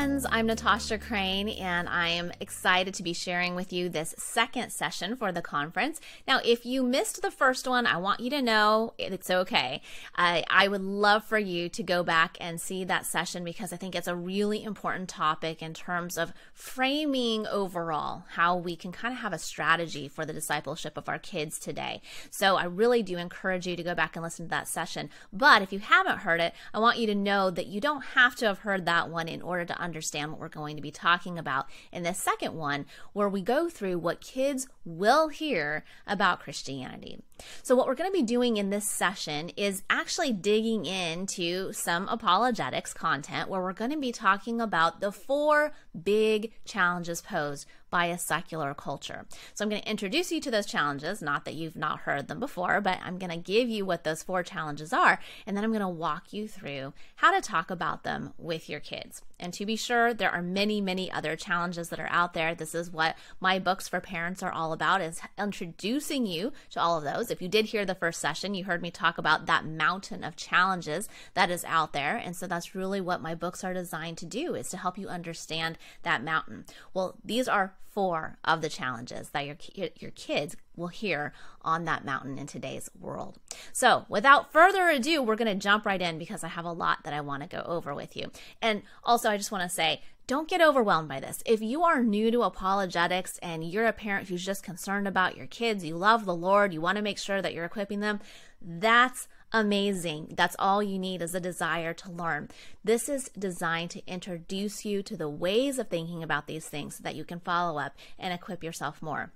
Friends, 0.00 0.24
I'm 0.30 0.46
Natasha 0.46 0.96
Crain, 0.96 1.50
and 1.50 1.86
I 1.86 2.08
am 2.08 2.32
excited 2.40 2.94
to 2.94 3.02
be 3.02 3.12
sharing 3.12 3.54
with 3.54 3.70
you 3.70 3.90
this 3.90 4.14
second 4.16 4.70
session 4.70 5.14
for 5.14 5.30
the 5.30 5.42
conference. 5.42 6.00
Now, 6.26 6.40
if 6.42 6.64
you 6.64 6.82
missed 6.82 7.20
the 7.20 7.30
first 7.30 7.68
one, 7.68 7.84
I 7.84 7.98
want 7.98 8.20
you 8.20 8.30
to 8.30 8.40
know 8.40 8.94
it's 8.96 9.28
okay. 9.28 9.82
I, 10.16 10.42
I 10.48 10.68
would 10.68 10.80
love 10.80 11.24
for 11.24 11.38
you 11.38 11.68
to 11.68 11.82
go 11.82 12.02
back 12.02 12.38
and 12.40 12.58
see 12.58 12.82
that 12.84 13.04
session 13.04 13.44
because 13.44 13.74
I 13.74 13.76
think 13.76 13.94
it's 13.94 14.08
a 14.08 14.16
really 14.16 14.64
important 14.64 15.10
topic 15.10 15.60
in 15.60 15.74
terms 15.74 16.16
of 16.16 16.32
framing 16.54 17.46
overall 17.46 18.24
how 18.36 18.56
we 18.56 18.76
can 18.76 18.92
kind 18.92 19.12
of 19.12 19.20
have 19.20 19.34
a 19.34 19.38
strategy 19.38 20.08
for 20.08 20.24
the 20.24 20.32
discipleship 20.32 20.96
of 20.96 21.10
our 21.10 21.18
kids 21.18 21.58
today. 21.58 22.00
So, 22.30 22.56
I 22.56 22.64
really 22.64 23.02
do 23.02 23.18
encourage 23.18 23.66
you 23.66 23.76
to 23.76 23.82
go 23.82 23.94
back 23.94 24.16
and 24.16 24.22
listen 24.22 24.46
to 24.46 24.50
that 24.50 24.66
session. 24.66 25.10
But 25.30 25.60
if 25.60 25.74
you 25.74 25.78
haven't 25.80 26.20
heard 26.20 26.40
it, 26.40 26.54
I 26.72 26.78
want 26.78 26.96
you 26.96 27.06
to 27.08 27.14
know 27.14 27.50
that 27.50 27.66
you 27.66 27.82
don't 27.82 28.02
have 28.14 28.34
to 28.36 28.46
have 28.46 28.60
heard 28.60 28.86
that 28.86 29.10
one 29.10 29.28
in 29.28 29.42
order 29.42 29.66
to 29.66 29.74
understand 29.74 29.89
what 29.92 30.40
we're 30.40 30.48
going 30.48 30.76
to 30.76 30.82
be 30.82 30.90
talking 30.90 31.38
about 31.38 31.66
in 31.92 32.02
the 32.02 32.14
second 32.14 32.54
one, 32.54 32.86
where 33.12 33.28
we 33.28 33.42
go 33.42 33.68
through 33.68 33.98
what 33.98 34.20
kids 34.20 34.68
will 34.84 35.28
hear 35.28 35.84
about 36.06 36.40
Christianity. 36.40 37.20
So, 37.62 37.74
what 37.74 37.86
we're 37.86 37.94
going 37.94 38.10
to 38.10 38.18
be 38.18 38.22
doing 38.22 38.56
in 38.56 38.70
this 38.70 38.88
session 38.88 39.50
is 39.56 39.82
actually 39.90 40.32
digging 40.32 40.86
into 40.86 41.72
some 41.72 42.08
apologetics 42.08 42.92
content 42.92 43.48
where 43.48 43.60
we're 43.60 43.72
going 43.72 43.90
to 43.90 43.98
be 43.98 44.12
talking 44.12 44.60
about 44.60 45.00
the 45.00 45.12
four 45.12 45.72
big 46.04 46.52
challenges 46.64 47.20
posed 47.20 47.66
by 47.90 48.06
a 48.06 48.18
secular 48.18 48.72
culture. 48.74 49.26
So, 49.54 49.64
I'm 49.64 49.68
going 49.68 49.82
to 49.82 49.90
introduce 49.90 50.32
you 50.32 50.40
to 50.40 50.50
those 50.50 50.66
challenges, 50.66 51.22
not 51.22 51.44
that 51.44 51.54
you've 51.54 51.76
not 51.76 52.00
heard 52.00 52.28
them 52.28 52.40
before, 52.40 52.80
but 52.80 52.98
I'm 53.04 53.18
going 53.18 53.30
to 53.30 53.36
give 53.36 53.68
you 53.68 53.84
what 53.84 54.04
those 54.04 54.22
four 54.22 54.42
challenges 54.42 54.92
are, 54.92 55.18
and 55.46 55.56
then 55.56 55.64
I'm 55.64 55.72
going 55.72 55.80
to 55.80 55.88
walk 55.88 56.32
you 56.32 56.48
through 56.48 56.92
how 57.16 57.30
to 57.32 57.40
talk 57.40 57.70
about 57.70 58.04
them 58.04 58.32
with 58.38 58.68
your 58.68 58.80
kids. 58.80 59.22
And 59.40 59.54
to 59.54 59.64
be 59.64 59.74
sure, 59.74 60.12
there 60.12 60.30
are 60.30 60.42
many, 60.42 60.80
many 60.80 61.10
other 61.10 61.34
challenges 61.34 61.88
that 61.88 61.98
are 61.98 62.10
out 62.10 62.34
there. 62.34 62.54
This 62.54 62.74
is 62.74 62.90
what 62.90 63.16
my 63.40 63.58
books 63.58 63.88
for 63.88 64.00
parents 64.00 64.42
are 64.42 64.52
all 64.52 64.72
about 64.72 65.00
is 65.00 65.20
introducing 65.38 66.26
you 66.26 66.52
to 66.70 66.80
all 66.80 66.98
of 66.98 67.04
those. 67.04 67.29
If 67.30 67.42
you 67.42 67.48
did 67.48 67.66
hear 67.66 67.84
the 67.84 67.94
first 67.94 68.20
session, 68.20 68.54
you 68.54 68.64
heard 68.64 68.82
me 68.82 68.90
talk 68.90 69.18
about 69.18 69.46
that 69.46 69.64
mountain 69.64 70.24
of 70.24 70.36
challenges 70.36 71.08
that 71.34 71.50
is 71.50 71.64
out 71.64 71.92
there. 71.92 72.16
And 72.16 72.36
so 72.36 72.46
that's 72.46 72.74
really 72.74 73.00
what 73.00 73.22
my 73.22 73.34
books 73.34 73.64
are 73.64 73.74
designed 73.74 74.18
to 74.18 74.26
do 74.26 74.54
is 74.54 74.68
to 74.70 74.76
help 74.76 74.98
you 74.98 75.08
understand 75.08 75.78
that 76.02 76.24
mountain. 76.24 76.64
Well, 76.94 77.16
these 77.24 77.48
are 77.48 77.74
four 77.90 78.38
of 78.44 78.60
the 78.60 78.68
challenges 78.68 79.30
that 79.30 79.46
your 79.46 79.56
your 79.96 80.12
kids 80.12 80.56
will 80.76 80.88
hear 80.88 81.32
on 81.62 81.84
that 81.84 82.04
mountain 82.04 82.38
in 82.38 82.46
today's 82.46 82.88
world. 82.98 83.38
So, 83.72 84.06
without 84.08 84.52
further 84.52 84.88
ado, 84.88 85.22
we're 85.22 85.36
going 85.36 85.52
to 85.52 85.54
jump 85.54 85.84
right 85.84 86.00
in 86.00 86.18
because 86.18 86.44
I 86.44 86.48
have 86.48 86.64
a 86.64 86.72
lot 86.72 86.98
that 87.04 87.12
I 87.12 87.20
want 87.20 87.42
to 87.42 87.48
go 87.48 87.62
over 87.66 87.94
with 87.94 88.16
you. 88.16 88.30
And 88.62 88.82
also, 89.04 89.28
I 89.28 89.36
just 89.36 89.52
want 89.52 89.68
to 89.68 89.74
say, 89.74 90.02
don't 90.30 90.48
get 90.48 90.62
overwhelmed 90.62 91.08
by 91.08 91.18
this. 91.18 91.42
If 91.44 91.60
you 91.60 91.82
are 91.82 92.04
new 92.04 92.30
to 92.30 92.42
apologetics 92.42 93.36
and 93.38 93.64
you're 93.64 93.88
a 93.88 93.92
parent 93.92 94.28
who's 94.28 94.46
just 94.46 94.62
concerned 94.62 95.08
about 95.08 95.36
your 95.36 95.48
kids, 95.48 95.84
you 95.84 95.96
love 95.96 96.24
the 96.24 96.36
Lord, 96.36 96.72
you 96.72 96.80
want 96.80 96.98
to 96.98 97.02
make 97.02 97.18
sure 97.18 97.42
that 97.42 97.52
you're 97.52 97.64
equipping 97.64 97.98
them, 97.98 98.20
that's 98.62 99.26
amazing. 99.50 100.34
That's 100.36 100.54
all 100.56 100.84
you 100.84 101.00
need 101.00 101.20
is 101.20 101.34
a 101.34 101.40
desire 101.40 101.92
to 101.94 102.12
learn. 102.12 102.48
This 102.84 103.08
is 103.08 103.28
designed 103.36 103.90
to 103.90 104.06
introduce 104.06 104.84
you 104.84 105.02
to 105.02 105.16
the 105.16 105.28
ways 105.28 105.80
of 105.80 105.88
thinking 105.88 106.22
about 106.22 106.46
these 106.46 106.68
things 106.68 106.98
so 106.98 107.02
that 107.02 107.16
you 107.16 107.24
can 107.24 107.40
follow 107.40 107.80
up 107.80 107.96
and 108.16 108.32
equip 108.32 108.62
yourself 108.62 109.02
more. 109.02 109.32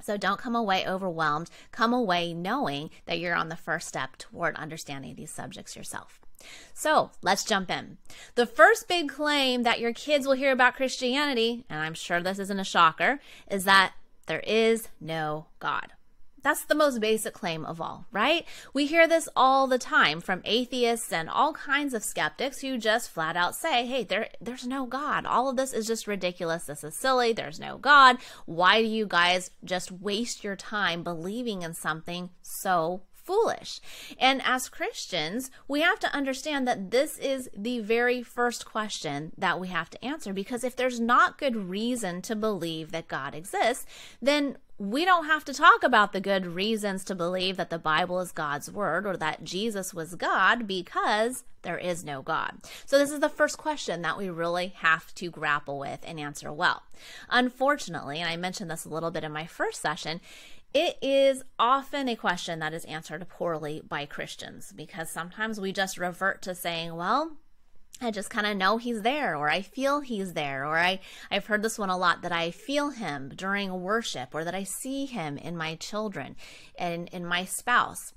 So 0.00 0.16
don't 0.16 0.40
come 0.40 0.56
away 0.56 0.88
overwhelmed. 0.88 1.50
Come 1.72 1.92
away 1.92 2.32
knowing 2.32 2.88
that 3.04 3.18
you're 3.18 3.34
on 3.34 3.50
the 3.50 3.54
first 3.54 3.86
step 3.86 4.16
toward 4.16 4.56
understanding 4.56 5.14
these 5.14 5.30
subjects 5.30 5.76
yourself. 5.76 6.21
So 6.74 7.10
let's 7.22 7.44
jump 7.44 7.70
in. 7.70 7.98
The 8.34 8.46
first 8.46 8.88
big 8.88 9.08
claim 9.08 9.62
that 9.62 9.80
your 9.80 9.92
kids 9.92 10.26
will 10.26 10.34
hear 10.34 10.52
about 10.52 10.76
Christianity, 10.76 11.64
and 11.68 11.80
I'm 11.80 11.94
sure 11.94 12.20
this 12.20 12.38
isn't 12.38 12.60
a 12.60 12.64
shocker, 12.64 13.20
is 13.50 13.64
that 13.64 13.92
there 14.26 14.40
is 14.40 14.88
no 15.00 15.46
God. 15.58 15.92
That's 16.42 16.64
the 16.64 16.74
most 16.74 17.00
basic 17.00 17.34
claim 17.34 17.64
of 17.64 17.80
all, 17.80 18.06
right? 18.10 18.44
We 18.74 18.86
hear 18.86 19.06
this 19.06 19.28
all 19.36 19.68
the 19.68 19.78
time 19.78 20.20
from 20.20 20.42
atheists 20.44 21.12
and 21.12 21.30
all 21.30 21.52
kinds 21.52 21.94
of 21.94 22.02
skeptics 22.02 22.60
who 22.60 22.78
just 22.78 23.10
flat 23.10 23.36
out 23.36 23.54
say, 23.54 23.86
hey, 23.86 24.02
there, 24.02 24.28
there's 24.40 24.66
no 24.66 24.84
God. 24.84 25.24
All 25.24 25.48
of 25.48 25.56
this 25.56 25.72
is 25.72 25.86
just 25.86 26.08
ridiculous. 26.08 26.64
This 26.64 26.82
is 26.82 26.96
silly. 26.96 27.32
There's 27.32 27.60
no 27.60 27.78
God. 27.78 28.16
Why 28.44 28.82
do 28.82 28.88
you 28.88 29.06
guys 29.06 29.52
just 29.64 29.92
waste 29.92 30.42
your 30.42 30.56
time 30.56 31.04
believing 31.04 31.62
in 31.62 31.74
something 31.74 32.30
so 32.42 33.02
foolish. 33.32 33.80
And 34.18 34.42
as 34.44 34.68
Christians, 34.68 35.50
we 35.66 35.80
have 35.80 35.98
to 36.00 36.14
understand 36.14 36.68
that 36.68 36.90
this 36.90 37.16
is 37.18 37.48
the 37.56 37.80
very 37.80 38.22
first 38.22 38.66
question 38.66 39.32
that 39.38 39.58
we 39.58 39.68
have 39.68 39.88
to 39.90 40.04
answer 40.04 40.34
because 40.34 40.64
if 40.64 40.76
there's 40.76 41.00
not 41.00 41.38
good 41.38 41.56
reason 41.56 42.20
to 42.22 42.36
believe 42.36 42.92
that 42.92 43.08
God 43.08 43.34
exists, 43.34 43.86
then 44.20 44.58
we 44.78 45.04
don't 45.04 45.26
have 45.26 45.44
to 45.44 45.54
talk 45.54 45.82
about 45.82 46.12
the 46.12 46.20
good 46.20 46.44
reasons 46.44 47.04
to 47.04 47.14
believe 47.14 47.56
that 47.56 47.70
the 47.70 47.78
Bible 47.78 48.20
is 48.20 48.32
God's 48.32 48.70
word 48.70 49.06
or 49.06 49.16
that 49.16 49.44
Jesus 49.44 49.94
was 49.94 50.16
God 50.16 50.66
because 50.66 51.44
there 51.62 51.78
is 51.78 52.04
no 52.04 52.20
God. 52.22 52.58
So, 52.84 52.98
this 52.98 53.12
is 53.12 53.20
the 53.20 53.28
first 53.28 53.56
question 53.58 54.02
that 54.02 54.18
we 54.18 54.28
really 54.28 54.74
have 54.78 55.14
to 55.14 55.30
grapple 55.30 55.78
with 55.78 56.00
and 56.04 56.18
answer 56.18 56.52
well. 56.52 56.82
Unfortunately, 57.30 58.18
and 58.18 58.28
I 58.28 58.36
mentioned 58.36 58.70
this 58.70 58.84
a 58.84 58.88
little 58.88 59.12
bit 59.12 59.24
in 59.24 59.32
my 59.32 59.46
first 59.46 59.80
session, 59.80 60.20
it 60.74 60.96
is 61.02 61.42
often 61.58 62.08
a 62.08 62.16
question 62.16 62.58
that 62.60 62.72
is 62.72 62.84
answered 62.86 63.28
poorly 63.28 63.82
by 63.86 64.06
Christians 64.06 64.72
because 64.74 65.10
sometimes 65.10 65.60
we 65.60 65.72
just 65.72 65.98
revert 65.98 66.42
to 66.42 66.54
saying, 66.54 66.96
well, 66.96 67.36
I 68.00 68.10
just 68.10 68.30
kind 68.30 68.46
of 68.46 68.56
know 68.56 68.78
he's 68.78 69.02
there 69.02 69.36
or 69.36 69.48
I 69.48 69.62
feel 69.62 70.00
he's 70.00 70.32
there 70.32 70.66
or 70.66 70.78
I 70.78 71.00
I've 71.30 71.46
heard 71.46 71.62
this 71.62 71.78
one 71.78 71.90
a 71.90 71.96
lot 71.96 72.22
that 72.22 72.32
I 72.32 72.50
feel 72.50 72.90
him 72.90 73.32
during 73.34 73.82
worship 73.82 74.30
or 74.34 74.44
that 74.44 74.54
I 74.54 74.64
see 74.64 75.06
him 75.06 75.36
in 75.36 75.56
my 75.56 75.76
children 75.76 76.36
and 76.76 77.08
in 77.10 77.24
my 77.24 77.44
spouse. 77.44 78.12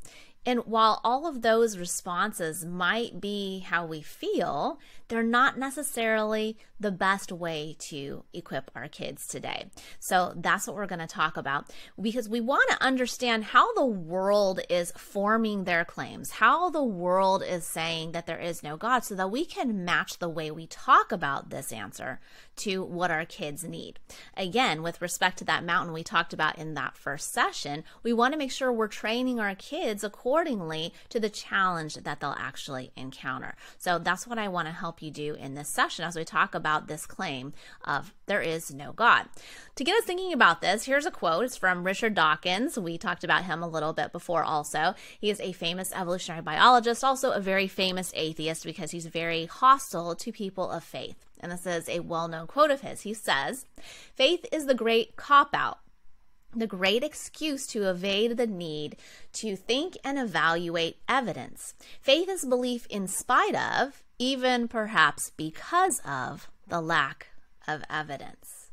And 0.46 0.60
while 0.60 1.02
all 1.04 1.28
of 1.28 1.42
those 1.42 1.78
responses 1.78 2.64
might 2.64 3.20
be 3.20 3.60
how 3.60 3.86
we 3.86 4.02
feel, 4.02 4.80
they're 5.08 5.24
not 5.24 5.58
necessarily 5.58 6.58
the 6.80 6.92
best 6.92 7.32
way 7.32 7.76
to 7.80 8.24
equip 8.34 8.70
our 8.76 8.88
kids 8.88 9.28
today. 9.28 9.66
So 10.00 10.34
that's 10.36 10.68
what 10.68 10.76
we're 10.76 10.88
going 10.88 11.00
to 11.00 11.08
talk 11.08 11.38
about 11.38 11.72
because 12.00 12.28
we 12.28 12.42
want 12.42 12.70
to 12.70 12.84
understand 12.84 13.46
how 13.46 13.74
the 13.74 13.86
world 13.86 14.60
is 14.70 14.92
forming 14.92 15.64
their 15.64 15.86
claims, 15.86 16.32
how 16.32 16.70
the 16.70 16.84
world 16.84 17.44
is 17.44 17.66
saying 17.66 18.12
that 18.12 18.26
there 18.26 18.40
is 18.40 18.62
no 18.62 18.76
God, 18.76 19.06
so 19.06 19.16
that 19.16 19.32
we 19.32 19.46
can 19.46 19.86
match 19.86 20.20
the 20.20 20.30
way 20.30 20.52
we 20.52 20.68
talk 20.68 21.12
about 21.12 21.50
this 21.50 21.72
answer 21.72 22.20
to 22.58 22.84
what 22.84 23.12
our 23.12 23.26
kids 23.26 23.64
need. 23.64 24.00
Again, 24.36 24.82
with 24.82 25.02
respect 25.02 25.38
to 25.40 25.46
that 25.46 25.64
mountain 25.64 25.94
we 25.94 26.04
talked 26.04 26.34
about 26.34 26.58
in 26.58 26.74
that 26.74 26.98
first 26.98 27.34
session, 27.34 27.84
we 28.04 28.14
want 28.14 28.34
to 28.34 28.38
make 28.38 28.52
sure 28.52 28.72
we're 28.72 28.88
training 28.88 29.40
our 29.40 29.56
kids 29.56 30.04
accordingly 30.04 30.94
to 31.10 31.20
the 31.20 31.30
challenge 31.30 31.96
that 31.96 32.20
they'll 32.20 32.36
actually 32.38 32.92
encounter. 32.96 33.56
So 33.78 33.98
that's 33.98 34.28
what 34.28 34.40
I 34.40 34.48
want 34.48 34.68
to 34.68 34.74
help 34.74 34.95
you 35.02 35.12
do 35.12 35.36
in 35.36 35.56
this 35.56 35.70
session 35.70 36.06
as 36.06 36.16
we 36.16 36.24
talk 36.24 36.56
about 36.56 36.88
this 36.88 37.06
claim 37.06 37.54
of 37.84 38.14
there 38.26 38.42
is 38.42 38.74
no 38.74 38.92
God. 38.92 39.28
To 39.76 39.84
get 39.84 39.98
us 39.98 40.06
thinking 40.06 40.34
about 40.34 40.62
this, 40.62 40.86
here's 40.86 41.06
a 41.06 41.12
quote. 41.12 41.46
It's 41.46 41.58
from 41.58 41.84
Richard 41.84 42.16
Dawkins. 42.16 42.78
We 42.78 42.98
talked 42.98 43.24
about 43.24 43.46
him 43.46 43.62
a 43.62 43.68
little 43.68 43.94
bit 43.94 44.12
before 44.12 44.44
also. 44.44 44.96
He 45.20 45.30
is 45.30 45.40
a 45.40 45.52
famous 45.52 45.92
evolutionary 45.94 46.42
biologist, 46.42 47.04
also 47.04 47.32
a 47.32 47.40
very 47.40 47.68
famous 47.68 48.12
atheist 48.16 48.64
because 48.64 48.92
he's 48.92 49.06
very 49.06 49.46
hostile 49.46 50.16
to 50.16 50.32
people 50.32 50.70
of 50.70 50.84
faith. 50.84 51.26
And 51.40 51.52
this 51.52 51.66
is 51.66 51.90
a 51.90 52.00
well 52.00 52.28
known 52.28 52.48
quote 52.48 52.72
of 52.72 52.82
his. 52.82 53.02
He 53.02 53.14
says, 53.14 53.66
Faith 54.16 54.46
is 54.52 54.66
the 54.66 54.74
great 54.74 55.16
cop 55.16 55.54
out 55.54 55.80
the 56.56 56.68
great 56.68 57.04
excuse 57.04 57.68
to 57.68 57.90
evade 57.90 58.38
the 58.38 58.48
need 58.48 58.98
to 59.34 59.56
think 59.56 59.98
and 60.04 60.18
evaluate 60.18 60.98
evidence. 61.08 61.74
Faith 62.02 62.30
is 62.30 62.46
belief 62.46 62.86
in 62.90 63.08
spite 63.08 63.56
of, 63.56 64.04
even 64.18 64.68
perhaps 64.68 65.32
because 65.36 66.00
of, 66.06 66.50
the 66.68 66.82
lack 66.82 67.28
of 67.68 67.84
evidence. 67.90 68.72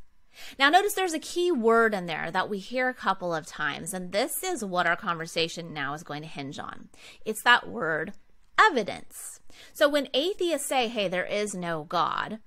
Now, 0.58 0.70
notice 0.70 0.94
there's 0.94 1.12
a 1.12 1.19
key 1.19 1.52
word 1.52 1.94
in 1.94 2.06
there 2.06 2.31
that 2.31 2.49
we 2.49 2.58
hear 2.58 2.88
a 2.88 2.94
couple 2.94 3.34
of 3.34 3.46
times, 3.46 3.93
and 3.93 4.12
this 4.12 4.43
is 4.43 4.64
what 4.64 4.87
our 4.87 4.96
conversation 4.96 5.73
now 5.73 5.94
is 5.94 6.02
going 6.02 6.23
to 6.23 6.29
hinge 6.29 6.58
on. 6.58 6.88
It's 7.25 7.43
that 7.43 7.69
word 7.69 8.14
evidence. 8.58 9.40
So, 9.75 9.88
when 9.88 10.08
atheists 10.14 10.69
say, 10.69 10.88
hey, 10.88 11.08
there 11.08 11.26
is 11.26 11.55
no 11.55 11.84
God, 11.84 12.38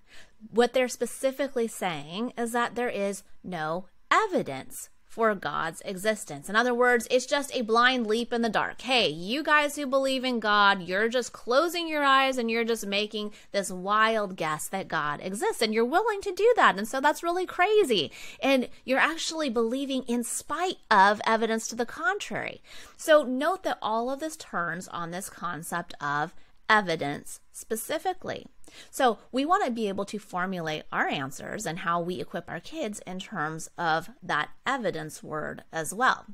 what 0.50 0.74
they're 0.74 0.88
specifically 0.88 1.68
saying 1.68 2.34
is 2.38 2.52
that 2.54 2.76
there 2.76 2.90
is 2.90 3.24
no 3.44 3.88
evidence 4.12 4.90
for 5.16 5.34
God's 5.34 5.82
existence. 5.86 6.50
In 6.50 6.58
other 6.58 6.74
words, 6.74 7.08
it's 7.10 7.26
just 7.26 7.56
a 7.56 7.62
blind 7.62 8.06
leap 8.06 8.34
in 8.34 8.42
the 8.42 8.50
dark. 8.50 8.82
Hey, 8.82 9.08
you 9.08 9.44
guys 9.44 9.78
who 9.78 9.88
believe 9.88 10.26
in 10.26 10.42
God, 10.42 10.82
you're 10.82 11.08
just 11.08 11.32
closing 11.32 11.88
your 11.88 12.04
eyes 12.04 12.38
and 12.38 12.52
you're 12.52 12.66
just 12.66 12.86
making 12.86 13.32
this 13.54 13.72
wild 13.72 14.36
guess 14.36 14.68
that 14.68 14.90
God 14.90 15.22
exists. 15.24 15.62
And 15.62 15.74
you're 15.74 15.86
willing 15.86 16.20
to 16.20 16.34
do 16.34 16.54
that. 16.58 16.78
And 16.78 16.86
so 16.86 17.00
that's 17.00 17.24
really 17.24 17.46
crazy. 17.46 18.12
And 18.42 18.68
you're 18.84 19.00
actually 19.00 19.50
believing 19.50 20.04
in 20.04 20.26
spite 20.26 20.80
of 20.92 21.22
evidence 21.26 21.70
to 21.70 21.78
the 21.78 21.86
contrary. 21.86 22.62
So 22.98 23.24
note 23.24 23.64
that 23.64 23.78
all 23.82 24.10
of 24.12 24.20
this 24.20 24.36
turns 24.36 24.90
on 24.90 25.12
this 25.12 25.30
concept 25.30 25.94
of 26.02 26.34
evidence 26.70 27.40
specifically. 27.52 28.46
So, 28.90 29.20
we 29.32 29.46
want 29.46 29.64
to 29.66 29.72
be 29.72 29.88
able 29.88 30.06
to 30.06 30.20
formulate 30.20 30.84
our 30.92 31.08
answers 31.08 31.66
and 31.66 31.80
how 31.80 32.02
we 32.02 32.20
equip 32.20 32.50
our 32.50 32.60
kids 32.60 33.00
in 33.06 33.20
terms 33.20 33.70
of 33.78 34.10
that 34.24 34.50
evidence 34.66 35.24
word 35.24 35.64
as 35.72 35.94
well. 35.94 36.26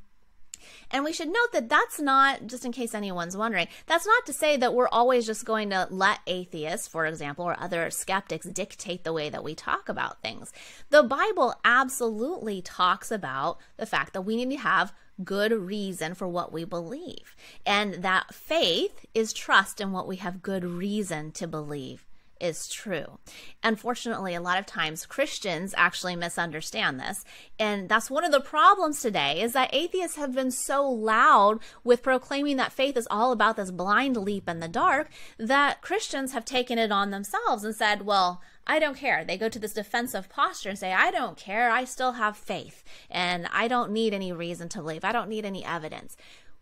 And 0.89 1.03
we 1.03 1.13
should 1.13 1.27
note 1.27 1.51
that 1.53 1.69
that's 1.69 1.99
not, 1.99 2.47
just 2.47 2.65
in 2.65 2.71
case 2.71 2.93
anyone's 2.93 3.37
wondering, 3.37 3.67
that's 3.87 4.05
not 4.05 4.25
to 4.25 4.33
say 4.33 4.57
that 4.57 4.73
we're 4.73 4.87
always 4.87 5.25
just 5.25 5.45
going 5.45 5.69
to 5.71 5.87
let 5.89 6.19
atheists, 6.27 6.87
for 6.87 7.05
example, 7.05 7.45
or 7.45 7.59
other 7.59 7.89
skeptics 7.89 8.47
dictate 8.47 9.03
the 9.03 9.13
way 9.13 9.29
that 9.29 9.43
we 9.43 9.55
talk 9.55 9.89
about 9.89 10.21
things. 10.21 10.51
The 10.89 11.03
Bible 11.03 11.55
absolutely 11.63 12.61
talks 12.61 13.11
about 13.11 13.57
the 13.77 13.85
fact 13.85 14.13
that 14.13 14.21
we 14.21 14.35
need 14.35 14.55
to 14.55 14.61
have 14.61 14.93
good 15.23 15.51
reason 15.51 16.13
for 16.13 16.27
what 16.27 16.51
we 16.51 16.63
believe. 16.63 17.35
And 17.65 17.95
that 17.95 18.33
faith 18.33 19.05
is 19.13 19.33
trust 19.33 19.81
in 19.81 19.91
what 19.91 20.07
we 20.07 20.17
have 20.17 20.41
good 20.41 20.63
reason 20.63 21.31
to 21.33 21.47
believe 21.47 22.05
is 22.41 22.67
true. 22.67 23.19
Unfortunately, 23.63 24.33
a 24.33 24.41
lot 24.41 24.57
of 24.57 24.65
times 24.65 25.05
Christians 25.05 25.73
actually 25.77 26.15
misunderstand 26.15 26.99
this. 26.99 27.23
And 27.59 27.87
that's 27.87 28.09
one 28.09 28.25
of 28.25 28.31
the 28.31 28.41
problems 28.41 28.99
today 28.99 29.41
is 29.41 29.53
that 29.53 29.69
atheists 29.73 30.17
have 30.17 30.33
been 30.33 30.51
so 30.51 30.89
loud 30.89 31.59
with 31.83 32.01
proclaiming 32.01 32.57
that 32.57 32.73
faith 32.73 32.97
is 32.97 33.07
all 33.11 33.31
about 33.31 33.55
this 33.55 33.71
blind 33.71 34.17
leap 34.17 34.49
in 34.49 34.59
the 34.59 34.67
dark 34.67 35.09
that 35.37 35.81
Christians 35.81 36.33
have 36.33 36.43
taken 36.43 36.79
it 36.79 36.91
on 36.91 37.11
themselves 37.11 37.63
and 37.63 37.75
said, 37.75 38.01
well, 38.01 38.41
I 38.67 38.79
don't 38.79 38.97
care. 38.97 39.23
They 39.23 39.37
go 39.37 39.49
to 39.49 39.59
this 39.59 39.73
defensive 39.73 40.29
posture 40.29 40.69
and 40.69 40.77
say, 40.77 40.93
I 40.93 41.11
don't 41.11 41.37
care. 41.37 41.71
I 41.71 41.83
still 41.83 42.13
have 42.13 42.37
faith 42.37 42.83
and 43.09 43.47
I 43.51 43.67
don't 43.67 43.91
need 43.91 44.13
any 44.13 44.31
reason 44.31 44.69
to 44.69 44.79
believe. 44.79 45.03
I 45.03 45.11
don't 45.11 45.29
need 45.29 45.45
any 45.45 45.65
evidence. 45.65 46.15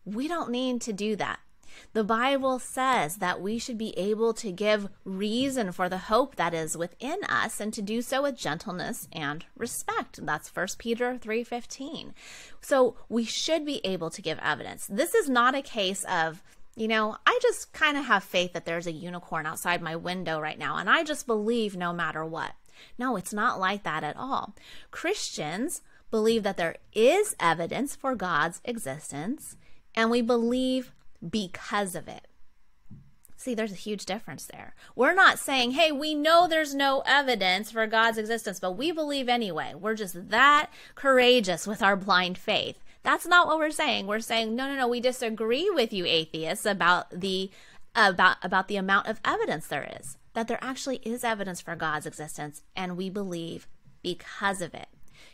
We 0.06 0.28
don't 0.28 0.50
need 0.50 0.81
to 0.81 0.94
do 0.94 1.16
that. 1.18 1.40
The 1.94 2.04
Bible 2.04 2.60
says 2.60 3.18
that 3.18 3.42
we 3.42 3.57
should 3.60 3.78
be 3.78 3.98
able 3.98 4.34
to 4.34 4.51
give 4.51 4.90
reason 5.06 5.72
for 5.72 5.88
the 5.88 5.98
hope 5.98 6.36
that 6.36 6.54
is 6.54 6.78
within 6.78 7.24
us 7.25 7.60
and 7.60 7.74
to 7.74 7.81
do 7.81 8.01
so 8.01 8.24
with 8.24 8.36
gentleness 8.38 9.07
and 9.12 9.46
respect. 9.56 10.25
That's 10.25 10.50
1 10.50 10.68
Peter 10.78 11.18
3:15. 11.18 12.13
So 12.62 12.96
we 13.07 13.24
should 13.24 13.66
be 13.66 13.81
able 13.86 14.10
to 14.10 14.22
give 14.22 14.40
evidence. 14.40 14.88
This 14.88 15.13
is 15.13 15.30
not 15.30 15.56
a 15.56 15.62
case 15.62 16.04
of 16.06 16.44
you 16.75 16.88
know, 16.88 17.18
I 17.25 17.38
just 17.42 17.74
kind 17.74 17.98
of 17.98 18.06
have 18.06 18.24
faith 18.24 18.54
that 18.54 18.66
there's 18.66 18.88
a 18.88 18.92
unicorn 18.92 19.45
outside 19.45 19.81
my 19.81 19.95
window 19.95 20.39
right 20.39 20.57
now, 20.57 20.77
and 20.77 20.89
I 20.89 21.04
just 21.04 21.27
believe 21.27 21.75
no 21.75 21.92
matter 21.92 22.25
what. 22.25 22.54
No, 22.98 23.16
it's 23.16 23.33
not 23.33 23.60
like 23.60 23.83
that 23.83 24.04
at 24.04 24.16
all. 24.16 24.56
Christians 24.92 25.81
believe 26.12 26.44
that 26.44 26.57
there 26.57 26.77
is 26.94 27.36
evidence 27.39 27.95
for 27.95 28.16
God's 28.16 28.62
existence, 28.63 29.57
and 29.95 30.10
we 30.10 30.21
believe 30.21 30.94
because 31.27 31.95
of 31.95 32.07
it. 32.07 32.27
See, 33.36 33.56
there's 33.56 33.72
a 33.72 33.75
huge 33.75 34.06
difference 34.06 34.45
there. 34.45 34.75
We're 34.98 35.13
not 35.13 35.39
saying, 35.39 35.72
hey, 35.72 35.94
we 35.94 36.13
know 36.13 36.45
there's 36.45 36.75
no 36.75 37.04
evidence 37.06 37.72
for 37.72 37.88
God's 37.88 38.18
existence, 38.18 38.60
but 38.60 38.74
we 38.74 38.92
believe 38.92 39.30
anyway. 39.30 39.74
We're 39.75 39.95
just 39.95 40.30
that 40.30 40.69
courageous 40.95 41.65
with 41.65 41.81
our 41.81 41.95
blind 41.95 42.38
faith. 42.38 42.83
That's 43.10 43.26
not 43.26 43.48
what 43.48 43.58
we're 43.58 43.72
saying. 43.72 44.06
We're 44.06 44.20
saying, 44.20 44.56
no, 44.56 44.68
no, 44.68 44.76
no, 44.76 44.88
we 44.88 45.00
disagree 45.00 45.68
with 45.72 45.92
you, 45.92 46.06
atheists, 46.06 46.64
about 46.64 47.10
the 47.10 47.50
about 47.96 48.38
about 48.44 48.68
the 48.68 48.76
amount 48.76 49.08
of 49.08 49.20
evidence 49.26 49.66
there 49.66 49.90
is. 50.00 50.20
That 50.36 50.48
there 50.48 50.60
actually 50.62 50.98
is 50.98 51.24
evidence 51.24 51.60
for 51.60 51.76
God's 51.76 52.06
existence, 52.06 52.62
and 52.76 52.96
we 52.98 53.10
believe 53.10 53.68
because 54.04 54.62
of 54.62 54.76
it. 54.76 54.90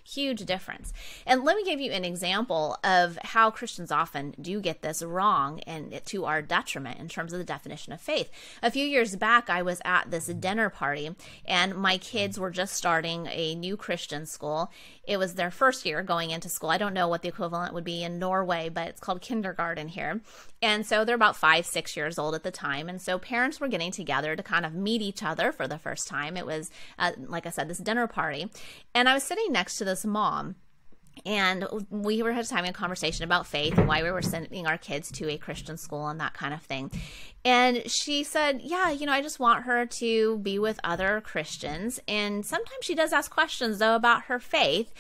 Huge 0.08 0.46
difference. 0.46 0.94
And 1.26 1.44
let 1.44 1.58
me 1.58 1.64
give 1.64 1.80
you 1.80 1.92
an 1.92 2.06
example 2.06 2.78
of 2.84 3.18
how 3.24 3.50
Christians 3.50 3.92
often 3.92 4.36
do 4.40 4.62
get 4.62 4.84
this 4.84 5.02
wrong 5.02 5.62
and 5.62 6.00
to 6.06 6.26
our 6.26 6.44
detriment 6.44 7.00
in 7.00 7.10
terms 7.10 7.34
of 7.34 7.40
the 7.40 7.44
definition 7.46 7.92
of 7.92 8.00
faith. 8.00 8.30
A 8.62 8.70
few 8.70 8.86
years 8.86 9.16
back, 9.16 9.50
I 9.50 9.64
was 9.64 9.82
at 9.84 10.12
this 10.12 10.28
dinner 10.28 10.70
party, 10.70 11.16
and 11.44 11.74
my 11.74 11.98
kids 11.98 12.40
were 12.40 12.52
just 12.52 12.76
starting 12.76 13.28
a 13.32 13.56
new 13.56 13.76
Christian 13.76 14.28
school. 14.28 14.72
It 15.08 15.18
was 15.18 15.34
their 15.34 15.50
first 15.50 15.88
year 15.88 16.04
going 16.04 16.30
into 16.30 16.50
school. 16.50 16.70
I 16.70 16.78
don't 16.78 16.94
know 16.94 17.08
what 17.08 17.24
the 17.24 17.30
equivalent 17.30 17.74
would 17.74 17.84
be 17.84 18.04
in 18.04 18.20
Norway, 18.20 18.70
but 18.70 18.88
it's 18.90 19.02
called 19.02 19.22
kindergarten 19.22 19.88
here. 19.88 20.22
And 20.62 20.86
so 20.86 21.04
they're 21.04 21.16
about 21.16 21.36
five, 21.36 21.66
six 21.66 21.96
years 21.96 22.18
old 22.18 22.34
at 22.34 22.44
the 22.44 22.52
time. 22.52 22.90
And 22.90 23.02
so 23.02 23.20
parents 23.20 23.60
were 23.60 23.68
getting 23.68 23.92
together 23.92 24.36
to 24.36 24.44
kind 24.44 24.66
of 24.66 24.74
meet 24.74 25.02
each 25.02 25.22
other 25.22 25.52
for 25.52 25.68
the 25.68 25.78
first 25.78 26.08
time. 26.08 26.38
It 26.38 26.46
was, 26.46 26.72
uh, 26.98 27.12
like 27.18 27.46
I 27.46 27.50
said, 27.50 27.68
this 27.68 27.78
dinner 27.78 28.08
party. 28.08 28.50
And 28.94 29.08
I 29.08 29.14
was 29.14 29.24
sitting 29.24 29.52
next 29.52 29.78
to 29.78 29.86
this 29.86 29.95
mom 30.04 30.56
and 31.26 31.68
we 31.90 32.22
were 32.22 32.34
just 32.34 32.52
having 32.52 32.70
a 32.70 32.74
conversation 32.74 33.24
about 33.24 33.48
faith 33.48 33.78
and 33.78 33.88
why 33.88 34.04
we 34.04 34.12
were 34.12 34.22
sending 34.22 34.68
our 34.68 34.78
kids 34.78 35.12
to 35.14 35.30
a 35.30 35.38
Christian 35.38 35.78
school 35.78 36.08
and 36.08 36.20
that 36.20 36.34
kind 36.34 36.54
of 36.54 36.62
thing. 36.62 36.92
And 37.44 37.90
she 37.90 38.24
said, 38.24 38.62
Yeah, 38.62 38.92
you 38.92 39.06
know, 39.06 39.12
I 39.12 39.22
just 39.22 39.40
want 39.40 39.66
her 39.66 39.86
to 39.86 40.40
be 40.40 40.60
with 40.60 40.80
other 40.84 41.22
Christians. 41.22 42.00
And 42.08 42.46
sometimes 42.46 42.84
she 42.84 42.96
does 42.96 43.14
ask 43.14 43.32
questions, 43.32 43.80
though, 43.80 43.96
about 43.96 44.24
her 44.24 44.40
faith. 44.40 44.94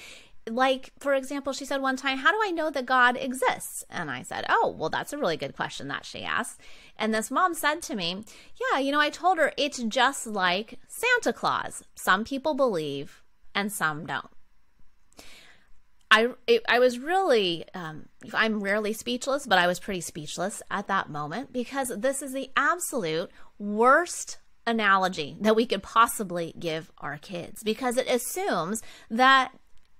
Like, 0.47 0.91
for 0.99 1.15
example, 1.15 1.53
she 1.53 1.65
said 1.65 1.81
one 1.81 1.97
time, 1.97 2.19
How 2.19 2.31
do 2.31 2.39
I 2.43 2.51
know 2.51 2.69
that 2.69 2.85
God 2.85 3.17
exists? 3.17 3.83
And 3.89 4.09
I 4.09 4.21
said, 4.21 4.45
Oh, 4.47 4.75
well, 4.77 4.89
that's 4.89 5.13
a 5.13 5.17
really 5.17 5.37
good 5.37 5.55
question 5.55 5.87
that 5.89 6.05
she 6.05 6.23
asked. 6.23 6.61
And 6.97 7.13
this 7.13 7.31
mom 7.31 7.53
said 7.55 7.81
to 7.83 7.95
me, 7.95 8.23
Yeah, 8.71 8.79
you 8.79 8.91
know, 8.91 9.01
I 9.01 9.09
told 9.09 9.37
her 9.37 9.53
it's 9.57 9.81
just 9.83 10.27
like 10.27 10.79
Santa 10.87 11.33
Claus. 11.33 11.83
Some 11.95 12.23
people 12.23 12.53
believe 12.53 13.23
and 13.53 13.71
some 13.71 14.05
don't. 14.05 14.29
I 16.15 16.29
it, 16.47 16.63
I 16.69 16.79
was 16.79 16.97
really 16.97 17.65
um, 17.73 18.05
I'm 18.33 18.61
rarely 18.61 18.93
speechless, 18.93 19.45
but 19.45 19.59
I 19.59 19.67
was 19.67 19.81
pretty 19.81 19.99
speechless 19.99 20.61
at 20.71 20.87
that 20.87 21.09
moment 21.09 21.51
because 21.51 21.89
this 21.89 22.21
is 22.21 22.31
the 22.31 22.49
absolute 22.55 23.29
worst 23.59 24.37
analogy 24.65 25.35
that 25.41 25.57
we 25.57 25.65
could 25.65 25.83
possibly 25.83 26.53
give 26.57 26.89
our 26.99 27.17
kids 27.17 27.63
because 27.63 27.97
it 27.97 28.07
assumes 28.07 28.81
that 29.11 29.51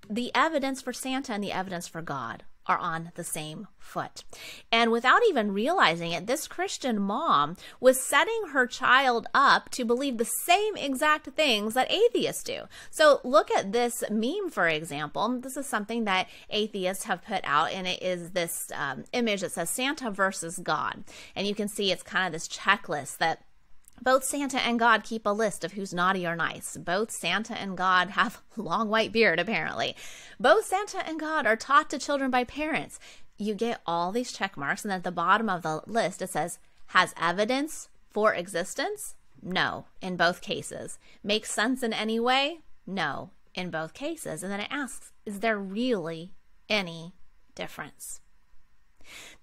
the 0.08 0.34
evidence 0.34 0.80
for 0.80 0.94
Santa 0.94 1.34
and 1.34 1.44
the 1.44 1.52
evidence 1.52 1.86
for 1.86 2.00
God 2.00 2.44
are 2.68 2.78
on 2.78 3.12
the 3.14 3.24
same 3.24 3.68
foot. 3.78 4.24
And 4.72 4.90
without 4.90 5.20
even 5.28 5.52
realizing 5.52 6.12
it, 6.12 6.26
this 6.26 6.48
Christian 6.48 7.00
mom 7.00 7.56
was 7.80 8.00
setting 8.00 8.48
her 8.52 8.66
child 8.66 9.26
up 9.32 9.70
to 9.70 9.84
believe 9.84 10.18
the 10.18 10.24
same 10.24 10.76
exact 10.76 11.28
things 11.28 11.74
that 11.74 11.90
atheists 11.90 12.42
do. 12.42 12.62
So 12.90 13.20
look 13.24 13.50
at 13.50 13.72
this 13.72 14.02
meme, 14.10 14.50
for 14.50 14.68
example. 14.68 15.38
This 15.40 15.56
is 15.56 15.66
something 15.66 16.04
that 16.04 16.28
atheists 16.50 17.04
have 17.04 17.24
put 17.24 17.42
out, 17.44 17.72
and 17.72 17.86
it 17.86 18.02
is 18.02 18.32
this 18.32 18.70
um, 18.74 19.04
image 19.12 19.40
that 19.40 19.52
says 19.52 19.70
Santa 19.70 20.10
versus 20.10 20.58
God. 20.58 21.04
And 21.34 21.46
you 21.46 21.54
can 21.54 21.68
see 21.68 21.92
it's 21.92 22.02
kind 22.02 22.26
of 22.26 22.32
this 22.32 22.48
checklist 22.48 23.18
that 23.18 23.42
both 24.02 24.24
Santa 24.24 24.60
and 24.60 24.78
God 24.78 25.04
keep 25.04 25.26
a 25.26 25.30
list 25.30 25.64
of 25.64 25.72
who's 25.72 25.94
naughty 25.94 26.26
or 26.26 26.36
nice. 26.36 26.76
Both 26.76 27.10
Santa 27.10 27.58
and 27.58 27.76
God 27.76 28.10
have 28.10 28.42
long 28.56 28.88
white 28.88 29.12
beard, 29.12 29.40
apparently. 29.40 29.96
Both 30.38 30.66
Santa 30.66 31.06
and 31.06 31.18
God 31.18 31.46
are 31.46 31.56
taught 31.56 31.90
to 31.90 31.98
children 31.98 32.30
by 32.30 32.44
parents. 32.44 32.98
You 33.38 33.54
get 33.54 33.80
all 33.86 34.12
these 34.12 34.32
check 34.32 34.56
marks, 34.56 34.84
and 34.84 34.92
at 34.92 35.04
the 35.04 35.12
bottom 35.12 35.48
of 35.48 35.62
the 35.62 35.82
list 35.86 36.22
it 36.22 36.30
says, 36.30 36.58
has 36.88 37.14
evidence 37.20 37.88
for 38.10 38.34
existence? 38.34 39.14
No, 39.42 39.86
in 40.00 40.16
both 40.16 40.40
cases. 40.40 40.98
Makes 41.22 41.50
sense 41.50 41.82
in 41.82 41.92
any 41.92 42.18
way? 42.18 42.60
No, 42.86 43.30
in 43.54 43.70
both 43.70 43.92
cases. 43.92 44.42
And 44.42 44.50
then 44.50 44.60
it 44.60 44.68
asks, 44.70 45.12
is 45.24 45.40
there 45.40 45.58
really 45.58 46.32
any 46.68 47.14
difference? 47.54 48.20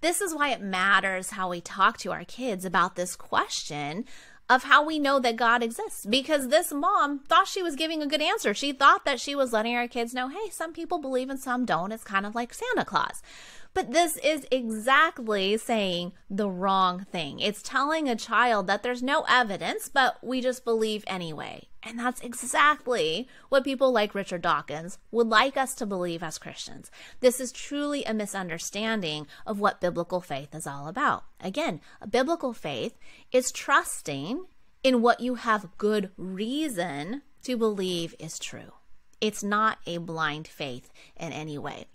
This 0.00 0.20
is 0.20 0.34
why 0.34 0.50
it 0.50 0.60
matters 0.60 1.30
how 1.30 1.48
we 1.48 1.60
talk 1.60 1.98
to 1.98 2.12
our 2.12 2.24
kids 2.24 2.64
about 2.64 2.96
this 2.96 3.16
question 3.16 4.04
of 4.48 4.64
how 4.64 4.84
we 4.84 4.98
know 4.98 5.18
that 5.18 5.36
God 5.36 5.62
exists 5.62 6.04
because 6.04 6.48
this 6.48 6.72
mom 6.72 7.20
thought 7.20 7.48
she 7.48 7.62
was 7.62 7.76
giving 7.76 8.02
a 8.02 8.06
good 8.06 8.20
answer. 8.20 8.52
She 8.52 8.72
thought 8.72 9.04
that 9.04 9.20
she 9.20 9.34
was 9.34 9.52
letting 9.52 9.74
her 9.74 9.88
kids 9.88 10.12
know, 10.12 10.28
hey, 10.28 10.50
some 10.50 10.72
people 10.72 10.98
believe 10.98 11.30
and 11.30 11.40
some 11.40 11.64
don't. 11.64 11.92
It's 11.92 12.04
kind 12.04 12.26
of 12.26 12.34
like 12.34 12.52
Santa 12.52 12.84
Claus. 12.84 13.22
But 13.74 13.90
this 13.90 14.16
is 14.18 14.46
exactly 14.52 15.56
saying 15.56 16.12
the 16.30 16.48
wrong 16.48 17.06
thing. 17.10 17.40
It's 17.40 17.60
telling 17.60 18.08
a 18.08 18.14
child 18.14 18.68
that 18.68 18.84
there's 18.84 19.02
no 19.02 19.26
evidence, 19.28 19.88
but 19.88 20.16
we 20.22 20.40
just 20.40 20.64
believe 20.64 21.02
anyway. 21.08 21.66
And 21.82 21.98
that's 21.98 22.20
exactly 22.20 23.28
what 23.48 23.64
people 23.64 23.92
like 23.92 24.14
Richard 24.14 24.42
Dawkins 24.42 24.98
would 25.10 25.26
like 25.26 25.56
us 25.56 25.74
to 25.74 25.86
believe 25.86 26.22
as 26.22 26.38
Christians. 26.38 26.90
This 27.18 27.40
is 27.40 27.50
truly 27.50 28.04
a 28.04 28.14
misunderstanding 28.14 29.26
of 29.44 29.58
what 29.58 29.80
biblical 29.80 30.20
faith 30.20 30.54
is 30.54 30.68
all 30.68 30.86
about. 30.86 31.24
Again, 31.40 31.80
a 32.00 32.06
biblical 32.06 32.52
faith 32.52 32.96
is 33.32 33.50
trusting 33.50 34.46
in 34.84 35.02
what 35.02 35.18
you 35.18 35.34
have 35.34 35.76
good 35.78 36.10
reason 36.16 37.22
to 37.42 37.56
believe 37.56 38.14
is 38.20 38.38
true. 38.38 38.72
It's 39.24 39.42
not 39.42 39.78
a 39.86 39.96
blind 39.96 40.46
faith 40.46 40.92
in 41.16 41.32
any 41.32 41.56
way. 41.56 41.86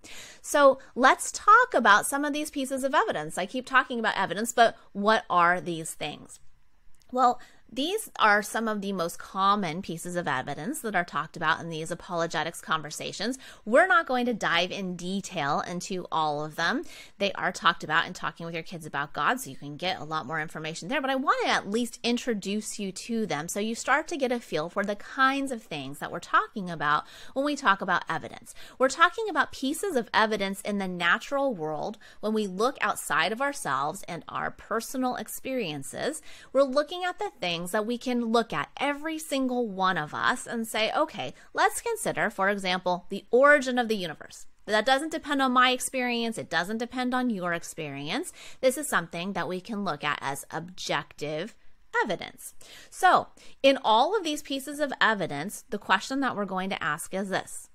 So 0.42 0.80
let's 0.96 1.32
talk 1.32 1.76
about 1.76 2.08
some 2.08 2.26
of 2.26 2.34
these 2.34 2.50
pieces 2.50 2.84
of 2.84 2.96
evidence. 2.96 3.38
I 3.38 3.46
keep 3.46 3.68
talking 3.68 4.00
about 4.00 4.18
evidence, 4.18 4.52
but 4.52 4.76
what 4.94 5.26
are 5.30 5.62
these 5.62 5.94
things? 5.94 6.40
Well, 7.12 7.40
these 7.72 8.10
are 8.18 8.42
some 8.42 8.68
of 8.68 8.82
the 8.82 8.94
most 8.94 9.20
common 9.20 9.84
pieces 9.84 10.16
of 10.16 10.28
evidence 10.28 10.80
that 10.82 10.96
are 10.96 11.06
talked 11.06 11.38
about 11.38 11.60
in 11.60 11.70
these 11.70 11.92
apologetics 11.92 12.62
conversations. 12.62 13.38
We're 13.64 13.86
not 13.86 14.08
going 14.08 14.26
to 14.26 14.34
dive 14.34 14.72
in 14.72 14.96
detail 14.96 15.62
into 15.62 16.08
all 16.12 16.44
of 16.44 16.56
them. 16.56 16.84
They 17.20 17.32
are 17.34 17.52
talked 17.52 17.84
about 17.84 18.08
in 18.08 18.14
talking 18.14 18.48
with 18.48 18.56
your 18.56 18.64
kids 18.64 18.88
about 18.88 19.14
God, 19.14 19.40
so 19.40 19.52
you 19.52 19.56
can 19.56 19.78
get 19.78 20.00
a 20.00 20.04
lot 20.04 20.26
more 20.26 20.42
information 20.42 20.88
there. 20.88 21.02
But 21.02 21.12
I 21.12 21.16
want 21.16 21.38
to 21.44 21.52
at 21.52 21.70
least 21.70 22.00
introduce 22.02 22.80
you 22.80 22.92
to 22.92 23.28
them 23.28 23.48
so 23.48 23.60
you 23.60 23.76
start 23.76 24.08
to 24.08 24.18
get 24.18 24.32
a 24.32 24.40
feel 24.40 24.70
for 24.70 24.84
the 24.84 24.96
kinds 24.96 25.52
of 25.52 25.62
things 25.62 26.00
that 26.00 26.12
we're 26.12 26.20
talking 26.20 26.72
about 26.72 27.04
when 27.34 27.46
we 27.46 27.56
talk 27.56 27.82
about 27.82 28.04
evidence. 28.10 28.56
We're 28.80 28.90
talking 28.90 29.30
about 29.30 29.52
pieces 29.52 29.96
of 29.96 30.10
evidence 30.12 30.62
in 30.62 30.80
the 30.80 30.88
natural 30.88 31.54
world 31.54 32.00
when 32.20 32.34
we 32.34 32.48
look 32.48 32.78
outside 32.82 33.32
of 33.32 33.42
ourselves 33.42 34.04
and 34.08 34.24
our 34.28 34.50
personal 34.50 35.16
experiences. 35.16 36.24
We're 36.52 36.64
looking 36.64 37.04
at 37.04 37.20
the 37.20 37.30
things 37.40 37.59
things 37.60 37.72
that 37.72 37.86
we 37.86 37.98
can 37.98 38.26
look 38.32 38.54
at, 38.54 38.70
every 38.78 39.20
single 39.20 39.68
one 39.68 39.98
of 39.98 40.14
us, 40.14 40.48
and 40.48 40.66
say, 40.66 40.92
okay, 40.96 41.34
let's 41.54 41.82
consider, 41.82 42.30
for 42.30 42.48
example, 42.50 43.06
the 43.10 43.26
origin 43.32 43.78
of 43.78 43.90
the 43.90 43.98
universe. 43.98 44.46
That 44.66 44.86
doesn't 44.86 45.12
depend 45.12 45.42
on 45.42 45.52
my 45.52 45.72
experience. 45.72 46.38
It 46.38 46.50
doesn't 46.50 46.78
depend 46.78 47.14
on 47.14 47.30
your 47.30 47.54
experience. 47.54 48.32
This 48.62 48.78
is 48.78 48.88
something 48.88 49.34
that 49.34 49.50
we 49.50 49.60
can 49.60 49.84
look 49.84 50.04
at 50.04 50.20
as 50.22 50.46
objective 50.52 51.54
evidence. 52.04 52.54
So, 52.90 53.28
in 53.62 53.78
all 53.84 54.16
of 54.16 54.24
these 54.24 54.42
pieces 54.42 54.80
of 54.80 54.94
evidence, 55.02 55.66
the 55.70 55.80
question 55.80 56.22
that 56.22 56.36
we're 56.36 56.46
going 56.46 56.70
to 56.70 56.84
ask 56.84 57.14
is 57.14 57.30
this 57.30 57.68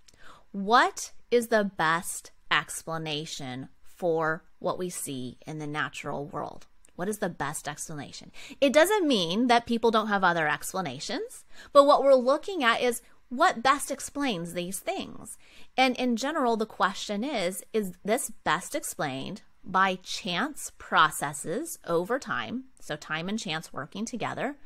What 0.52 1.12
is 1.30 1.48
the 1.48 1.64
best 1.64 2.30
explanation 2.50 3.68
for 3.82 4.44
what 4.60 4.78
we 4.78 4.88
see 4.88 5.36
in 5.46 5.58
the 5.58 5.66
natural 5.66 6.26
world? 6.26 6.68
What 6.96 7.08
is 7.08 7.18
the 7.18 7.28
best 7.28 7.66
explanation? 7.68 8.30
It 8.60 8.72
doesn't 8.72 9.06
mean 9.06 9.48
that 9.48 9.66
people 9.66 9.90
don't 9.90 10.08
have 10.08 10.24
other 10.24 10.48
explanations, 10.48 11.44
but 11.72 11.84
what 11.84 12.02
we're 12.02 12.14
looking 12.14 12.62
at 12.62 12.80
is 12.80 13.02
what 13.28 13.62
best 13.62 13.90
explains 13.90 14.54
these 14.54 14.78
things. 14.78 15.36
And 15.76 15.96
in 15.96 16.16
general, 16.16 16.56
the 16.56 16.66
question 16.66 17.24
is 17.24 17.64
is 17.72 17.92
this 18.04 18.30
best 18.44 18.74
explained 18.74 19.42
by 19.64 19.96
chance 20.02 20.72
processes 20.78 21.78
over 21.86 22.18
time, 22.18 22.64
so 22.80 22.96
time 22.96 23.28
and 23.28 23.38
chance 23.38 23.72
working 23.72 24.04
together, 24.04 24.56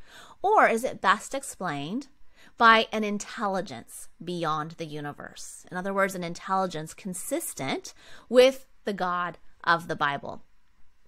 or 0.42 0.68
is 0.68 0.84
it 0.84 1.00
best 1.00 1.34
explained 1.34 2.08
by 2.56 2.88
an 2.92 3.04
intelligence 3.04 4.08
beyond 4.22 4.72
the 4.72 4.86
universe? 4.86 5.64
In 5.70 5.76
other 5.76 5.94
words, 5.94 6.14
an 6.14 6.24
intelligence 6.24 6.94
consistent 6.94 7.94
with 8.28 8.66
the 8.84 8.92
God 8.92 9.38
of 9.62 9.86
the 9.86 9.96
Bible. 9.96 10.42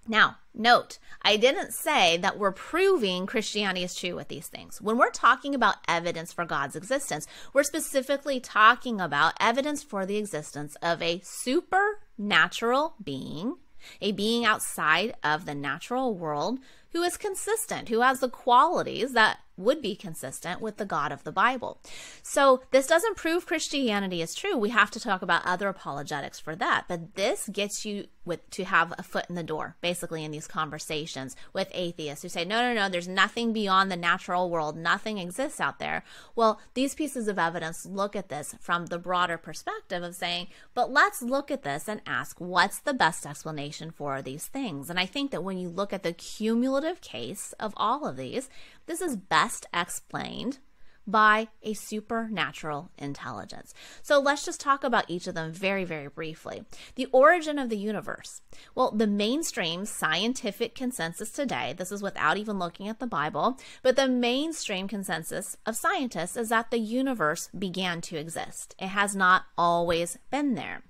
Now, 0.07 0.37
note, 0.53 0.97
I 1.21 1.37
didn't 1.37 1.73
say 1.73 2.17
that 2.17 2.39
we're 2.39 2.51
proving 2.51 3.27
Christianity 3.27 3.83
is 3.83 3.95
true 3.95 4.15
with 4.15 4.29
these 4.29 4.47
things. 4.47 4.81
When 4.81 4.97
we're 4.97 5.11
talking 5.11 5.53
about 5.53 5.75
evidence 5.87 6.33
for 6.33 6.45
God's 6.45 6.75
existence, 6.75 7.27
we're 7.53 7.63
specifically 7.63 8.39
talking 8.39 8.99
about 8.99 9.33
evidence 9.39 9.83
for 9.83 10.05
the 10.05 10.17
existence 10.17 10.75
of 10.81 11.01
a 11.01 11.21
supernatural 11.23 12.95
being, 13.03 13.57
a 14.01 14.11
being 14.11 14.43
outside 14.43 15.15
of 15.23 15.45
the 15.45 15.55
natural 15.55 16.15
world 16.15 16.59
who 16.93 17.03
is 17.03 17.15
consistent, 17.17 17.89
who 17.89 18.01
has 18.01 18.19
the 18.19 18.29
qualities 18.29 19.13
that 19.13 19.39
would 19.57 19.81
be 19.81 19.95
consistent 19.95 20.61
with 20.61 20.77
the 20.77 20.85
God 20.85 21.11
of 21.11 21.23
the 21.23 21.31
Bible. 21.31 21.79
So 22.23 22.63
this 22.71 22.87
doesn't 22.87 23.15
prove 23.15 23.45
Christianity 23.45 24.21
is 24.21 24.33
true. 24.33 24.57
We 24.57 24.69
have 24.69 24.91
to 24.91 24.99
talk 24.99 25.21
about 25.21 25.45
other 25.45 25.69
apologetics 25.69 26.39
for 26.39 26.55
that. 26.55 26.85
But 26.87 27.15
this 27.15 27.47
gets 27.49 27.85
you 27.85 28.07
with 28.25 28.47
to 28.51 28.63
have 28.63 28.93
a 28.97 29.03
foot 29.03 29.25
in 29.29 29.35
the 29.35 29.43
door, 29.43 29.75
basically, 29.81 30.23
in 30.23 30.31
these 30.31 30.47
conversations 30.47 31.35
with 31.53 31.69
atheists 31.73 32.21
who 32.21 32.29
say, 32.29 32.45
no, 32.45 32.61
no, 32.61 32.73
no, 32.73 32.89
there's 32.89 33.07
nothing 33.07 33.53
beyond 33.53 33.91
the 33.91 33.97
natural 33.97 34.49
world, 34.49 34.77
nothing 34.77 35.17
exists 35.17 35.59
out 35.59 35.79
there. 35.79 36.03
Well, 36.35 36.59
these 36.73 36.95
pieces 36.95 37.27
of 37.27 37.39
evidence 37.39 37.85
look 37.85 38.15
at 38.15 38.29
this 38.29 38.55
from 38.59 38.87
the 38.87 38.99
broader 38.99 39.37
perspective 39.37 40.03
of 40.03 40.15
saying, 40.15 40.47
but 40.73 40.91
let's 40.91 41.21
look 41.21 41.49
at 41.49 41.63
this 41.63 41.87
and 41.87 42.01
ask 42.05 42.39
what's 42.39 42.79
the 42.79 42.93
best 42.93 43.25
explanation 43.25 43.91
for 43.91 44.21
these 44.21 44.45
things. 44.45 44.89
And 44.89 44.99
I 44.99 45.05
think 45.05 45.31
that 45.31 45.43
when 45.43 45.57
you 45.57 45.69
look 45.69 45.93
at 45.93 46.03
the 46.03 46.13
cumulative 46.13 47.01
case 47.01 47.53
of 47.59 47.73
all 47.77 48.05
of 48.05 48.17
these, 48.17 48.49
this 48.85 49.01
is 49.01 49.15
best 49.15 49.65
explained 49.73 50.59
by 51.07 51.47
a 51.63 51.73
supernatural 51.73 52.91
intelligence. 52.97 53.73
So 54.01 54.19
let's 54.19 54.45
just 54.45 54.61
talk 54.61 54.83
about 54.83 55.09
each 55.09 55.27
of 55.27 55.35
them 55.35 55.51
very, 55.51 55.83
very 55.83 56.07
briefly. 56.07 56.63
The 56.95 57.07
origin 57.11 57.57
of 57.57 57.69
the 57.69 57.77
universe. 57.77 58.41
Well, 58.75 58.91
the 58.91 59.07
mainstream 59.07 59.85
scientific 59.85 60.75
consensus 60.75 61.31
today, 61.31 61.73
this 61.77 61.91
is 61.91 62.01
without 62.01 62.37
even 62.37 62.59
looking 62.59 62.87
at 62.87 62.99
the 62.99 63.07
Bible, 63.07 63.59
but 63.81 63.95
the 63.95 64.07
mainstream 64.07 64.87
consensus 64.87 65.57
of 65.65 65.75
scientists 65.75 66.37
is 66.37 66.49
that 66.49 66.71
the 66.71 66.79
universe 66.79 67.49
began 67.57 68.01
to 68.01 68.17
exist. 68.17 68.75
It 68.79 68.87
has 68.87 69.15
not 69.15 69.43
always 69.57 70.17
been 70.29 70.55
there. 70.55 70.83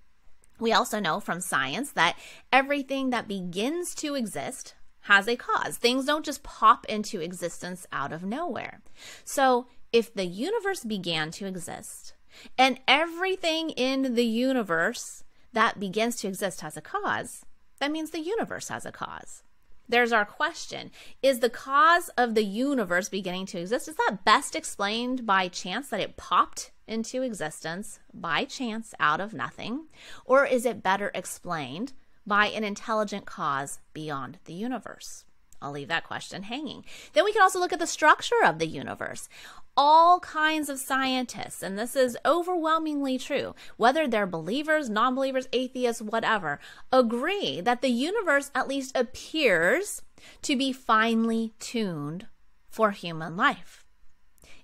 We 0.59 0.71
also 0.71 0.99
know 0.99 1.19
from 1.19 1.41
science 1.41 1.91
that 1.93 2.17
everything 2.53 3.09
that 3.09 3.27
begins 3.27 3.95
to 3.95 4.13
exist 4.13 4.75
has 5.01 5.27
a 5.27 5.35
cause. 5.35 5.77
Things 5.77 6.05
don't 6.05 6.25
just 6.25 6.43
pop 6.43 6.85
into 6.85 7.19
existence 7.19 7.87
out 7.91 8.13
of 8.13 8.23
nowhere. 8.23 8.81
So, 9.23 9.67
if 9.91 10.13
the 10.13 10.25
universe 10.25 10.83
began 10.83 11.31
to 11.31 11.45
exist 11.45 12.13
and 12.57 12.79
everything 12.87 13.71
in 13.71 14.15
the 14.15 14.25
universe 14.25 15.23
that 15.53 15.79
begins 15.79 16.15
to 16.17 16.27
exist 16.27 16.61
has 16.61 16.77
a 16.77 16.81
cause, 16.81 17.45
that 17.79 17.91
means 17.91 18.11
the 18.11 18.19
universe 18.19 18.69
has 18.69 18.85
a 18.85 18.91
cause. 18.91 19.43
There's 19.89 20.13
our 20.13 20.23
question. 20.23 20.91
Is 21.21 21.39
the 21.39 21.49
cause 21.49 22.09
of 22.17 22.33
the 22.33 22.45
universe 22.45 23.09
beginning 23.09 23.47
to 23.47 23.59
exist? 23.59 23.89
Is 23.89 23.95
that 23.95 24.23
best 24.23 24.55
explained 24.55 25.25
by 25.25 25.49
chance 25.49 25.89
that 25.89 25.99
it 25.99 26.15
popped 26.15 26.71
into 26.87 27.23
existence 27.23 27.99
by 28.13 28.45
chance 28.45 28.93
out 29.01 29.19
of 29.19 29.33
nothing? 29.33 29.87
Or 30.23 30.45
is 30.45 30.65
it 30.65 30.83
better 30.83 31.11
explained 31.13 31.91
by 32.25 32.47
an 32.47 32.63
intelligent 32.63 33.25
cause 33.25 33.79
beyond 33.93 34.37
the 34.45 34.53
universe? 34.53 35.25
I'll 35.61 35.71
leave 35.71 35.89
that 35.89 36.05
question 36.05 36.43
hanging. 36.43 36.85
Then 37.13 37.23
we 37.23 37.33
can 37.33 37.41
also 37.41 37.59
look 37.59 37.73
at 37.73 37.79
the 37.79 37.87
structure 37.87 38.43
of 38.43 38.57
the 38.57 38.67
universe. 38.67 39.29
All 39.77 40.19
kinds 40.19 40.67
of 40.67 40.79
scientists, 40.79 41.63
and 41.63 41.79
this 41.79 41.95
is 41.95 42.17
overwhelmingly 42.25 43.17
true, 43.17 43.55
whether 43.77 44.07
they're 44.07 44.27
believers, 44.27 44.89
non 44.89 45.15
believers, 45.15 45.47
atheists, 45.53 46.01
whatever, 46.01 46.59
agree 46.91 47.61
that 47.61 47.81
the 47.81 47.89
universe 47.89 48.51
at 48.53 48.67
least 48.67 48.95
appears 48.95 50.01
to 50.41 50.55
be 50.55 50.73
finely 50.73 51.53
tuned 51.59 52.27
for 52.69 52.91
human 52.91 53.37
life. 53.37 53.85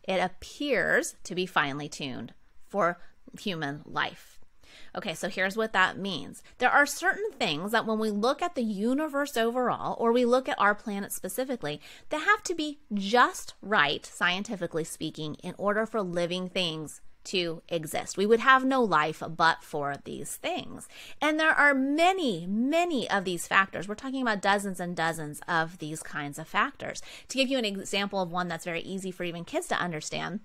It 0.03 0.19
appears 0.19 1.15
to 1.23 1.35
be 1.35 1.45
finely 1.45 1.89
tuned 1.89 2.33
for 2.67 2.99
human 3.39 3.81
life. 3.85 4.37
Okay, 4.96 5.13
so 5.13 5.29
here's 5.29 5.58
what 5.58 5.74
that 5.74 5.98
means. 5.98 6.41
There 6.58 6.72
are 6.72 6.86
certain 6.86 7.32
things 7.32 7.72
that 7.72 7.86
when 7.86 8.00
we 8.00 8.10
look 8.10 8.41
at 8.41 8.56
the 8.56 8.63
universe 8.63 9.38
overall, 9.38 9.96
or 10.00 10.12
we 10.12 10.25
look 10.25 10.50
at 10.50 10.60
our 10.60 10.75
planet 10.75 11.12
specifically, 11.12 11.82
they 12.10 12.20
have 12.20 12.44
to 12.44 12.56
be 12.56 12.79
just 12.94 13.53
right, 13.62 14.06
scientifically 14.06 14.84
speaking, 14.84 15.36
in 15.36 15.53
order 15.58 15.86
for 15.86 16.01
living 16.01 16.50
things 16.50 17.01
to 17.27 17.62
exist. 17.67 18.17
We 18.17 18.25
would 18.25 18.39
have 18.39 18.63
no 18.63 18.82
life 18.82 19.22
but 19.36 19.62
for 19.62 19.96
these 20.06 20.38
things. 20.38 20.88
And 21.22 21.38
there 21.38 21.51
are 21.51 21.74
many, 21.74 22.48
many 22.48 23.10
of 23.10 23.25
these 23.25 23.48
factors. 23.48 23.88
We're 23.88 23.96
talking 23.96 24.22
about 24.22 24.41
dozens 24.41 24.79
and 24.79 24.96
dozens 24.96 25.41
of 25.48 25.79
these 25.79 26.01
kinds 26.01 26.39
of 26.39 26.48
factors. 26.48 27.01
To 27.27 27.38
give 27.38 27.50
you 27.50 27.58
an 27.58 27.65
example 27.65 28.22
of 28.22 28.32
one 28.32 28.48
that's 28.48 28.65
very 28.65 28.82
easy 28.82 29.12
for 29.12 29.25
even 29.25 29.44
kids 29.44 29.67
to 29.67 29.75
understand, 29.75 30.39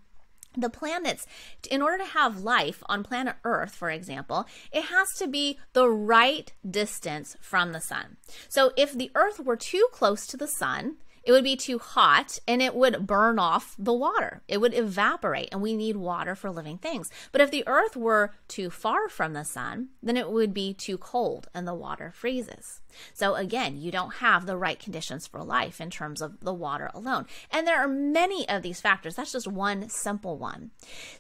the 0.56 0.70
planets, 0.70 1.26
in 1.70 1.82
order 1.82 1.98
to 1.98 2.10
have 2.10 2.42
life 2.42 2.82
on 2.86 3.02
planet 3.02 3.36
Earth, 3.44 3.74
for 3.74 3.90
example, 3.90 4.46
it 4.72 4.84
has 4.84 5.08
to 5.18 5.26
be 5.26 5.58
the 5.72 5.88
right 5.88 6.52
distance 6.68 7.36
from 7.40 7.72
the 7.72 7.80
sun. 7.80 8.16
So 8.48 8.72
if 8.76 8.92
the 8.92 9.10
Earth 9.14 9.40
were 9.40 9.56
too 9.56 9.86
close 9.92 10.26
to 10.26 10.36
the 10.36 10.48
sun, 10.48 10.96
it 11.24 11.32
would 11.32 11.44
be 11.44 11.56
too 11.56 11.78
hot 11.78 12.38
and 12.46 12.60
it 12.60 12.74
would 12.74 13.06
burn 13.06 13.38
off 13.38 13.74
the 13.78 13.92
water. 13.92 14.42
It 14.48 14.60
would 14.60 14.74
evaporate, 14.74 15.48
and 15.52 15.62
we 15.62 15.76
need 15.76 15.96
water 15.96 16.34
for 16.34 16.50
living 16.50 16.78
things. 16.78 17.10
But 17.30 17.40
if 17.40 17.50
the 17.50 17.66
earth 17.66 17.96
were 17.96 18.34
too 18.48 18.70
far 18.70 19.08
from 19.08 19.32
the 19.32 19.44
sun, 19.44 19.88
then 20.02 20.16
it 20.16 20.30
would 20.30 20.52
be 20.52 20.74
too 20.74 20.98
cold 20.98 21.48
and 21.54 21.66
the 21.66 21.74
water 21.74 22.12
freezes. 22.14 22.80
So 23.14 23.34
again, 23.34 23.78
you 23.78 23.90
don't 23.90 24.16
have 24.16 24.46
the 24.46 24.56
right 24.56 24.78
conditions 24.78 25.26
for 25.26 25.42
life 25.42 25.80
in 25.80 25.90
terms 25.90 26.20
of 26.20 26.40
the 26.40 26.52
water 26.52 26.90
alone. 26.94 27.26
And 27.50 27.66
there 27.66 27.78
are 27.78 27.88
many 27.88 28.48
of 28.48 28.62
these 28.62 28.80
factors. 28.80 29.16
That's 29.16 29.32
just 29.32 29.48
one 29.48 29.88
simple 29.88 30.36
one. 30.38 30.70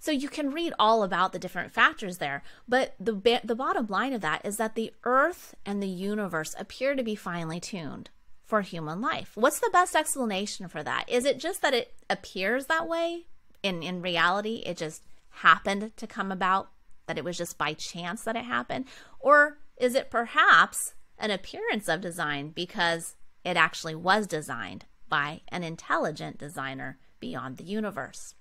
So 0.00 0.10
you 0.10 0.28
can 0.28 0.50
read 0.50 0.74
all 0.78 1.02
about 1.02 1.32
the 1.32 1.38
different 1.38 1.72
factors 1.72 2.18
there, 2.18 2.42
but 2.68 2.94
the 3.00 3.12
the 3.44 3.54
bottom 3.54 3.86
line 3.86 4.12
of 4.12 4.20
that 4.20 4.44
is 4.44 4.56
that 4.56 4.74
the 4.74 4.92
earth 5.04 5.54
and 5.64 5.82
the 5.82 5.88
universe 5.88 6.54
appear 6.58 6.94
to 6.94 7.02
be 7.02 7.14
finely 7.14 7.60
tuned 7.60 8.10
for 8.52 8.60
human 8.60 9.00
life. 9.00 9.30
What's 9.34 9.60
the 9.60 9.70
best 9.72 9.96
explanation 9.96 10.68
for 10.68 10.82
that? 10.82 11.08
Is 11.08 11.24
it 11.24 11.38
just 11.38 11.62
that 11.62 11.72
it 11.72 11.94
appears 12.10 12.66
that 12.66 12.86
way? 12.86 13.24
In 13.62 13.82
in 13.82 14.02
reality, 14.02 14.62
it 14.66 14.76
just 14.76 15.00
happened 15.36 15.96
to 15.96 16.06
come 16.06 16.30
about, 16.30 16.68
that 17.06 17.16
it 17.16 17.24
was 17.24 17.38
just 17.38 17.56
by 17.56 17.72
chance 17.72 18.24
that 18.24 18.36
it 18.36 18.44
happened? 18.44 18.84
Or 19.20 19.56
is 19.78 19.94
it 19.94 20.10
perhaps 20.10 20.92
an 21.18 21.30
appearance 21.30 21.88
of 21.88 22.02
design 22.02 22.50
because 22.50 23.16
it 23.42 23.56
actually 23.56 23.94
was 23.94 24.26
designed 24.26 24.84
by 25.08 25.40
an 25.48 25.62
intelligent 25.62 26.36
designer 26.36 26.98
beyond 27.20 27.56
the 27.56 27.64
universe? 27.64 28.34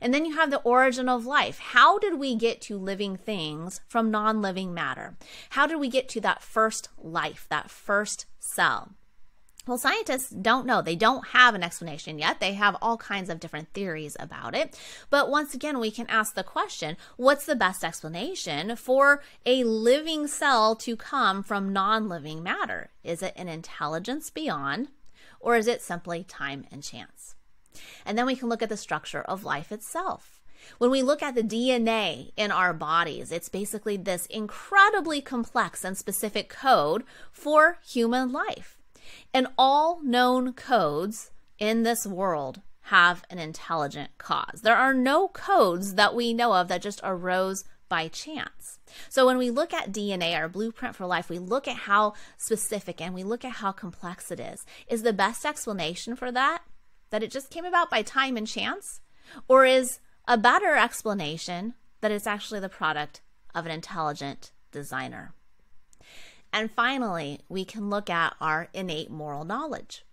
And 0.00 0.14
then 0.14 0.24
you 0.24 0.36
have 0.36 0.52
the 0.52 0.62
origin 0.62 1.08
of 1.08 1.26
life. 1.26 1.58
How 1.58 1.98
did 1.98 2.14
we 2.14 2.36
get 2.36 2.60
to 2.60 2.78
living 2.78 3.16
things 3.16 3.80
from 3.88 4.12
non 4.12 4.40
living 4.40 4.72
matter? 4.72 5.16
How 5.50 5.66
did 5.66 5.80
we 5.80 5.88
get 5.88 6.08
to 6.10 6.20
that 6.20 6.44
first 6.44 6.90
life, 6.96 7.48
that 7.50 7.72
first 7.72 8.26
cell? 8.38 8.94
Well, 9.68 9.76
scientists 9.76 10.30
don't 10.30 10.64
know. 10.64 10.80
They 10.80 10.96
don't 10.96 11.28
have 11.28 11.54
an 11.54 11.62
explanation 11.62 12.18
yet. 12.18 12.40
They 12.40 12.54
have 12.54 12.78
all 12.80 12.96
kinds 12.96 13.28
of 13.28 13.38
different 13.38 13.74
theories 13.74 14.16
about 14.18 14.56
it. 14.56 14.80
But 15.10 15.28
once 15.28 15.52
again, 15.52 15.78
we 15.78 15.90
can 15.90 16.06
ask 16.08 16.34
the 16.34 16.42
question 16.42 16.96
what's 17.18 17.44
the 17.44 17.54
best 17.54 17.84
explanation 17.84 18.76
for 18.76 19.22
a 19.44 19.64
living 19.64 20.26
cell 20.26 20.74
to 20.76 20.96
come 20.96 21.42
from 21.42 21.70
non 21.70 22.08
living 22.08 22.42
matter? 22.42 22.88
Is 23.04 23.22
it 23.22 23.34
an 23.36 23.48
intelligence 23.48 24.30
beyond, 24.30 24.88
or 25.38 25.54
is 25.54 25.66
it 25.66 25.82
simply 25.82 26.24
time 26.24 26.64
and 26.72 26.82
chance? 26.82 27.34
And 28.06 28.16
then 28.16 28.24
we 28.24 28.36
can 28.36 28.48
look 28.48 28.62
at 28.62 28.70
the 28.70 28.76
structure 28.78 29.20
of 29.20 29.44
life 29.44 29.70
itself. 29.70 30.40
When 30.78 30.90
we 30.90 31.02
look 31.02 31.22
at 31.22 31.34
the 31.34 31.42
DNA 31.42 32.32
in 32.38 32.50
our 32.50 32.72
bodies, 32.72 33.30
it's 33.30 33.50
basically 33.50 33.98
this 33.98 34.24
incredibly 34.26 35.20
complex 35.20 35.84
and 35.84 35.94
specific 35.94 36.48
code 36.48 37.04
for 37.30 37.76
human 37.84 38.32
life. 38.32 38.77
And 39.32 39.48
all 39.56 40.00
known 40.02 40.52
codes 40.52 41.30
in 41.58 41.82
this 41.82 42.06
world 42.06 42.60
have 42.82 43.24
an 43.28 43.38
intelligent 43.38 44.16
cause. 44.18 44.62
There 44.62 44.76
are 44.76 44.94
no 44.94 45.28
codes 45.28 45.94
that 45.94 46.14
we 46.14 46.32
know 46.32 46.54
of 46.54 46.68
that 46.68 46.82
just 46.82 47.00
arose 47.04 47.64
by 47.88 48.08
chance. 48.08 48.78
So 49.08 49.26
when 49.26 49.38
we 49.38 49.50
look 49.50 49.72
at 49.72 49.92
DNA, 49.92 50.34
our 50.36 50.48
blueprint 50.48 50.94
for 50.94 51.06
life, 51.06 51.28
we 51.28 51.38
look 51.38 51.66
at 51.68 51.76
how 51.76 52.14
specific 52.36 53.00
and 53.00 53.14
we 53.14 53.24
look 53.24 53.44
at 53.44 53.52
how 53.52 53.72
complex 53.72 54.30
it 54.30 54.40
is. 54.40 54.64
Is 54.88 55.02
the 55.02 55.12
best 55.12 55.44
explanation 55.44 56.16
for 56.16 56.30
that 56.32 56.62
that 57.10 57.22
it 57.22 57.30
just 57.30 57.50
came 57.50 57.64
about 57.64 57.90
by 57.90 58.02
time 58.02 58.36
and 58.36 58.46
chance? 58.46 59.00
Or 59.48 59.64
is 59.64 60.00
a 60.26 60.38
better 60.38 60.74
explanation 60.74 61.74
that 62.00 62.10
it's 62.10 62.26
actually 62.26 62.60
the 62.60 62.68
product 62.68 63.20
of 63.54 63.66
an 63.66 63.72
intelligent 63.72 64.52
designer? 64.72 65.34
And 66.52 66.70
finally, 66.70 67.40
we 67.48 67.64
can 67.64 67.90
look 67.90 68.08
at 68.10 68.34
our 68.40 68.68
innate 68.72 69.10
moral 69.10 69.44
knowledge. 69.44 70.04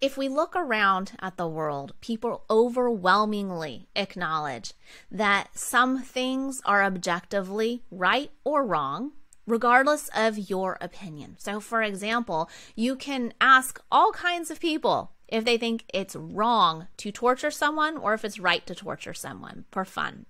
If 0.00 0.16
we 0.16 0.28
look 0.28 0.56
around 0.56 1.12
at 1.20 1.36
the 1.36 1.46
world, 1.46 1.92
people 2.00 2.44
overwhelmingly 2.48 3.86
acknowledge 3.94 4.72
that 5.10 5.48
some 5.52 6.02
things 6.02 6.62
are 6.64 6.82
objectively 6.82 7.82
right 7.90 8.30
or 8.42 8.64
wrong, 8.64 9.12
regardless 9.46 10.08
of 10.16 10.50
your 10.50 10.78
opinion. 10.80 11.36
So, 11.38 11.60
for 11.60 11.82
example, 11.82 12.48
you 12.74 12.96
can 12.96 13.34
ask 13.42 13.78
all 13.92 14.10
kinds 14.12 14.50
of 14.50 14.58
people 14.58 15.12
if 15.28 15.44
they 15.44 15.58
think 15.58 15.84
it's 15.92 16.16
wrong 16.16 16.88
to 16.96 17.12
torture 17.12 17.50
someone 17.50 17.98
or 17.98 18.14
if 18.14 18.24
it's 18.24 18.40
right 18.40 18.66
to 18.66 18.74
torture 18.74 19.14
someone 19.14 19.64
for 19.70 19.84
fun. 19.84 20.24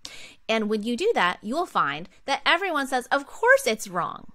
And 0.48 0.68
when 0.68 0.82
you 0.82 0.96
do 0.96 1.10
that, 1.14 1.38
you 1.42 1.54
will 1.54 1.66
find 1.66 2.08
that 2.24 2.42
everyone 2.44 2.88
says, 2.88 3.06
Of 3.06 3.24
course 3.24 3.66
it's 3.66 3.86
wrong. 3.88 4.32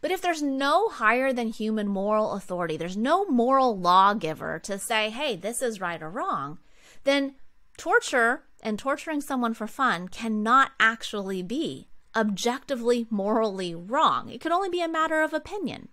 But 0.00 0.10
if 0.10 0.20
there's 0.20 0.42
no 0.42 0.88
higher 0.88 1.32
than 1.32 1.48
human 1.48 1.88
moral 1.88 2.32
authority, 2.32 2.76
there's 2.76 2.96
no 2.96 3.24
moral 3.26 3.78
lawgiver 3.78 4.58
to 4.60 4.78
say, 4.78 5.10
hey, 5.10 5.36
this 5.36 5.62
is 5.62 5.80
right 5.80 6.02
or 6.02 6.10
wrong, 6.10 6.58
then 7.04 7.34
torture 7.76 8.44
and 8.62 8.78
torturing 8.78 9.20
someone 9.20 9.54
for 9.54 9.66
fun 9.66 10.08
cannot 10.08 10.72
actually 10.78 11.42
be 11.42 11.88
objectively 12.14 13.06
morally 13.10 13.74
wrong. 13.74 14.28
It 14.28 14.40
could 14.40 14.52
only 14.52 14.68
be 14.68 14.82
a 14.82 14.88
matter 14.88 15.22
of 15.22 15.32
opinion. 15.32 15.88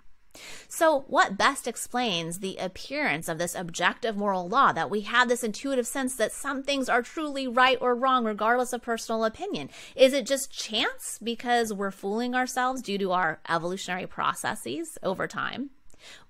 So, 0.68 1.02
what 1.08 1.38
best 1.38 1.68
explains 1.68 2.40
the 2.40 2.58
appearance 2.58 3.28
of 3.28 3.38
this 3.38 3.56
objective 3.56 4.16
moral 4.16 4.48
law 4.48 4.72
that 4.72 4.90
we 4.90 5.02
have 5.02 5.28
this 5.28 5.44
intuitive 5.44 5.88
sense 5.88 6.16
that 6.16 6.32
some 6.32 6.64
things 6.64 6.90
are 6.90 7.02
truly 7.02 7.48
right 7.48 7.78
or 7.82 7.96
wrong, 7.96 8.26
regardless 8.26 8.74
of 8.74 8.82
personal 8.82 9.26
opinion? 9.26 9.70
Is 9.96 10.14
it 10.14 10.26
just 10.26 10.52
chance 10.52 11.20
because 11.22 11.74
we're 11.74 11.92
fooling 11.92 12.36
ourselves 12.36 12.82
due 12.82 12.98
to 12.98 13.12
our 13.12 13.40
evolutionary 13.50 14.08
processes 14.08 14.98
over 15.04 15.28
time? 15.28 15.72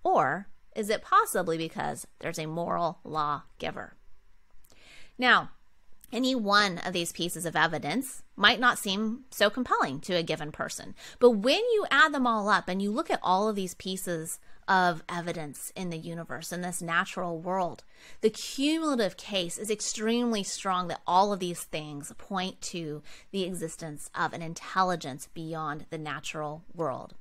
Or 0.03 0.47
is 0.75 0.89
it 0.89 1.01
possibly 1.01 1.57
because 1.57 2.07
there's 2.19 2.39
a 2.39 2.45
moral 2.45 2.99
law 3.03 3.43
giver? 3.57 3.95
Now, 5.17 5.51
any 6.11 6.33
one 6.33 6.79
of 6.79 6.93
these 6.93 7.11
pieces 7.11 7.45
of 7.45 7.55
evidence 7.55 8.23
might 8.39 8.59
not 8.59 8.79
seem 8.79 9.25
so 9.29 9.49
compelling 9.49 9.99
to 9.99 10.13
a 10.15 10.23
given 10.23 10.51
person. 10.51 10.95
But 11.19 11.31
when 11.31 11.59
you 11.59 11.85
add 11.91 12.13
them 12.13 12.25
all 12.25 12.47
up 12.47 12.69
and 12.69 12.81
you 12.81 12.89
look 12.89 13.11
at 13.11 13.19
all 13.21 13.49
of 13.49 13.55
these 13.55 13.75
pieces 13.75 14.39
of 14.65 15.03
evidence 15.09 15.73
in 15.75 15.89
the 15.89 15.97
universe, 15.97 16.53
in 16.53 16.61
this 16.61 16.81
natural 16.81 17.37
world, 17.37 17.83
the 18.21 18.29
cumulative 18.29 19.17
case 19.17 19.57
is 19.57 19.69
extremely 19.69 20.43
strong 20.43 20.87
that 20.87 21.01
all 21.05 21.33
of 21.33 21.39
these 21.39 21.63
things 21.63 22.13
point 22.17 22.61
to 22.61 23.01
the 23.31 23.43
existence 23.43 24.09
of 24.15 24.31
an 24.31 24.41
intelligence 24.41 25.27
beyond 25.33 25.85
the 25.89 25.97
natural 25.97 26.63
world. 26.73 27.15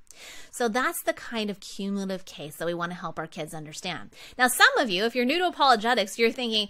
So 0.51 0.69
that's 0.69 1.03
the 1.03 1.13
kind 1.13 1.51
of 1.51 1.61
cumulative 1.61 2.25
case 2.25 2.57
that 2.57 2.67
we 2.67 2.75
want 2.75 2.93
to 2.93 2.99
help 2.99 3.19
our 3.19 3.27
kids 3.27 3.55
understand. 3.55 4.11
Now, 4.37 4.49
some 4.49 4.79
of 4.79 4.91
you, 4.91 5.05
if 5.05 5.15
you're 5.15 5.25
new 5.25 5.39
to 5.39 5.47
apologetics, 5.49 6.19
you're 6.19 6.33
thinking, 6.33 6.69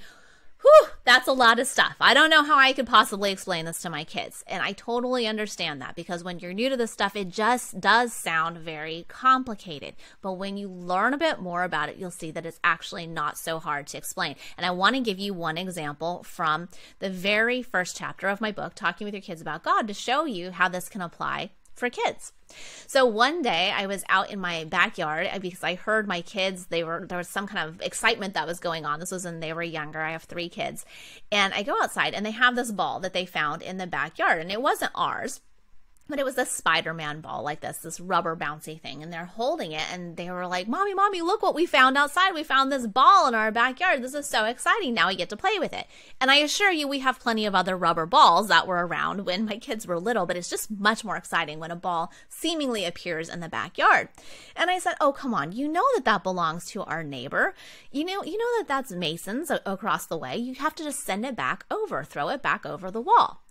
Whew, 0.63 0.89
that's 1.05 1.29
a 1.29 1.33
lot 1.33 1.61
of 1.61 1.67
stuff. 1.67 1.95
I 2.01 2.15
don't 2.15 2.31
know 2.31 2.43
how 2.43 2.59
I 2.59 2.73
could 2.73 2.87
possibly 2.87 3.31
explain 3.31 3.65
this 3.65 3.81
to 3.83 3.91
my 3.91 4.05
kids. 4.05 4.43
And 4.47 4.63
I 4.63 4.73
totally 4.73 5.27
understand 5.27 5.81
that 5.81 5.95
because 5.95 6.25
when 6.25 6.39
you're 6.39 6.53
new 6.53 6.69
to 6.69 6.77
this 6.77 6.91
stuff, 6.91 7.15
it 7.15 7.29
just 7.29 7.81
does 7.81 8.13
sound 8.13 8.59
very 8.59 9.07
complicated. 9.09 9.95
But 10.21 10.35
when 10.35 10.57
you 10.57 10.69
learn 10.69 11.15
a 11.15 11.19
bit 11.19 11.41
more 11.41 11.63
about 11.63 11.89
it, 11.89 11.97
you'll 11.97 12.11
see 12.11 12.31
that 12.33 12.45
it's 12.45 12.61
actually 12.65 13.07
not 13.07 13.39
so 13.39 13.59
hard 13.59 13.87
to 13.89 13.99
explain. 13.99 14.35
And 14.57 14.67
I 14.67 14.71
want 14.71 14.97
to 14.97 15.01
give 15.01 15.19
you 15.19 15.33
one 15.33 15.57
example 15.57 16.25
from 16.25 16.69
the 16.99 17.11
very 17.11 17.63
first 17.63 17.97
chapter 17.97 18.29
of 18.29 18.41
my 18.41 18.51
book, 18.51 18.75
Talking 18.75 19.05
with 19.05 19.15
Your 19.15 19.23
Kids 19.23 19.41
About 19.41 19.63
God, 19.63 19.87
to 19.87 19.95
show 19.95 20.25
you 20.25 20.51
how 20.51 20.69
this 20.69 20.89
can 20.89 21.01
apply 21.01 21.51
for 21.79 21.91
kids. 21.91 22.33
So 22.87 23.05
one 23.05 23.43
day 23.43 23.73
I 23.75 23.87
was 23.87 24.05
out 24.09 24.31
in 24.31 24.41
my 24.41 24.65
backyard 24.65 25.29
uh, 25.33 25.39
because 25.39 25.63
I 25.63 25.75
heard 25.75 26.09
my 26.09 26.23
kids, 26.23 26.67
they 26.67 26.83
were 26.83 27.07
there 27.07 27.19
was 27.19 27.29
some 27.29 27.47
kind 27.47 27.69
of 27.69 27.81
excitement 27.81 28.35
that 28.35 28.47
was 28.47 28.59
going 28.59 28.87
on. 28.87 29.01
This 29.01 29.13
was 29.13 29.25
when 29.25 29.41
they 29.41 29.53
were 29.53 29.63
younger. 29.63 30.01
I 30.01 30.13
have 30.13 30.25
3 30.25 30.49
kids. 30.49 30.85
And 31.31 31.53
I 31.55 31.63
go 31.63 31.75
outside 31.83 32.15
and 32.15 32.25
they 32.25 32.31
have 32.31 32.57
this 32.57 32.73
ball 32.73 33.01
that 33.01 33.13
they 33.13 33.27
found 33.27 33.63
in 33.63 33.77
the 33.77 33.87
backyard 33.87 34.41
and 34.41 34.51
it 34.51 34.63
wasn't 34.63 34.93
ours 34.95 35.41
but 36.09 36.19
it 36.19 36.25
was 36.25 36.39
a 36.39 36.47
Spider-Man 36.47 37.21
ball 37.21 37.43
like 37.43 37.61
this, 37.61 37.79
this 37.79 38.01
rubber 38.01 38.35
bouncy 38.35 38.81
thing. 38.81 39.03
And 39.03 39.13
they're 39.13 39.27
holding 39.27 39.73
it 39.73 39.85
and 39.93 40.17
they 40.17 40.31
were 40.31 40.47
like, 40.47 40.67
Mommy, 40.67 40.95
Mommy, 40.95 41.21
look 41.21 41.43
what 41.43 41.55
we 41.55 41.67
found 41.67 41.99
outside. 41.99 42.33
We 42.33 42.43
found 42.43 42.73
this 42.73 42.87
ball 42.87 43.29
in 43.29 43.35
our 43.35 43.53
backyard. 43.53 44.03
This 44.03 44.15
is 44.15 44.27
so 44.27 44.45
exciting. 44.45 44.95
Now 44.95 45.09
we 45.09 45.17
get 45.17 45.29
to 45.31 45.37
play 45.37 45.59
with 45.59 45.73
it. 45.73 45.87
And 46.21 46.31
I 46.31 46.37
assure 46.37 46.71
you, 46.71 46.89
we 46.89 47.01
have 47.01 47.21
plenty 47.21 47.45
of 47.45 47.55
other 47.55 47.77
rubber 47.77 48.07
balls 48.07 48.49
that 48.49 48.67
were 48.67 48.87
around 48.87 49.27
when 49.27 49.45
my 49.45 49.59
kids 49.59 49.87
were 49.87 50.01
little, 50.01 50.25
but 50.25 50.37
it's 50.37 50.51
just 50.51 50.71
much 50.71 51.05
more 51.05 51.17
exciting 51.17 51.59
when 51.59 51.71
a 51.71 51.77
ball 51.77 52.11
seemingly 52.29 52.85
appears 52.85 53.29
in 53.29 53.41
the 53.41 53.49
backyard. 53.49 54.09
And 54.57 54.71
I 54.71 54.79
said, 54.79 54.95
Oh, 55.01 55.13
come 55.13 55.35
on. 55.35 55.53
You 55.53 55.69
know 55.69 55.85
that 55.95 56.05
that 56.07 56.23
belongs 56.23 56.67
to 56.71 56.83
our 56.85 57.05
neighbor. 57.05 57.55
You 57.93 58.05
know, 58.05 58.25
you 58.25 58.39
know 58.39 58.59
that 58.59 58.69
that's 58.69 58.93
Mason's 58.93 59.51
across 59.51 60.07
the 60.07 60.17
way. 60.17 60.37
You 60.37 60.55
have 60.55 60.75
to 60.77 60.85
just 60.85 61.05
send 61.05 61.27
it 61.27 61.37
back 61.37 61.65
over, 61.71 62.03
throw 62.05 62.29
it 62.31 62.43
back 62.43 62.65
over 62.65 62.91
the 62.91 63.01
wall. 63.01 63.43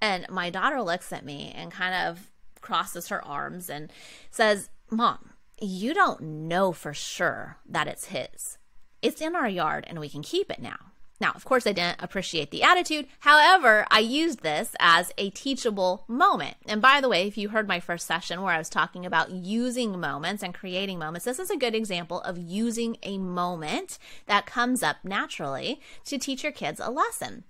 And 0.00 0.26
my 0.28 0.50
daughter 0.50 0.82
looks 0.82 1.12
at 1.12 1.24
me 1.24 1.52
and 1.56 1.72
kind 1.72 2.08
of 2.08 2.30
crosses 2.60 3.08
her 3.08 3.24
arms 3.24 3.68
and 3.68 3.92
says, 4.30 4.70
Mom, 4.90 5.30
you 5.60 5.94
don't 5.94 6.20
know 6.20 6.72
for 6.72 6.92
sure 6.92 7.58
that 7.68 7.88
it's 7.88 8.06
his. 8.06 8.58
It's 9.02 9.20
in 9.20 9.36
our 9.36 9.48
yard 9.48 9.84
and 9.88 10.00
we 10.00 10.08
can 10.08 10.22
keep 10.22 10.50
it 10.50 10.60
now. 10.60 10.92
Now, 11.20 11.32
of 11.34 11.44
course, 11.44 11.66
I 11.66 11.72
didn't 11.72 12.02
appreciate 12.02 12.50
the 12.50 12.64
attitude. 12.64 13.06
However, 13.20 13.86
I 13.90 14.00
used 14.00 14.40
this 14.40 14.74
as 14.80 15.12
a 15.16 15.30
teachable 15.30 16.04
moment. 16.08 16.56
And 16.66 16.82
by 16.82 17.00
the 17.00 17.08
way, 17.08 17.26
if 17.26 17.38
you 17.38 17.50
heard 17.50 17.68
my 17.68 17.78
first 17.80 18.06
session 18.06 18.42
where 18.42 18.52
I 18.52 18.58
was 18.58 18.68
talking 18.68 19.06
about 19.06 19.30
using 19.30 20.00
moments 20.00 20.42
and 20.42 20.52
creating 20.52 20.98
moments, 20.98 21.24
this 21.24 21.38
is 21.38 21.50
a 21.50 21.56
good 21.56 21.74
example 21.74 22.20
of 22.22 22.36
using 22.36 22.96
a 23.04 23.18
moment 23.18 23.98
that 24.26 24.44
comes 24.44 24.82
up 24.82 24.96
naturally 25.04 25.80
to 26.04 26.18
teach 26.18 26.42
your 26.42 26.52
kids 26.52 26.80
a 26.82 26.90
lesson. 26.90 27.44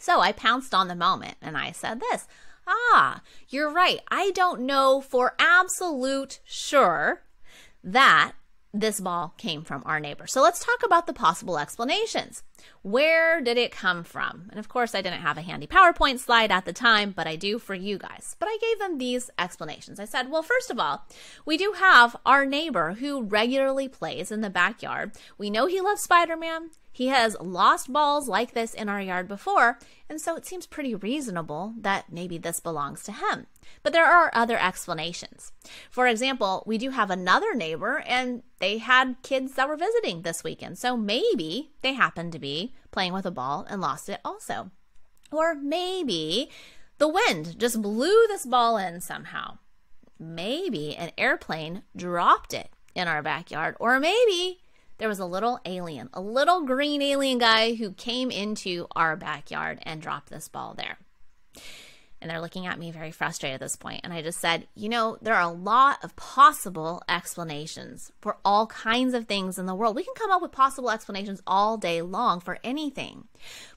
So 0.00 0.20
I 0.20 0.32
pounced 0.32 0.74
on 0.74 0.88
the 0.88 0.94
moment 0.94 1.36
and 1.40 1.56
I 1.56 1.72
said 1.72 2.00
this 2.00 2.26
Ah, 2.66 3.22
you're 3.48 3.72
right. 3.72 4.00
I 4.08 4.30
don't 4.30 4.62
know 4.62 5.00
for 5.00 5.34
absolute 5.38 6.40
sure 6.44 7.22
that 7.82 8.32
this 8.74 9.00
ball 9.00 9.34
came 9.36 9.64
from 9.64 9.82
our 9.84 10.00
neighbor. 10.00 10.26
So 10.26 10.40
let's 10.40 10.64
talk 10.64 10.82
about 10.82 11.06
the 11.06 11.12
possible 11.12 11.58
explanations. 11.58 12.42
Where 12.80 13.42
did 13.42 13.58
it 13.58 13.70
come 13.70 14.02
from? 14.02 14.48
And 14.48 14.58
of 14.58 14.68
course, 14.68 14.94
I 14.94 15.02
didn't 15.02 15.20
have 15.20 15.36
a 15.36 15.42
handy 15.42 15.66
PowerPoint 15.66 16.20
slide 16.20 16.50
at 16.50 16.64
the 16.64 16.72
time, 16.72 17.12
but 17.14 17.26
I 17.26 17.36
do 17.36 17.58
for 17.58 17.74
you 17.74 17.98
guys. 17.98 18.34
But 18.38 18.48
I 18.48 18.56
gave 18.60 18.78
them 18.78 18.96
these 18.96 19.30
explanations. 19.38 20.00
I 20.00 20.06
said, 20.06 20.30
well, 20.30 20.42
first 20.42 20.70
of 20.70 20.78
all, 20.78 21.06
we 21.44 21.58
do 21.58 21.74
have 21.76 22.16
our 22.24 22.46
neighbor 22.46 22.94
who 22.94 23.22
regularly 23.22 23.88
plays 23.88 24.32
in 24.32 24.40
the 24.40 24.48
backyard. 24.48 25.12
We 25.36 25.50
know 25.50 25.66
he 25.66 25.80
loves 25.80 26.02
Spider 26.02 26.36
Man. 26.36 26.70
He 26.92 27.08
has 27.08 27.36
lost 27.40 27.90
balls 27.90 28.28
like 28.28 28.52
this 28.52 28.74
in 28.74 28.88
our 28.88 29.00
yard 29.00 29.26
before, 29.26 29.78
and 30.10 30.20
so 30.20 30.36
it 30.36 30.44
seems 30.44 30.66
pretty 30.66 30.94
reasonable 30.94 31.72
that 31.78 32.12
maybe 32.12 32.36
this 32.36 32.60
belongs 32.60 33.02
to 33.04 33.12
him. 33.12 33.46
But 33.82 33.94
there 33.94 34.04
are 34.04 34.30
other 34.34 34.58
explanations. 34.58 35.52
For 35.90 36.06
example, 36.06 36.62
we 36.66 36.76
do 36.76 36.90
have 36.90 37.10
another 37.10 37.54
neighbor, 37.54 38.04
and 38.06 38.42
they 38.58 38.76
had 38.78 39.16
kids 39.22 39.54
that 39.54 39.68
were 39.68 39.76
visiting 39.76 40.22
this 40.22 40.44
weekend, 40.44 40.78
so 40.78 40.96
maybe 40.96 41.72
they 41.80 41.94
happened 41.94 42.32
to 42.32 42.38
be 42.38 42.74
playing 42.90 43.14
with 43.14 43.24
a 43.24 43.30
ball 43.30 43.66
and 43.70 43.80
lost 43.80 44.10
it 44.10 44.20
also. 44.22 44.70
Or 45.32 45.54
maybe 45.54 46.50
the 46.98 47.08
wind 47.08 47.58
just 47.58 47.80
blew 47.80 48.26
this 48.28 48.44
ball 48.44 48.76
in 48.76 49.00
somehow. 49.00 49.58
Maybe 50.18 50.94
an 50.94 51.10
airplane 51.16 51.84
dropped 51.96 52.52
it 52.52 52.68
in 52.94 53.08
our 53.08 53.22
backyard, 53.22 53.76
or 53.80 53.98
maybe 53.98 54.60
there 55.02 55.08
was 55.08 55.18
a 55.18 55.26
little 55.26 55.58
alien, 55.64 56.08
a 56.14 56.20
little 56.20 56.64
green 56.64 57.02
alien 57.02 57.36
guy 57.36 57.74
who 57.74 57.90
came 57.90 58.30
into 58.30 58.86
our 58.94 59.16
backyard 59.16 59.80
and 59.82 60.00
dropped 60.00 60.30
this 60.30 60.46
ball 60.46 60.74
there. 60.74 60.96
And 62.20 62.30
they're 62.30 62.40
looking 62.40 62.66
at 62.66 62.78
me 62.78 62.92
very 62.92 63.10
frustrated 63.10 63.54
at 63.54 63.60
this 63.60 63.74
point. 63.74 64.02
And 64.04 64.12
I 64.12 64.22
just 64.22 64.38
said, 64.38 64.68
you 64.76 64.88
know, 64.88 65.18
there 65.20 65.34
are 65.34 65.40
a 65.40 65.48
lot 65.48 66.04
of 66.04 66.14
possible 66.14 67.02
explanations 67.08 68.12
for 68.20 68.36
all 68.44 68.68
kinds 68.68 69.12
of 69.12 69.26
things 69.26 69.58
in 69.58 69.66
the 69.66 69.74
world. 69.74 69.96
We 69.96 70.04
can 70.04 70.14
come 70.14 70.30
up 70.30 70.40
with 70.40 70.52
possible 70.52 70.88
explanations 70.88 71.42
all 71.48 71.76
day 71.76 72.00
long 72.00 72.38
for 72.38 72.60
anything. 72.62 73.24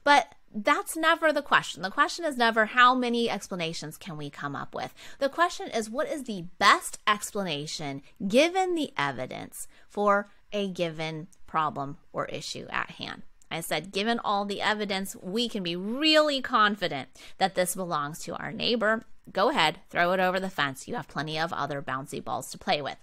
But 0.04 0.32
that's 0.54 0.96
never 0.96 1.32
the 1.32 1.42
question. 1.42 1.82
The 1.82 1.90
question 1.90 2.24
is 2.24 2.36
never 2.36 2.66
how 2.66 2.94
many 2.94 3.28
explanations 3.28 3.96
can 3.96 4.16
we 4.16 4.30
come 4.30 4.54
up 4.54 4.76
with. 4.76 4.94
The 5.18 5.28
question 5.28 5.70
is 5.72 5.90
what 5.90 6.08
is 6.08 6.22
the 6.22 6.44
best 6.60 7.00
explanation 7.04 8.02
given 8.28 8.76
the 8.76 8.92
evidence 8.96 9.66
for 9.88 10.28
a 10.52 10.68
given 10.68 11.28
problem 11.46 11.98
or 12.12 12.26
issue 12.26 12.66
at 12.70 12.90
hand. 12.92 13.22
I 13.50 13.60
said, 13.60 13.92
given 13.92 14.18
all 14.18 14.44
the 14.44 14.60
evidence, 14.60 15.16
we 15.22 15.48
can 15.48 15.62
be 15.62 15.76
really 15.76 16.40
confident 16.40 17.08
that 17.38 17.54
this 17.54 17.74
belongs 17.74 18.18
to 18.20 18.34
our 18.36 18.52
neighbor. 18.52 19.04
Go 19.32 19.50
ahead, 19.50 19.80
throw 19.90 20.12
it 20.12 20.20
over 20.20 20.40
the 20.40 20.50
fence. 20.50 20.88
You 20.88 20.96
have 20.96 21.08
plenty 21.08 21.38
of 21.38 21.52
other 21.52 21.80
bouncy 21.80 22.22
balls 22.22 22.50
to 22.50 22.58
play 22.58 22.82
with. 22.82 22.96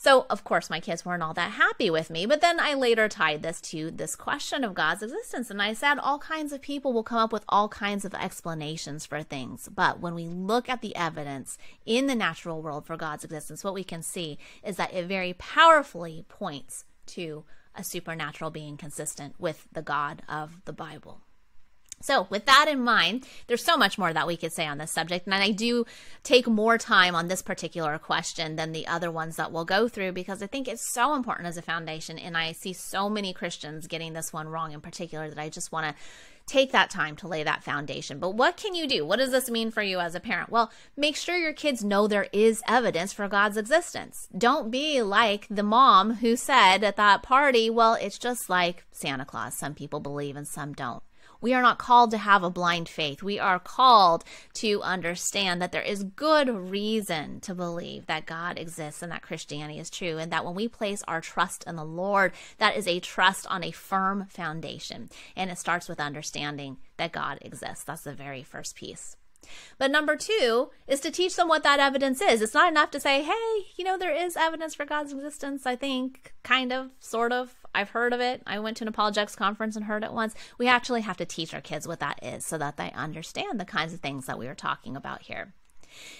So, 0.00 0.26
of 0.30 0.44
course, 0.44 0.70
my 0.70 0.78
kids 0.78 1.04
weren't 1.04 1.24
all 1.24 1.34
that 1.34 1.50
happy 1.50 1.90
with 1.90 2.08
me, 2.08 2.24
but 2.24 2.40
then 2.40 2.60
I 2.60 2.74
later 2.74 3.08
tied 3.08 3.42
this 3.42 3.60
to 3.62 3.90
this 3.90 4.14
question 4.14 4.62
of 4.62 4.72
God's 4.72 5.02
existence. 5.02 5.50
And 5.50 5.60
I 5.60 5.72
said 5.72 5.98
all 5.98 6.20
kinds 6.20 6.52
of 6.52 6.62
people 6.62 6.92
will 6.92 7.02
come 7.02 7.18
up 7.18 7.32
with 7.32 7.44
all 7.48 7.68
kinds 7.68 8.04
of 8.04 8.14
explanations 8.14 9.04
for 9.04 9.24
things. 9.24 9.68
But 9.68 9.98
when 9.98 10.14
we 10.14 10.28
look 10.28 10.68
at 10.68 10.82
the 10.82 10.94
evidence 10.94 11.58
in 11.84 12.06
the 12.06 12.14
natural 12.14 12.62
world 12.62 12.86
for 12.86 12.96
God's 12.96 13.24
existence, 13.24 13.64
what 13.64 13.74
we 13.74 13.82
can 13.82 14.02
see 14.02 14.38
is 14.62 14.76
that 14.76 14.94
it 14.94 15.06
very 15.06 15.32
powerfully 15.32 16.24
points 16.28 16.84
to 17.06 17.42
a 17.74 17.82
supernatural 17.82 18.50
being 18.50 18.76
consistent 18.76 19.34
with 19.36 19.66
the 19.72 19.82
God 19.82 20.22
of 20.28 20.64
the 20.64 20.72
Bible. 20.72 21.22
So, 22.00 22.28
with 22.30 22.46
that 22.46 22.66
in 22.68 22.82
mind, 22.82 23.26
there's 23.48 23.64
so 23.64 23.76
much 23.76 23.98
more 23.98 24.12
that 24.12 24.26
we 24.26 24.36
could 24.36 24.52
say 24.52 24.66
on 24.66 24.78
this 24.78 24.92
subject. 24.92 25.26
And 25.26 25.34
I 25.34 25.50
do 25.50 25.84
take 26.22 26.46
more 26.46 26.78
time 26.78 27.14
on 27.14 27.28
this 27.28 27.42
particular 27.42 27.98
question 27.98 28.56
than 28.56 28.72
the 28.72 28.86
other 28.86 29.10
ones 29.10 29.36
that 29.36 29.50
we'll 29.50 29.64
go 29.64 29.88
through 29.88 30.12
because 30.12 30.42
I 30.42 30.46
think 30.46 30.68
it's 30.68 30.92
so 30.92 31.14
important 31.14 31.48
as 31.48 31.56
a 31.56 31.62
foundation. 31.62 32.18
And 32.18 32.36
I 32.36 32.52
see 32.52 32.72
so 32.72 33.10
many 33.10 33.32
Christians 33.32 33.86
getting 33.88 34.12
this 34.12 34.32
one 34.32 34.48
wrong 34.48 34.72
in 34.72 34.80
particular 34.80 35.28
that 35.28 35.38
I 35.38 35.48
just 35.48 35.72
want 35.72 35.86
to 35.86 36.02
take 36.46 36.72
that 36.72 36.88
time 36.90 37.14
to 37.16 37.28
lay 37.28 37.42
that 37.42 37.62
foundation. 37.62 38.18
But 38.18 38.30
what 38.30 38.56
can 38.56 38.74
you 38.74 38.88
do? 38.88 39.04
What 39.04 39.18
does 39.18 39.30
this 39.30 39.50
mean 39.50 39.70
for 39.70 39.82
you 39.82 40.00
as 40.00 40.14
a 40.14 40.20
parent? 40.20 40.50
Well, 40.50 40.72
make 40.96 41.14
sure 41.14 41.36
your 41.36 41.52
kids 41.52 41.84
know 41.84 42.06
there 42.06 42.28
is 42.32 42.62
evidence 42.66 43.12
for 43.12 43.28
God's 43.28 43.58
existence. 43.58 44.28
Don't 44.36 44.70
be 44.70 45.02
like 45.02 45.46
the 45.50 45.62
mom 45.62 46.14
who 46.16 46.36
said 46.36 46.82
at 46.82 46.96
that 46.96 47.22
party, 47.22 47.68
well, 47.68 47.94
it's 47.94 48.18
just 48.18 48.48
like 48.48 48.84
Santa 48.90 49.24
Claus. 49.24 49.58
Some 49.58 49.74
people 49.74 50.00
believe 50.00 50.36
and 50.36 50.48
some 50.48 50.72
don't. 50.72 51.02
We 51.40 51.54
are 51.54 51.62
not 51.62 51.78
called 51.78 52.10
to 52.12 52.18
have 52.18 52.42
a 52.42 52.50
blind 52.50 52.88
faith. 52.88 53.22
We 53.22 53.38
are 53.38 53.58
called 53.58 54.24
to 54.54 54.82
understand 54.82 55.62
that 55.62 55.70
there 55.70 55.82
is 55.82 56.02
good 56.02 56.48
reason 56.48 57.40
to 57.42 57.54
believe 57.54 58.06
that 58.06 58.26
God 58.26 58.58
exists 58.58 59.02
and 59.02 59.12
that 59.12 59.22
Christianity 59.22 59.78
is 59.78 59.90
true, 59.90 60.18
and 60.18 60.32
that 60.32 60.44
when 60.44 60.54
we 60.54 60.66
place 60.66 61.02
our 61.06 61.20
trust 61.20 61.64
in 61.66 61.76
the 61.76 61.84
Lord, 61.84 62.32
that 62.58 62.76
is 62.76 62.88
a 62.88 63.00
trust 63.00 63.46
on 63.48 63.62
a 63.62 63.70
firm 63.70 64.26
foundation. 64.28 65.10
And 65.36 65.50
it 65.50 65.58
starts 65.58 65.88
with 65.88 66.00
understanding 66.00 66.78
that 66.96 67.12
God 67.12 67.38
exists. 67.42 67.84
That's 67.84 68.02
the 68.02 68.14
very 68.14 68.42
first 68.42 68.74
piece. 68.74 69.17
But 69.78 69.90
number 69.90 70.16
two 70.16 70.70
is 70.86 71.00
to 71.00 71.10
teach 71.10 71.36
them 71.36 71.48
what 71.48 71.62
that 71.62 71.80
evidence 71.80 72.20
is. 72.20 72.42
It's 72.42 72.54
not 72.54 72.70
enough 72.70 72.90
to 72.92 73.00
say, 73.00 73.22
hey, 73.22 73.66
you 73.76 73.84
know, 73.84 73.98
there 73.98 74.14
is 74.14 74.36
evidence 74.36 74.74
for 74.74 74.84
God's 74.84 75.12
existence, 75.12 75.66
I 75.66 75.76
think, 75.76 76.34
kind 76.42 76.72
of, 76.72 76.90
sort 77.00 77.32
of. 77.32 77.54
I've 77.74 77.90
heard 77.90 78.12
of 78.12 78.20
it. 78.20 78.42
I 78.46 78.58
went 78.58 78.76
to 78.78 78.84
an 78.84 78.88
apologetics 78.88 79.36
conference 79.36 79.76
and 79.76 79.84
heard 79.84 80.04
it 80.04 80.12
once. 80.12 80.34
We 80.58 80.68
actually 80.68 81.02
have 81.02 81.16
to 81.18 81.26
teach 81.26 81.54
our 81.54 81.60
kids 81.60 81.86
what 81.86 82.00
that 82.00 82.18
is 82.22 82.44
so 82.44 82.58
that 82.58 82.76
they 82.76 82.90
understand 82.92 83.60
the 83.60 83.64
kinds 83.64 83.92
of 83.92 84.00
things 84.00 84.26
that 84.26 84.38
we 84.38 84.48
are 84.48 84.54
talking 84.54 84.96
about 84.96 85.22
here. 85.22 85.54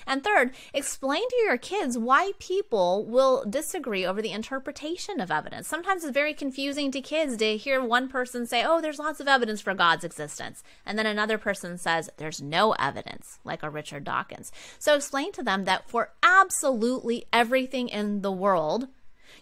And 0.07 0.23
third, 0.23 0.53
explain 0.73 1.29
to 1.29 1.37
your 1.45 1.59
kids 1.59 1.99
why 1.99 2.33
people 2.38 3.05
will 3.07 3.45
disagree 3.49 4.05
over 4.05 4.23
the 4.23 4.33
interpretation 4.33 5.21
of 5.21 5.31
evidence. 5.31 5.69
Sometimes 5.69 6.05
it's 6.05 6.12
very 6.12 6.35
confusing 6.35 6.91
to 6.93 7.01
kids 7.01 7.37
to 7.38 7.57
hear 7.57 7.83
one 7.83 8.09
person 8.09 8.47
say, 8.47 8.64
Oh, 8.64 8.81
there's 8.81 8.99
lots 8.99 9.21
of 9.21 9.29
evidence 9.29 9.61
for 9.61 9.75
God's 9.75 10.05
existence. 10.05 10.62
And 10.87 10.99
then 10.99 11.07
another 11.07 11.38
person 11.38 11.79
says, 11.79 12.11
There's 12.17 12.41
no 12.41 12.73
evidence, 12.73 13.38
like 13.45 13.62
a 13.62 13.71
Richard 13.71 14.05
Dawkins. 14.05 14.53
So 14.79 14.95
explain 14.95 15.33
to 15.33 15.43
them 15.43 15.64
that 15.64 15.88
for 15.88 16.11
absolutely 16.23 17.27
everything 17.33 17.88
in 17.88 18.23
the 18.23 18.33
world, 18.33 18.88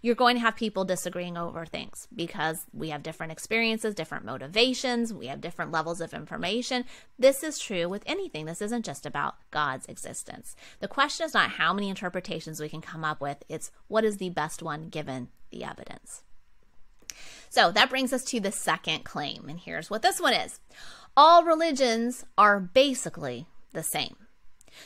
you're 0.03 0.15
going 0.15 0.37
to 0.37 0.41
have 0.41 0.57
people 0.57 0.85
disagreeing 0.85 1.37
over 1.37 1.65
things 1.65 2.09
because 2.15 2.67
we 2.73 2.91
have 2.91 3.03
different 3.03 3.33
experiences, 3.33 3.95
different 3.95 4.25
motivations, 4.25 5.13
we 5.13 5.27
have 5.27 5.41
different 5.41 5.73
levels 5.73 6.01
of 6.01 6.15
information. 6.15 6.85
This 7.19 7.43
is 7.43 7.59
true 7.59 7.89
with 7.89 8.03
anything. 8.07 8.47
This 8.47 8.63
isn't 8.63 8.85
just 8.85 9.07
about 9.07 9.37
God's 9.51 9.87
existence. 9.87 10.57
The 10.81 10.89
question 10.89 11.27
is 11.27 11.35
not 11.35 11.51
how 11.51 11.73
many 11.73 11.89
interpretations 11.89 12.61
we 12.61 12.69
can 12.69 12.81
come 12.81 13.05
up 13.05 13.21
with, 13.21 13.45
it's 13.49 13.71
what 13.89 14.05
is 14.05 14.19
the 14.19 14.31
best 14.31 14.63
one 14.63 14.89
given 14.89 15.29
the 15.51 15.65
evidence. 15.65 16.23
So 17.49 17.71
that 17.73 17.91
brings 17.91 18.13
us 18.13 18.25
to 18.25 18.41
the 18.41 18.53
second 18.53 19.05
claim, 19.05 19.49
and 19.49 19.59
here's 19.59 19.89
what 19.89 20.03
this 20.03 20.21
one 20.21 20.35
is 20.35 20.61
all 21.17 21.45
religions 21.45 22.25
are 22.37 22.61
basically 22.61 23.47
the 23.73 23.83
same. 23.83 24.26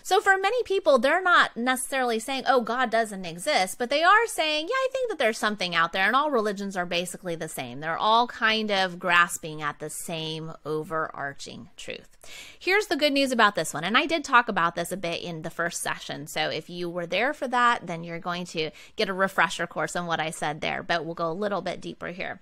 So 0.03 0.21
for 0.21 0.37
many 0.37 0.63
people, 0.63 0.99
they're 0.99 1.23
not 1.23 1.57
necessarily 1.57 2.19
saying, 2.19 2.45
oh, 2.47 2.61
God 2.61 2.91
doesn't 2.91 3.25
exist, 3.25 3.79
but 3.79 3.91
they 3.91 4.03
are 4.03 4.27
saying, 4.27 4.67
yeah, 4.69 4.75
I 4.75 4.89
think 4.93 5.11
that 5.11 5.19
there's 5.19 5.39
something 5.39 5.75
out 5.75 5.93
there, 5.93 6.07
and 6.07 6.17
all 6.17 6.31
religions 6.31 6.77
are 6.77 6.87
basically 6.87 7.35
the 7.35 7.49
same. 7.49 7.81
They're 7.81 7.99
all 7.99 8.27
kind 8.27 8.71
of 8.71 8.99
grasping 8.99 9.63
at 9.63 9.79
the 9.79 9.91
same 9.91 10.53
overarching 10.65 11.71
truth. 11.77 12.17
Here's 12.59 12.87
the 12.87 12.97
good 12.97 13.13
news 13.13 13.33
about 13.33 13.55
this 13.55 13.73
one, 13.75 13.85
and 13.85 13.97
I 13.97 14.07
did 14.07 14.25
talk 14.25 14.49
about 14.49 14.75
this 14.75 14.93
a 14.93 14.97
bit 14.97 15.23
in 15.23 15.43
the 15.43 15.51
first 15.51 15.81
session. 15.81 16.27
So 16.27 16.49
if 16.51 16.69
you 16.71 16.89
were 16.89 17.07
there 17.07 17.33
for 17.33 17.49
that, 17.49 17.87
then 17.87 18.05
you're 18.05 18.19
going 18.19 18.45
to 18.47 18.71
get 18.97 19.09
a 19.09 19.15
refresher 19.15 19.67
course 19.67 19.97
on 19.97 20.07
what 20.07 20.21
I 20.21 20.31
said 20.31 20.61
there, 20.61 20.83
but 20.83 21.05
we'll 21.05 21.15
go 21.15 21.31
a 21.31 21.33
little 21.33 21.63
bit 21.63 21.81
deeper 21.81 22.09
here. 22.09 22.41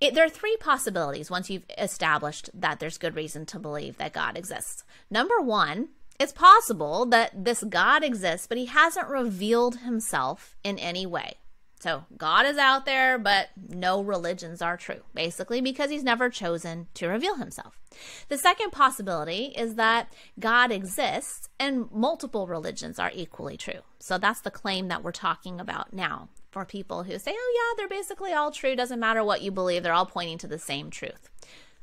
It, 0.00 0.14
there 0.14 0.24
are 0.24 0.30
three 0.30 0.56
possibilities 0.60 1.28
once 1.28 1.50
you've 1.50 1.64
established 1.76 2.50
that 2.54 2.78
there's 2.78 2.98
good 2.98 3.16
reason 3.16 3.46
to 3.46 3.58
believe 3.58 3.96
that 3.96 4.12
God 4.12 4.36
exists. 4.36 4.84
Number 5.10 5.40
one 5.40 5.88
it's 6.18 6.32
possible 6.32 7.06
that 7.06 7.44
this 7.44 7.62
God 7.62 8.02
exists, 8.02 8.46
but 8.46 8.58
he 8.58 8.66
hasn't 8.66 9.08
revealed 9.08 9.78
himself 9.78 10.56
in 10.64 10.78
any 10.78 11.06
way. 11.06 11.36
So 11.80 12.06
God 12.16 12.44
is 12.44 12.58
out 12.58 12.86
there, 12.86 13.18
but 13.18 13.50
no 13.56 14.02
religions 14.02 14.60
are 14.60 14.76
true, 14.76 15.02
basically 15.14 15.60
because 15.60 15.90
he's 15.90 16.02
never 16.02 16.28
chosen 16.28 16.88
to 16.94 17.06
reveal 17.06 17.36
himself. 17.36 17.78
The 18.28 18.38
second 18.38 18.72
possibility 18.72 19.52
is 19.56 19.76
that 19.76 20.12
God 20.40 20.72
exists 20.72 21.48
and 21.58 21.90
multiple 21.92 22.48
religions 22.48 22.98
are 22.98 23.12
equally 23.14 23.56
true. 23.56 23.82
So 24.00 24.18
that's 24.18 24.40
the 24.40 24.50
claim 24.50 24.88
that 24.88 25.04
we're 25.04 25.12
talking 25.12 25.60
about 25.60 25.92
now 25.92 26.28
for 26.50 26.64
people 26.64 27.04
who 27.04 27.18
say, 27.18 27.32
oh, 27.34 27.54
yeah, 27.54 27.76
they're 27.76 27.96
basically 27.96 28.32
all 28.32 28.50
true. 28.50 28.74
Doesn't 28.74 28.98
matter 28.98 29.22
what 29.22 29.42
you 29.42 29.52
believe, 29.52 29.84
they're 29.84 29.92
all 29.92 30.06
pointing 30.06 30.38
to 30.38 30.48
the 30.48 30.58
same 30.58 30.90
truth. 30.90 31.30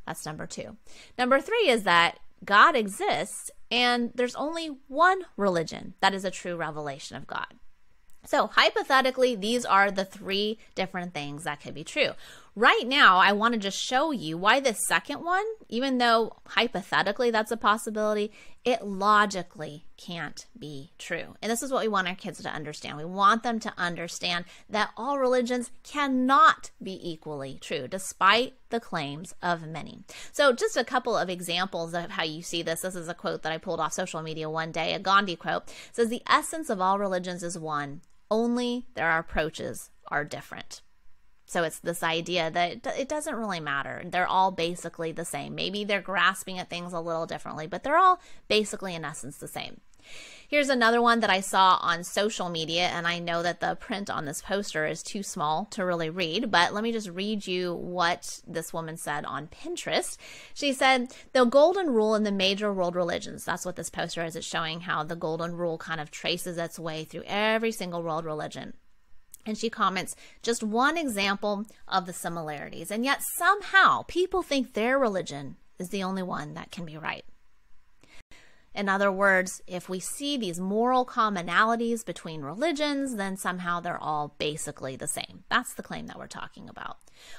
That's 0.06 0.26
number 0.26 0.46
two. 0.46 0.76
Number 1.18 1.40
three 1.40 1.70
is 1.70 1.84
that 1.84 2.20
God 2.46 2.76
exists 2.76 3.52
and 3.72 4.12
there's 4.16 4.36
only 4.36 4.68
one 4.88 5.24
religion 5.36 5.96
that 6.00 6.14
is 6.14 6.24
a 6.24 6.32
true 6.32 6.56
revelation 6.56 7.18
of 7.18 7.28
God. 7.28 7.48
So, 8.26 8.48
hypothetically, 8.48 9.36
these 9.36 9.66
are 9.66 9.92
the 9.92 10.06
three 10.06 10.58
different 10.74 11.14
things 11.14 11.44
that 11.44 11.62
could 11.62 11.76
be 11.76 11.84
true. 11.84 12.12
Right 12.58 12.88
now, 12.88 13.18
I 13.18 13.34
want 13.34 13.54
to 13.54 13.60
just 13.60 13.78
show 13.78 14.12
you 14.12 14.38
why 14.38 14.62
the 14.62 14.74
second 14.74 15.26
one, 15.26 15.44
even 15.68 15.98
though 15.98 16.38
hypothetically 16.48 17.30
that's 17.30 17.52
a 17.52 17.58
possibility, 17.58 18.32
it 18.64 18.82
logically 18.82 19.84
can't 19.98 20.46
be 20.58 20.94
true. 20.98 21.36
And 21.42 21.52
this 21.52 21.62
is 21.62 21.70
what 21.70 21.82
we 21.82 21.90
want 21.90 22.08
our 22.08 22.16
kids 22.16 22.42
to 22.42 22.50
understand. 22.50 22.98
We 22.98 23.04
want 23.04 23.44
them 23.44 23.60
to 23.60 23.74
understand 23.78 24.46
that 24.70 24.92
all 24.96 25.20
religions 25.20 25.70
cannot 25.84 26.72
be 26.82 26.98
equally 27.04 27.58
true, 27.60 27.90
despite 27.90 28.54
the 28.70 28.80
claims 28.80 29.36
of 29.42 29.68
many. 29.68 30.06
So, 30.32 30.54
just 30.54 30.78
a 30.78 30.86
couple 30.86 31.18
of 31.18 31.30
examples 31.30 31.94
of 31.94 32.12
how 32.12 32.24
you 32.24 32.42
see 32.42 32.62
this. 32.62 32.84
This 32.84 32.96
is 32.96 33.10
a 33.10 33.14
quote 33.14 33.44
that 33.44 33.52
I 33.52 33.58
pulled 33.58 33.82
off 33.82 33.92
social 33.92 34.22
media 34.22 34.50
one 34.50 34.72
day, 34.72 34.94
a 34.94 35.00
Gandhi 35.00 35.36
quote. 35.36 35.70
Says, 35.92 36.08
The 36.08 36.24
essence 36.26 36.70
of 36.70 36.80
all 36.80 37.00
religions 37.00 37.44
is 37.44 37.60
one, 37.60 38.00
only 38.32 38.86
their 38.94 39.18
approaches 39.18 39.90
are 40.08 40.24
different. 40.24 40.82
So 41.46 41.64
it's 41.64 41.80
this 41.80 42.04
idea 42.04 42.50
that 42.52 42.86
it 42.98 43.08
doesn't 43.08 43.36
really 43.36 43.60
matter. 43.60 44.02
They're 44.06 44.28
all 44.28 44.52
basically 44.52 45.12
the 45.12 45.26
same. 45.26 45.56
Maybe 45.56 45.84
they're 45.84 46.02
grasping 46.02 46.58
at 46.58 46.70
things 46.70 46.94
a 46.94 47.00
little 47.00 47.28
differently, 47.28 47.68
but 47.68 47.84
they're 47.84 47.98
all 47.98 48.20
basically, 48.48 48.96
in 48.96 49.06
essence, 49.06 49.38
the 49.38 49.48
same. 49.48 49.82
Here's 50.48 50.70
another 50.70 51.02
one 51.02 51.22
that 51.22 51.30
I 51.32 51.40
saw 51.40 51.80
on 51.82 52.04
social 52.04 52.50
media, 52.50 52.88
and 52.88 53.08
I 53.08 53.18
know 53.18 53.42
that 53.42 53.60
the 53.60 53.76
print 53.76 54.10
on 54.12 54.26
this 54.26 54.42
poster 54.42 54.86
is 54.86 55.02
too 55.02 55.24
small 55.24 55.66
to 55.72 55.84
really 55.84 56.10
read, 56.10 56.52
but 56.52 56.74
let 56.74 56.84
me 56.84 56.92
just 56.92 57.10
read 57.10 57.48
you 57.48 57.74
what 57.74 58.42
this 58.46 58.72
woman 58.72 58.98
said 58.98 59.26
on 59.26 59.48
Pinterest. 59.48 60.18
She 60.54 60.72
said, 60.72 61.14
The 61.34 61.46
golden 61.46 61.90
rule 61.90 62.14
in 62.14 62.24
the 62.24 62.32
major 62.32 62.72
world 62.72 62.96
religions. 62.96 63.44
That's 63.44 63.66
what 63.66 63.76
this 63.76 63.90
poster 63.90 64.24
is. 64.24 64.36
It's 64.36 64.46
showing 64.46 64.82
how 64.82 65.04
the 65.04 65.16
golden 65.16 65.56
rule 65.56 65.80
kind 65.80 66.00
of 66.00 66.12
traces 66.12 66.58
its 66.58 66.78
way 66.78 67.06
through 67.06 67.24
every 67.26 67.72
single 67.72 68.04
world 68.04 68.26
religion. 68.26 68.74
And 69.46 69.58
she 69.58 69.70
comments, 69.70 70.16
just 70.42 70.64
one 70.64 70.98
example 70.98 71.66
of 71.88 72.06
the 72.06 72.14
similarities. 72.14 72.90
And 72.90 73.06
yet 73.06 73.22
somehow 73.38 74.04
people 74.08 74.42
think 74.42 74.74
their 74.74 74.98
religion 74.98 75.58
is 75.78 75.90
the 75.90 76.04
only 76.04 76.24
one 76.24 76.54
that 76.56 76.72
can 76.72 76.86
be 76.86 76.98
right. 76.98 77.26
In 78.74 78.90
other 78.90 79.10
words, 79.10 79.62
if 79.68 79.88
we 79.88 80.02
see 80.02 80.36
these 80.36 80.60
moral 80.60 81.06
commonalities 81.06 82.06
between 82.06 82.42
religions, 82.42 83.16
then 83.16 83.38
somehow 83.38 83.80
they're 83.80 84.02
all 84.02 84.36
basically 84.38 84.98
the 84.98 85.08
same. 85.08 85.46
That's 85.50 85.74
the 85.74 85.84
claim 85.84 86.08
that 86.08 86.20
we're 86.20 86.28
talking 86.28 86.68
about. 86.68 86.98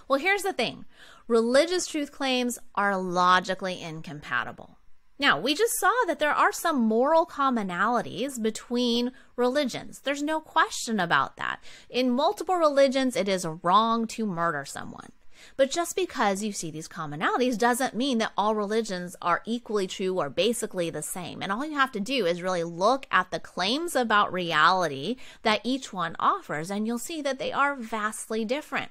Well, 0.09 0.19
here's 0.19 0.43
the 0.43 0.55
thing 0.55 0.87
religious 1.29 1.87
truth 1.87 2.11
claims 2.11 2.59
are 2.75 2.97
logically 2.97 3.83
incompatible. 3.83 4.79
Now, 5.19 5.41
we 5.41 5.55
just 5.55 5.79
saw 5.79 5.93
that 6.07 6.19
there 6.19 6.35
are 6.35 6.53
some 6.53 6.81
moral 6.81 7.25
commonalities 7.25 8.41
between 8.41 9.13
religions. 9.35 10.01
There's 10.01 10.23
no 10.23 10.41
question 10.41 11.01
about 11.01 11.37
that. 11.37 11.61
In 11.89 12.11
multiple 12.11 12.57
religions, 12.57 13.17
it 13.17 13.29
is 13.29 13.47
wrong 13.63 14.07
to 14.09 14.27
murder 14.27 14.67
someone. 14.67 15.11
But 15.57 15.71
just 15.71 15.97
because 15.97 16.43
you 16.43 16.53
see 16.53 16.71
these 16.71 16.89
commonalities 16.89 17.57
doesn't 17.57 17.95
mean 17.95 18.19
that 18.19 18.33
all 18.37 18.55
religions 18.55 19.17
are 19.23 19.43
equally 19.47 19.87
true 19.87 20.19
or 20.19 20.29
basically 20.29 20.91
the 20.91 21.03
same. 21.03 21.43
And 21.43 21.51
all 21.51 21.65
you 21.65 21.75
have 21.75 21.93
to 21.93 22.01
do 22.01 22.27
is 22.27 22.43
really 22.43 22.65
look 22.65 23.07
at 23.11 23.31
the 23.31 23.41
claims 23.41 23.95
about 23.97 24.33
reality 24.33 25.17
that 25.43 25.61
each 25.65 25.93
one 25.93 26.17
offers, 26.19 26.71
and 26.71 26.87
you'll 26.87 26.99
see 26.99 27.23
that 27.23 27.39
they 27.39 27.53
are 27.53 27.77
vastly 27.77 28.45
different. 28.45 28.91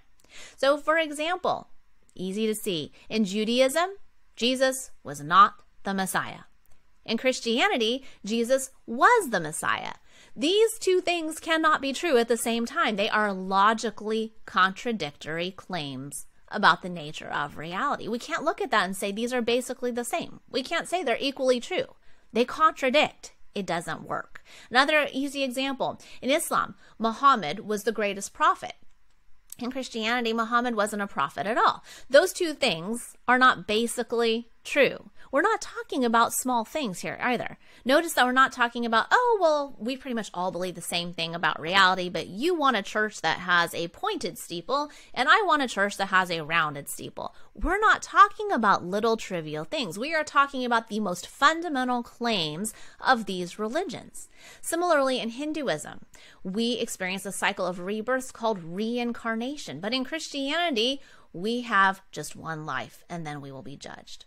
So, 0.56 0.78
for 0.78 0.98
example, 0.98 1.70
easy 2.16 2.48
to 2.48 2.56
see, 2.56 2.92
in 3.10 3.26
Judaism, 3.26 3.98
Jesus 4.36 4.92
was 5.04 5.22
not 5.22 5.56
the 5.86 5.94
Messiah. 5.94 6.42
In 7.06 7.18
Christianity, 7.18 8.04
Jesus 8.26 8.72
was 8.86 9.30
the 9.30 9.40
Messiah. 9.40 9.94
These 10.36 10.78
two 10.80 11.00
things 11.00 11.40
cannot 11.40 11.82
be 11.82 11.94
true 11.94 12.18
at 12.18 12.28
the 12.28 12.36
same 12.36 12.66
time. 12.66 12.96
They 12.96 13.10
are 13.10 13.32
logically 13.32 14.34
contradictory 14.46 15.52
claims 15.52 16.26
about 16.50 16.82
the 16.82 16.90
nature 16.90 17.30
of 17.30 17.58
reality. 17.58 18.08
We 18.08 18.20
can't 18.20 18.44
look 18.44 18.60
at 18.60 18.72
that 18.72 18.86
and 18.86 18.98
say 18.98 19.12
these 19.12 19.34
are 19.34 19.42
basically 19.42 19.92
the 19.92 20.04
same. 20.04 20.42
We 20.50 20.64
can't 20.64 20.88
say 20.88 21.04
they're 21.04 21.18
equally 21.20 21.60
true. 21.60 21.96
They 22.34 22.44
contradict. 22.44 23.34
It 23.54 23.66
doesn't 23.66 24.04
work. 24.08 24.44
Another 24.70 25.08
easy 25.14 25.44
example 25.44 26.02
in 26.22 26.30
Islam, 26.30 26.76
Muhammad 27.00 27.62
was 27.62 27.84
the 27.84 27.94
greatest 27.94 28.34
prophet. 28.34 28.74
In 29.58 29.72
Christianity, 29.72 30.34
Muhammad 30.34 30.76
wasn't 30.76 31.02
a 31.02 31.08
prophet 31.08 31.48
at 31.48 31.58
all. 31.58 31.82
Those 32.10 32.34
two 32.34 32.54
things 32.54 33.16
are 33.26 33.38
not 33.38 33.68
basically 33.68 34.50
true. 34.66 35.10
We're 35.32 35.42
not 35.42 35.62
talking 35.62 36.06
about 36.06 36.34
small 36.34 36.64
things 36.64 37.00
here 37.00 37.18
either. 37.22 37.58
Notice 37.84 38.14
that 38.14 38.26
we're 38.26 38.32
not 38.32 38.52
talking 38.52 38.86
about, 38.86 39.08
oh, 39.12 39.38
well, 39.42 39.76
we 39.80 39.98
pretty 39.98 40.14
much 40.14 40.30
all 40.34 40.52
believe 40.52 40.76
the 40.76 40.82
same 40.82 41.14
thing 41.14 41.36
about 41.36 41.60
reality, 41.60 42.10
but 42.10 42.28
you 42.28 42.56
want 42.56 42.78
a 42.78 42.82
church 42.82 43.22
that 43.22 43.40
has 43.40 43.74
a 43.74 43.88
pointed 43.90 44.38
steeple, 44.38 44.90
and 45.14 45.28
I 45.30 45.44
want 45.46 45.62
a 45.62 45.68
church 45.68 45.98
that 45.98 46.08
has 46.08 46.30
a 46.32 46.44
rounded 46.44 46.90
steeple. 46.90 47.34
We're 47.54 47.80
not 47.80 48.02
talking 48.02 48.52
about 48.52 48.86
little 48.86 49.18
trivial 49.18 49.64
things. 49.64 49.98
We 49.98 50.14
are 50.14 50.24
talking 50.24 50.66
about 50.66 50.90
the 50.90 51.00
most 51.00 51.28
fundamental 51.28 52.04
claims 52.04 52.74
of 53.00 53.26
these 53.26 53.60
religions. 53.60 54.30
Similarly, 54.62 55.20
in 55.20 55.30
Hinduism, 55.30 56.06
we 56.44 56.74
experience 56.74 57.26
a 57.26 57.32
cycle 57.32 57.66
of 57.66 57.80
rebirths 57.80 58.32
called 58.32 58.64
reincarnation, 58.64 59.80
but 59.80 59.94
in 59.94 60.04
Christianity, 60.04 61.02
we 61.34 61.62
have 61.62 62.02
just 62.12 62.36
one 62.36 62.66
life 62.66 63.04
and 63.10 63.28
then 63.28 63.42
we 63.42 63.52
will 63.52 63.62
be 63.62 63.76
judged. 63.76 64.26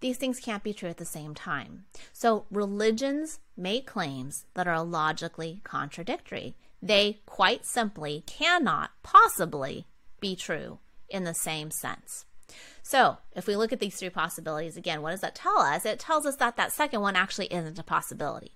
These 0.00 0.16
things 0.16 0.40
can't 0.40 0.62
be 0.62 0.72
true 0.72 0.88
at 0.88 0.96
the 0.96 1.04
same 1.04 1.34
time. 1.34 1.84
So 2.12 2.46
religions 2.50 3.40
make 3.56 3.86
claims 3.86 4.46
that 4.54 4.68
are 4.68 4.82
logically 4.82 5.60
contradictory. 5.64 6.56
They 6.82 7.20
quite 7.26 7.64
simply 7.66 8.24
cannot 8.26 8.90
possibly 9.02 9.86
be 10.20 10.36
true 10.36 10.78
in 11.08 11.24
the 11.24 11.34
same 11.34 11.70
sense. 11.70 12.24
So, 12.82 13.18
if 13.36 13.46
we 13.46 13.56
look 13.56 13.72
at 13.72 13.78
these 13.78 13.96
three 13.96 14.10
possibilities 14.10 14.76
again, 14.76 15.02
what 15.02 15.12
does 15.12 15.20
that 15.20 15.34
tell 15.34 15.58
us? 15.58 15.84
It 15.84 15.98
tells 16.00 16.26
us 16.26 16.36
that 16.36 16.56
that 16.56 16.72
second 16.72 17.00
one 17.00 17.14
actually 17.14 17.46
isn't 17.46 17.78
a 17.78 17.84
possibility. 17.84 18.52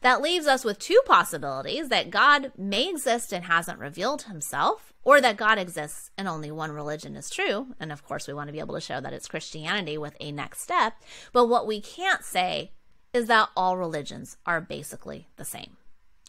That 0.00 0.22
leaves 0.22 0.46
us 0.46 0.64
with 0.64 0.78
two 0.78 1.00
possibilities 1.06 1.88
that 1.88 2.10
God 2.10 2.52
may 2.56 2.88
exist 2.88 3.32
and 3.32 3.44
hasn't 3.44 3.78
revealed 3.78 4.22
himself, 4.22 4.92
or 5.04 5.20
that 5.20 5.36
God 5.36 5.58
exists 5.58 6.10
and 6.16 6.28
only 6.28 6.50
one 6.50 6.70
religion 6.70 7.16
is 7.16 7.30
true. 7.30 7.74
And 7.80 7.90
of 7.90 8.04
course, 8.04 8.28
we 8.28 8.34
want 8.34 8.48
to 8.48 8.52
be 8.52 8.60
able 8.60 8.74
to 8.74 8.80
show 8.80 9.00
that 9.00 9.12
it's 9.12 9.28
Christianity 9.28 9.98
with 9.98 10.16
a 10.20 10.32
next 10.32 10.60
step. 10.60 10.94
But 11.32 11.48
what 11.48 11.66
we 11.66 11.80
can't 11.80 12.24
say 12.24 12.72
is 13.12 13.26
that 13.26 13.50
all 13.56 13.76
religions 13.76 14.36
are 14.46 14.60
basically 14.60 15.28
the 15.36 15.44
same. 15.44 15.76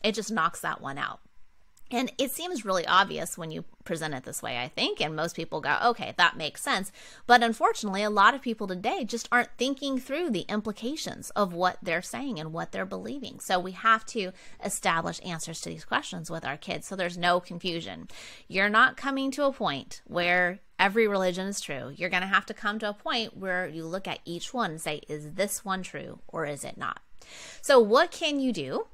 It 0.03 0.15
just 0.15 0.31
knocks 0.31 0.59
that 0.61 0.81
one 0.81 0.97
out. 0.97 1.21
And 1.93 2.11
it 2.17 2.31
seems 2.31 2.65
really 2.65 2.87
obvious 2.87 3.37
when 3.37 3.51
you 3.51 3.65
present 3.83 4.15
it 4.15 4.23
this 4.23 4.41
way, 4.41 4.57
I 4.57 4.67
think, 4.67 4.99
and 4.99 5.15
most 5.15 5.35
people 5.35 5.61
go, 5.61 5.77
okay, 5.85 6.15
that 6.17 6.35
makes 6.35 6.63
sense. 6.63 6.91
But 7.27 7.43
unfortunately, 7.43 8.01
a 8.01 8.09
lot 8.09 8.33
of 8.33 8.41
people 8.41 8.65
today 8.65 9.05
just 9.05 9.29
aren't 9.31 9.55
thinking 9.59 9.99
through 9.99 10.31
the 10.31 10.45
implications 10.49 11.29
of 11.31 11.53
what 11.53 11.77
they're 11.83 12.01
saying 12.01 12.39
and 12.39 12.51
what 12.51 12.71
they're 12.71 12.83
believing. 12.83 13.39
So 13.39 13.59
we 13.59 13.73
have 13.73 14.07
to 14.07 14.31
establish 14.65 15.21
answers 15.23 15.61
to 15.61 15.69
these 15.69 15.85
questions 15.85 16.31
with 16.31 16.43
our 16.43 16.57
kids 16.57 16.87
so 16.87 16.95
there's 16.95 17.15
no 17.15 17.39
confusion. 17.39 18.07
You're 18.47 18.69
not 18.69 18.97
coming 18.97 19.29
to 19.29 19.45
a 19.45 19.53
point 19.53 20.01
where 20.05 20.61
every 20.79 21.07
religion 21.07 21.45
is 21.45 21.61
true. 21.61 21.93
You're 21.95 22.09
going 22.09 22.23
to 22.23 22.27
have 22.27 22.47
to 22.47 22.55
come 22.55 22.79
to 22.79 22.89
a 22.89 22.93
point 22.93 23.37
where 23.37 23.67
you 23.67 23.85
look 23.85 24.07
at 24.07 24.19
each 24.25 24.51
one 24.51 24.71
and 24.71 24.81
say, 24.81 25.01
is 25.07 25.33
this 25.33 25.63
one 25.63 25.83
true 25.83 26.21
or 26.27 26.47
is 26.47 26.63
it 26.63 26.75
not? 26.75 27.01
So, 27.61 27.79
what 27.79 28.09
can 28.09 28.39
you 28.39 28.51
do? 28.51 28.87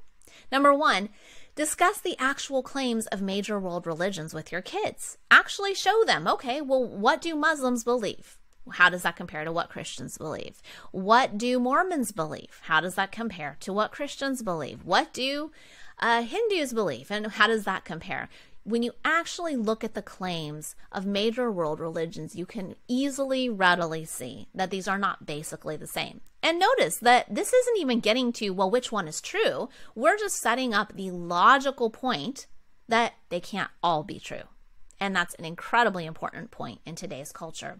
Number 0.52 0.74
one, 0.74 1.08
Discuss 1.56 2.00
the 2.00 2.16
actual 2.18 2.62
claims 2.62 3.06
of 3.08 3.20
major 3.20 3.58
world 3.58 3.86
religions 3.86 4.32
with 4.32 4.52
your 4.52 4.62
kids. 4.62 5.18
Actually 5.30 5.74
show 5.74 6.04
them, 6.04 6.26
okay, 6.28 6.60
well, 6.60 6.86
what 6.86 7.20
do 7.20 7.34
Muslims 7.34 7.82
believe? 7.82 8.38
How 8.72 8.88
does 8.88 9.02
that 9.02 9.16
compare 9.16 9.44
to 9.44 9.52
what 9.52 9.68
Christians 9.68 10.16
believe? 10.16 10.62
What 10.92 11.36
do 11.36 11.58
Mormons 11.58 12.12
believe? 12.12 12.60
How 12.62 12.80
does 12.80 12.94
that 12.94 13.10
compare 13.10 13.56
to 13.60 13.72
what 13.72 13.90
Christians 13.90 14.42
believe? 14.42 14.84
What 14.84 15.12
do 15.12 15.50
uh, 15.98 16.22
Hindus 16.22 16.72
believe? 16.72 17.10
And 17.10 17.26
how 17.26 17.48
does 17.48 17.64
that 17.64 17.84
compare? 17.84 18.28
When 18.64 18.82
you 18.82 18.92
actually 19.04 19.56
look 19.56 19.82
at 19.82 19.94
the 19.94 20.02
claims 20.02 20.74
of 20.92 21.06
major 21.06 21.50
world 21.50 21.80
religions, 21.80 22.36
you 22.36 22.46
can 22.46 22.76
easily, 22.88 23.48
readily 23.48 24.04
see 24.04 24.48
that 24.54 24.70
these 24.70 24.86
are 24.86 24.98
not 24.98 25.26
basically 25.26 25.76
the 25.76 25.86
same. 25.86 26.20
And 26.42 26.58
notice 26.58 26.96
that 26.98 27.34
this 27.34 27.52
isn't 27.52 27.78
even 27.78 28.00
getting 28.00 28.32
to, 28.34 28.50
well, 28.50 28.70
which 28.70 28.92
one 28.92 29.08
is 29.08 29.20
true. 29.20 29.68
We're 29.94 30.18
just 30.18 30.36
setting 30.36 30.74
up 30.74 30.94
the 30.94 31.10
logical 31.10 31.90
point 31.90 32.46
that 32.88 33.14
they 33.28 33.40
can't 33.40 33.70
all 33.82 34.02
be 34.02 34.18
true. 34.18 34.42
And 34.98 35.16
that's 35.16 35.34
an 35.34 35.44
incredibly 35.44 36.04
important 36.04 36.50
point 36.50 36.80
in 36.84 36.94
today's 36.94 37.32
culture. 37.32 37.78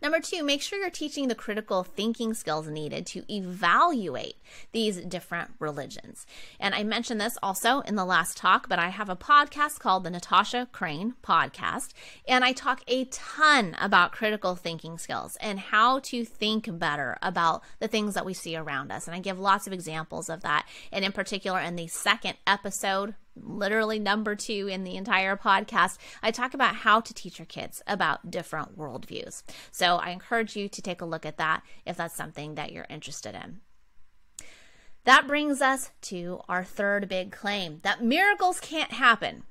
Number 0.00 0.20
two, 0.20 0.42
make 0.42 0.62
sure 0.62 0.78
you're 0.78 0.90
teaching 0.90 1.28
the 1.28 1.34
critical 1.34 1.82
thinking 1.82 2.34
skills 2.34 2.68
needed 2.68 3.06
to 3.06 3.24
evaluate 3.32 4.36
these 4.72 5.00
different 5.00 5.50
religions. 5.58 6.26
And 6.58 6.74
I 6.74 6.82
mentioned 6.82 7.20
this 7.20 7.38
also 7.42 7.80
in 7.80 7.96
the 7.96 8.04
last 8.04 8.36
talk, 8.36 8.68
but 8.68 8.78
I 8.78 8.88
have 8.88 9.08
a 9.08 9.16
podcast 9.16 9.78
called 9.78 10.04
the 10.04 10.10
Natasha 10.10 10.68
Crain 10.72 11.14
Podcast, 11.22 11.92
and 12.26 12.44
I 12.44 12.52
talk 12.52 12.82
a 12.86 13.04
ton 13.06 13.76
about 13.80 14.12
critical 14.12 14.56
thinking 14.56 14.98
skills 14.98 15.36
and 15.40 15.58
how 15.58 15.98
to 16.00 16.24
think 16.24 16.78
better 16.78 17.18
about 17.22 17.62
the 17.78 17.88
things 17.88 18.14
that 18.14 18.26
we 18.26 18.34
see 18.34 18.56
around 18.56 18.90
us. 18.90 19.06
And 19.06 19.14
I 19.14 19.20
give 19.20 19.38
lots 19.38 19.66
of 19.66 19.72
examples 19.72 20.28
of 20.28 20.42
that. 20.42 20.66
And 20.90 21.04
in 21.04 21.12
particular, 21.12 21.60
in 21.60 21.76
the 21.76 21.86
second 21.86 22.36
episode, 22.46 23.14
literally 23.36 23.98
number 23.98 24.34
two 24.34 24.68
in 24.70 24.84
the 24.84 24.96
entire 24.96 25.36
podcast, 25.36 25.98
I 26.22 26.30
talk 26.30 26.54
about 26.54 26.76
how 26.76 27.00
to 27.00 27.14
teach 27.14 27.38
your 27.38 27.46
kids 27.46 27.82
about 27.86 28.30
different 28.30 28.78
worldviews. 28.78 29.42
So 29.70 29.96
I 29.96 30.10
encourage 30.10 30.56
you 30.56 30.68
to 30.68 30.82
take 30.82 31.00
a 31.00 31.06
look 31.06 31.26
at 31.26 31.38
that 31.38 31.62
if 31.86 31.96
that's 31.96 32.14
something 32.14 32.54
that 32.54 32.72
you're 32.72 32.86
interested 32.88 33.34
in. 33.34 33.60
That 35.04 35.26
brings 35.26 35.60
us 35.60 35.90
to 36.02 36.40
our 36.48 36.62
third 36.62 37.08
big 37.08 37.32
claim 37.32 37.80
that 37.82 38.04
miracles 38.04 38.60
can't 38.60 38.92
happen. 38.92 39.42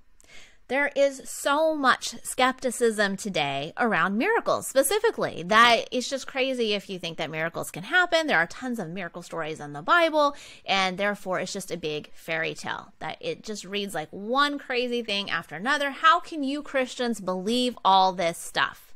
There 0.72 0.90
is 0.96 1.24
so 1.26 1.76
much 1.76 2.16
skepticism 2.24 3.18
today 3.18 3.74
around 3.78 4.18
miracles 4.18 4.68
specifically 4.68 5.44
that 5.48 5.90
it's 5.92 6.10
just 6.10 6.28
crazy 6.28 6.72
if 6.72 6.90
you 6.90 6.98
think 6.98 7.18
that 7.18 7.30
miracles 7.30 7.72
can 7.72 7.84
happen. 7.84 8.26
There 8.26 8.38
are 8.38 8.48
tons 8.48 8.80
of 8.80 8.88
miracle 8.88 9.22
stories 9.22 9.60
in 9.60 9.74
the 9.74 9.82
Bible, 9.82 10.34
and 10.66 10.98
therefore 10.98 11.42
it's 11.42 11.52
just 11.52 11.72
a 11.72 11.78
big 11.78 12.10
fairy 12.14 12.54
tale 12.54 12.94
that 13.00 13.18
it 13.20 13.44
just 13.44 13.66
reads 13.66 13.94
like 13.94 14.08
one 14.12 14.58
crazy 14.58 15.04
thing 15.04 15.30
after 15.30 15.58
another. 15.58 15.92
How 15.92 16.22
can 16.22 16.42
you 16.42 16.62
Christians 16.62 17.20
believe 17.20 17.78
all 17.84 18.14
this 18.14 18.38
stuff? 18.38 18.96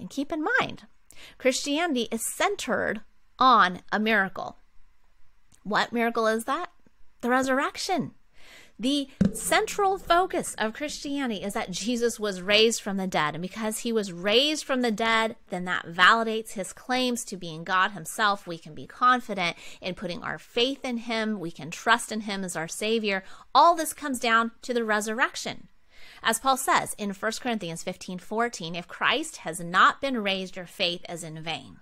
And 0.00 0.10
keep 0.10 0.32
in 0.32 0.44
mind, 0.58 0.88
Christianity 1.38 2.08
is 2.10 2.28
centered 2.34 3.02
on 3.38 3.82
a 3.92 4.00
miracle. 4.00 4.56
What 5.62 5.92
miracle 5.92 6.26
is 6.26 6.46
that? 6.46 6.72
The 7.20 7.30
resurrection. 7.30 8.14
The 8.78 9.08
central 9.32 9.98
focus 9.98 10.56
of 10.58 10.74
Christianity 10.74 11.44
is 11.44 11.54
that 11.54 11.70
Jesus 11.70 12.18
was 12.18 12.42
raised 12.42 12.82
from 12.82 12.96
the 12.96 13.06
dead. 13.06 13.34
And 13.34 13.42
because 13.42 13.78
he 13.78 13.92
was 13.92 14.12
raised 14.12 14.64
from 14.64 14.80
the 14.80 14.90
dead, 14.90 15.36
then 15.50 15.64
that 15.66 15.86
validates 15.86 16.52
his 16.52 16.72
claims 16.72 17.24
to 17.26 17.36
being 17.36 17.62
God 17.62 17.92
himself. 17.92 18.48
We 18.48 18.58
can 18.58 18.74
be 18.74 18.86
confident 18.86 19.56
in 19.80 19.94
putting 19.94 20.24
our 20.24 20.38
faith 20.38 20.84
in 20.84 20.98
him. 20.98 21.38
We 21.38 21.52
can 21.52 21.70
trust 21.70 22.10
in 22.10 22.22
him 22.22 22.42
as 22.42 22.56
our 22.56 22.66
Savior. 22.66 23.22
All 23.54 23.76
this 23.76 23.92
comes 23.92 24.18
down 24.18 24.50
to 24.62 24.74
the 24.74 24.84
resurrection. 24.84 25.68
As 26.22 26.40
Paul 26.40 26.56
says 26.56 26.94
in 26.98 27.10
1 27.10 27.32
Corinthians 27.40 27.84
15 27.84 28.18
14, 28.18 28.74
if 28.74 28.88
Christ 28.88 29.38
has 29.38 29.60
not 29.60 30.00
been 30.00 30.22
raised, 30.22 30.56
your 30.56 30.66
faith 30.66 31.04
is 31.08 31.22
in 31.22 31.40
vain. 31.42 31.78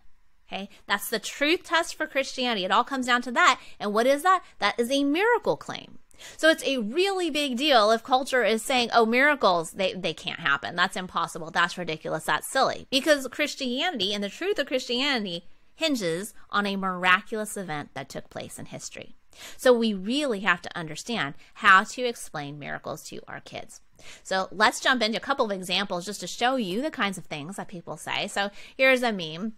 Okay, 0.46 0.68
that's 0.86 1.08
the 1.08 1.18
truth 1.18 1.62
test 1.62 1.94
for 1.94 2.06
Christianity. 2.06 2.66
It 2.66 2.70
all 2.70 2.84
comes 2.84 3.06
down 3.06 3.22
to 3.22 3.32
that. 3.32 3.58
And 3.80 3.94
what 3.94 4.06
is 4.06 4.22
that? 4.22 4.44
That 4.58 4.78
is 4.78 4.90
a 4.90 5.04
miracle 5.04 5.56
claim. 5.56 5.98
So 6.36 6.48
it's 6.48 6.64
a 6.64 6.78
really 6.78 7.30
big 7.30 7.56
deal 7.56 7.90
if 7.90 8.02
culture 8.02 8.44
is 8.44 8.62
saying, 8.62 8.90
oh, 8.92 9.06
miracles, 9.06 9.72
they, 9.72 9.94
they 9.94 10.14
can't 10.14 10.40
happen. 10.40 10.76
That's 10.76 10.96
impossible. 10.96 11.50
That's 11.50 11.78
ridiculous. 11.78 12.24
That's 12.24 12.50
silly. 12.50 12.86
Because 12.90 13.26
Christianity 13.28 14.14
and 14.14 14.22
the 14.22 14.28
truth 14.28 14.58
of 14.58 14.66
Christianity 14.66 15.44
hinges 15.74 16.34
on 16.50 16.66
a 16.66 16.76
miraculous 16.76 17.56
event 17.56 17.90
that 17.94 18.08
took 18.08 18.30
place 18.30 18.58
in 18.58 18.66
history. 18.66 19.16
So 19.56 19.72
we 19.72 19.94
really 19.94 20.40
have 20.40 20.62
to 20.62 20.78
understand 20.78 21.34
how 21.54 21.84
to 21.84 22.02
explain 22.02 22.58
miracles 22.58 23.02
to 23.04 23.20
our 23.26 23.40
kids. 23.40 23.80
So 24.22 24.48
let's 24.50 24.80
jump 24.80 25.02
into 25.02 25.18
a 25.18 25.20
couple 25.20 25.44
of 25.44 25.52
examples 25.52 26.06
just 26.06 26.20
to 26.20 26.26
show 26.26 26.56
you 26.56 26.82
the 26.82 26.90
kinds 26.90 27.18
of 27.18 27.24
things 27.24 27.56
that 27.56 27.68
people 27.68 27.96
say. 27.96 28.26
So 28.28 28.50
here's 28.76 29.02
a 29.02 29.12
meme 29.12 29.54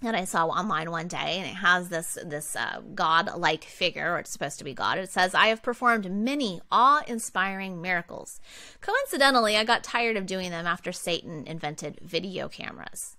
that 0.00 0.14
I 0.14 0.24
saw 0.24 0.46
online 0.46 0.90
one 0.90 1.08
day, 1.08 1.38
and 1.38 1.44
it 1.44 1.56
has 1.56 1.88
this 1.88 2.16
this 2.24 2.56
uh, 2.56 2.80
god-like 2.94 3.64
figure, 3.64 4.14
or 4.14 4.18
it's 4.20 4.30
supposed 4.30 4.58
to 4.58 4.64
be 4.64 4.72
God. 4.72 4.98
It 4.98 5.10
says, 5.10 5.34
"I 5.34 5.48
have 5.48 5.62
performed 5.62 6.10
many 6.10 6.60
awe-inspiring 6.70 7.82
miracles. 7.82 8.40
Coincidentally, 8.80 9.56
I 9.56 9.64
got 9.64 9.84
tired 9.84 10.16
of 10.16 10.26
doing 10.26 10.50
them 10.50 10.66
after 10.66 10.92
Satan 10.92 11.46
invented 11.46 11.98
video 12.00 12.48
cameras." 12.48 13.17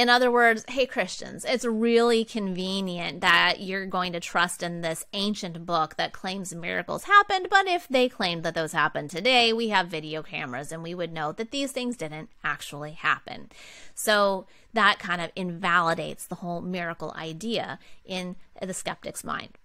In 0.00 0.08
other 0.08 0.30
words, 0.30 0.64
hey 0.66 0.86
Christians, 0.86 1.44
it's 1.44 1.66
really 1.66 2.24
convenient 2.24 3.20
that 3.20 3.60
you're 3.60 3.84
going 3.84 4.14
to 4.14 4.18
trust 4.20 4.62
in 4.62 4.80
this 4.80 5.04
ancient 5.12 5.66
book 5.66 5.96
that 5.96 6.14
claims 6.14 6.54
miracles 6.54 7.04
happened, 7.04 7.48
but 7.50 7.66
if 7.66 7.86
they 7.86 8.08
claimed 8.08 8.42
that 8.44 8.54
those 8.54 8.72
happened 8.72 9.10
today, 9.10 9.52
we 9.52 9.68
have 9.68 9.88
video 9.88 10.22
cameras 10.22 10.72
and 10.72 10.82
we 10.82 10.94
would 10.94 11.12
know 11.12 11.32
that 11.32 11.50
these 11.50 11.72
things 11.72 11.98
didn't 11.98 12.30
actually 12.42 12.92
happen. 12.92 13.50
So 13.94 14.46
that 14.72 14.98
kind 14.98 15.20
of 15.20 15.32
invalidates 15.36 16.26
the 16.26 16.36
whole 16.36 16.62
miracle 16.62 17.12
idea 17.14 17.78
in 18.02 18.36
the 18.62 18.72
skeptic's 18.72 19.22
mind. 19.22 19.58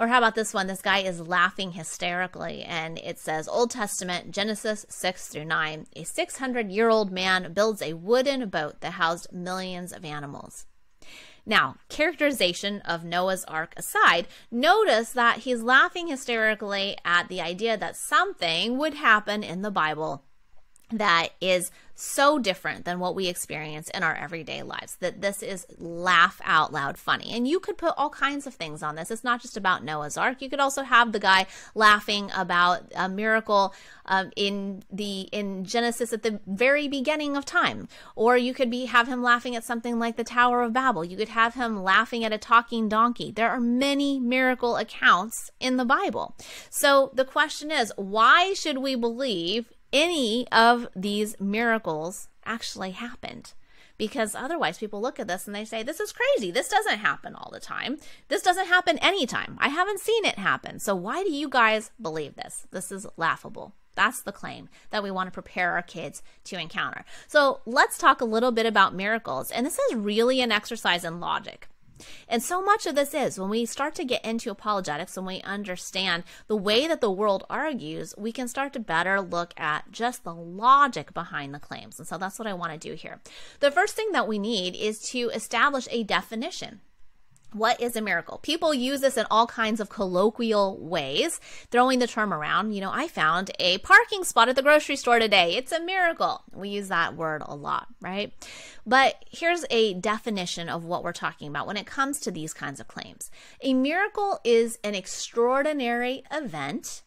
Or 0.00 0.06
how 0.06 0.16
about 0.16 0.34
this 0.34 0.54
one? 0.54 0.66
This 0.66 0.80
guy 0.80 1.00
is 1.00 1.20
laughing 1.20 1.72
hysterically, 1.72 2.62
and 2.62 2.96
it 3.00 3.18
says 3.18 3.46
Old 3.46 3.70
Testament, 3.70 4.30
Genesis 4.30 4.86
6 4.88 5.28
through 5.28 5.44
9. 5.44 5.88
A 5.94 6.04
600 6.04 6.70
year 6.70 6.88
old 6.88 7.12
man 7.12 7.52
builds 7.52 7.82
a 7.82 7.92
wooden 7.92 8.48
boat 8.48 8.80
that 8.80 8.92
housed 8.92 9.30
millions 9.30 9.92
of 9.92 10.06
animals. 10.06 10.64
Now, 11.44 11.76
characterization 11.90 12.80
of 12.80 13.04
Noah's 13.04 13.44
Ark 13.44 13.74
aside, 13.76 14.26
notice 14.50 15.10
that 15.10 15.40
he's 15.40 15.60
laughing 15.60 16.06
hysterically 16.06 16.96
at 17.04 17.28
the 17.28 17.42
idea 17.42 17.76
that 17.76 17.94
something 17.94 18.78
would 18.78 18.94
happen 18.94 19.42
in 19.42 19.60
the 19.60 19.70
Bible 19.70 20.24
that 20.92 21.30
is 21.40 21.70
so 22.00 22.38
different 22.38 22.86
than 22.86 22.98
what 22.98 23.14
we 23.14 23.28
experience 23.28 23.90
in 23.90 24.02
our 24.02 24.14
everyday 24.14 24.62
lives 24.62 24.96
that 25.00 25.20
this 25.20 25.42
is 25.42 25.66
laugh 25.76 26.40
out 26.44 26.72
loud 26.72 26.96
funny. 26.96 27.30
And 27.32 27.46
you 27.46 27.60
could 27.60 27.76
put 27.76 27.92
all 27.98 28.08
kinds 28.08 28.46
of 28.46 28.54
things 28.54 28.82
on 28.82 28.94
this. 28.94 29.10
It's 29.10 29.22
not 29.22 29.42
just 29.42 29.56
about 29.56 29.84
Noah's 29.84 30.16
Ark. 30.16 30.40
You 30.40 30.48
could 30.48 30.60
also 30.60 30.82
have 30.82 31.12
the 31.12 31.18
guy 31.18 31.46
laughing 31.74 32.30
about 32.34 32.84
a 32.96 33.08
miracle 33.08 33.74
um, 34.06 34.30
in 34.34 34.82
the 34.90 35.28
in 35.30 35.64
Genesis 35.64 36.12
at 36.14 36.22
the 36.22 36.40
very 36.46 36.88
beginning 36.88 37.36
of 37.36 37.44
time, 37.44 37.86
or 38.16 38.36
you 38.36 38.54
could 38.54 38.70
be 38.70 38.86
have 38.86 39.06
him 39.06 39.22
laughing 39.22 39.54
at 39.54 39.64
something 39.64 39.98
like 39.98 40.16
the 40.16 40.24
Tower 40.24 40.62
of 40.62 40.72
Babel. 40.72 41.04
You 41.04 41.18
could 41.18 41.28
have 41.28 41.54
him 41.54 41.82
laughing 41.82 42.24
at 42.24 42.32
a 42.32 42.38
talking 42.38 42.88
donkey. 42.88 43.30
There 43.30 43.50
are 43.50 43.60
many 43.60 44.18
miracle 44.18 44.76
accounts 44.76 45.50
in 45.60 45.76
the 45.76 45.84
Bible. 45.84 46.34
So 46.70 47.10
the 47.12 47.26
question 47.26 47.70
is, 47.70 47.92
why 47.96 48.54
should 48.54 48.78
we 48.78 48.94
believe 48.94 49.70
any 49.92 50.46
of 50.52 50.88
these 50.94 51.38
miracles 51.40 52.28
actually 52.44 52.92
happened. 52.92 53.52
Because 53.98 54.34
otherwise, 54.34 54.78
people 54.78 55.02
look 55.02 55.20
at 55.20 55.28
this 55.28 55.46
and 55.46 55.54
they 55.54 55.66
say, 55.66 55.82
This 55.82 56.00
is 56.00 56.12
crazy. 56.12 56.50
This 56.50 56.70
doesn't 56.70 57.00
happen 57.00 57.34
all 57.34 57.50
the 57.52 57.60
time. 57.60 57.98
This 58.28 58.40
doesn't 58.40 58.68
happen 58.68 58.96
anytime. 58.98 59.58
I 59.60 59.68
haven't 59.68 60.00
seen 60.00 60.24
it 60.24 60.38
happen. 60.38 60.78
So, 60.78 60.94
why 60.94 61.22
do 61.22 61.30
you 61.30 61.50
guys 61.50 61.90
believe 62.00 62.34
this? 62.34 62.66
This 62.70 62.90
is 62.90 63.06
laughable. 63.18 63.74
That's 63.96 64.22
the 64.22 64.32
claim 64.32 64.70
that 64.88 65.02
we 65.02 65.10
want 65.10 65.26
to 65.26 65.32
prepare 65.32 65.72
our 65.74 65.82
kids 65.82 66.22
to 66.44 66.58
encounter. 66.58 67.04
So, 67.28 67.60
let's 67.66 67.98
talk 67.98 68.22
a 68.22 68.24
little 68.24 68.52
bit 68.52 68.64
about 68.64 68.94
miracles. 68.94 69.50
And 69.50 69.66
this 69.66 69.78
is 69.78 69.94
really 69.94 70.40
an 70.40 70.50
exercise 70.50 71.04
in 71.04 71.20
logic. 71.20 71.68
And 72.28 72.42
so 72.42 72.62
much 72.62 72.86
of 72.86 72.94
this 72.94 73.14
is 73.14 73.38
when 73.38 73.50
we 73.50 73.66
start 73.66 73.94
to 73.96 74.04
get 74.04 74.24
into 74.24 74.50
apologetics, 74.50 75.16
when 75.16 75.26
we 75.26 75.40
understand 75.42 76.24
the 76.46 76.56
way 76.56 76.86
that 76.86 77.00
the 77.00 77.10
world 77.10 77.44
argues, 77.50 78.14
we 78.16 78.32
can 78.32 78.48
start 78.48 78.72
to 78.74 78.80
better 78.80 79.20
look 79.20 79.52
at 79.58 79.90
just 79.90 80.24
the 80.24 80.34
logic 80.34 81.14
behind 81.14 81.54
the 81.54 81.58
claims. 81.60 81.98
And 81.98 82.06
so 82.06 82.18
that's 82.18 82.38
what 82.38 82.48
I 82.48 82.54
want 82.54 82.72
to 82.72 82.88
do 82.88 82.94
here. 82.94 83.20
The 83.60 83.70
first 83.70 83.94
thing 83.96 84.12
that 84.12 84.28
we 84.28 84.38
need 84.38 84.74
is 84.76 85.00
to 85.10 85.30
establish 85.30 85.88
a 85.90 86.02
definition. 86.04 86.80
What 87.52 87.80
is 87.80 87.96
a 87.96 88.00
miracle? 88.00 88.38
People 88.38 88.72
use 88.72 89.00
this 89.00 89.16
in 89.16 89.26
all 89.30 89.46
kinds 89.46 89.80
of 89.80 89.88
colloquial 89.88 90.78
ways, 90.78 91.40
throwing 91.70 91.98
the 91.98 92.06
term 92.06 92.32
around. 92.32 92.72
You 92.72 92.80
know, 92.80 92.92
I 92.92 93.08
found 93.08 93.50
a 93.58 93.78
parking 93.78 94.22
spot 94.22 94.48
at 94.48 94.54
the 94.54 94.62
grocery 94.62 94.94
store 94.94 95.18
today. 95.18 95.56
It's 95.56 95.72
a 95.72 95.80
miracle. 95.80 96.44
We 96.52 96.68
use 96.68 96.88
that 96.88 97.16
word 97.16 97.42
a 97.44 97.56
lot, 97.56 97.88
right? 98.00 98.32
But 98.86 99.24
here's 99.30 99.64
a 99.70 99.94
definition 99.94 100.68
of 100.68 100.84
what 100.84 101.02
we're 101.02 101.12
talking 101.12 101.48
about 101.48 101.66
when 101.66 101.76
it 101.76 101.86
comes 101.86 102.20
to 102.20 102.30
these 102.30 102.54
kinds 102.54 102.78
of 102.78 102.86
claims. 102.86 103.30
A 103.62 103.74
miracle 103.74 104.38
is 104.44 104.78
an 104.84 104.94
extraordinary 104.94 106.22
event 106.30 107.02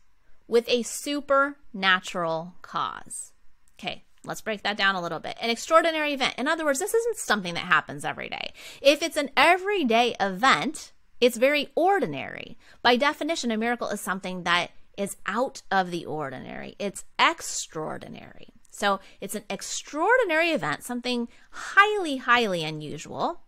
with 0.48 0.68
a 0.68 0.84
supernatural 0.84 2.56
cause. 2.62 3.32
Okay, 3.80 4.04
Let's 4.26 4.42
break 4.42 4.64
that 4.64 4.78
down 4.78 4.96
a 4.96 5.02
little 5.02 5.20
bit. 5.20 5.38
An 5.42 5.50
extraordinary 5.50 6.14
event. 6.14 6.36
In 6.38 6.48
other 6.48 6.64
words, 6.64 6.80
this 6.80 6.94
isn't 6.94 7.18
something 7.18 7.54
that 7.56 7.66
happens 7.66 8.06
every 8.06 8.30
day. 8.30 8.54
If 8.82 9.04
it's 9.04 9.18
an 9.18 9.32
everyday 9.36 10.16
event, 10.20 10.94
it's 11.20 11.38
very 11.38 11.70
ordinary. 11.76 12.58
By 12.82 12.96
definition, 12.96 13.52
a 13.52 13.58
miracle 13.58 13.90
is 13.90 14.02
something 14.02 14.44
that 14.44 14.72
is 14.98 15.18
out 15.26 15.62
of 15.72 15.92
the 15.92 16.06
ordinary, 16.06 16.76
it's 16.80 17.04
extraordinary. 17.18 18.50
So 18.70 19.00
it's 19.22 19.36
an 19.36 19.44
extraordinary 19.50 20.50
event, 20.52 20.84
something 20.84 21.28
highly, 21.52 22.18
highly 22.18 22.64
unusual 22.64 23.42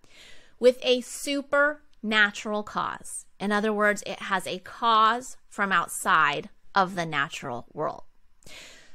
with 0.59 0.79
a 0.81 1.01
supernatural 1.01 2.63
cause. 2.63 3.25
In 3.39 3.51
other 3.51 3.73
words, 3.73 4.03
it 4.05 4.19
has 4.19 4.47
a 4.47 4.59
cause 4.59 5.37
from 5.49 5.71
outside 5.71 6.49
of 6.73 6.95
the 6.95 7.05
natural 7.05 7.65
world. 7.73 8.03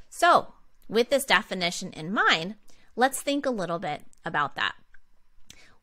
So, 0.09 0.55
with 0.91 1.09
this 1.11 1.25
definition 1.25 1.93
in 1.93 2.13
mind, 2.13 2.57
let's 2.97 3.23
think 3.23 3.47
a 3.47 3.51
little 3.51 3.79
bit 3.79 4.03
about 4.25 4.57
that. 4.57 4.75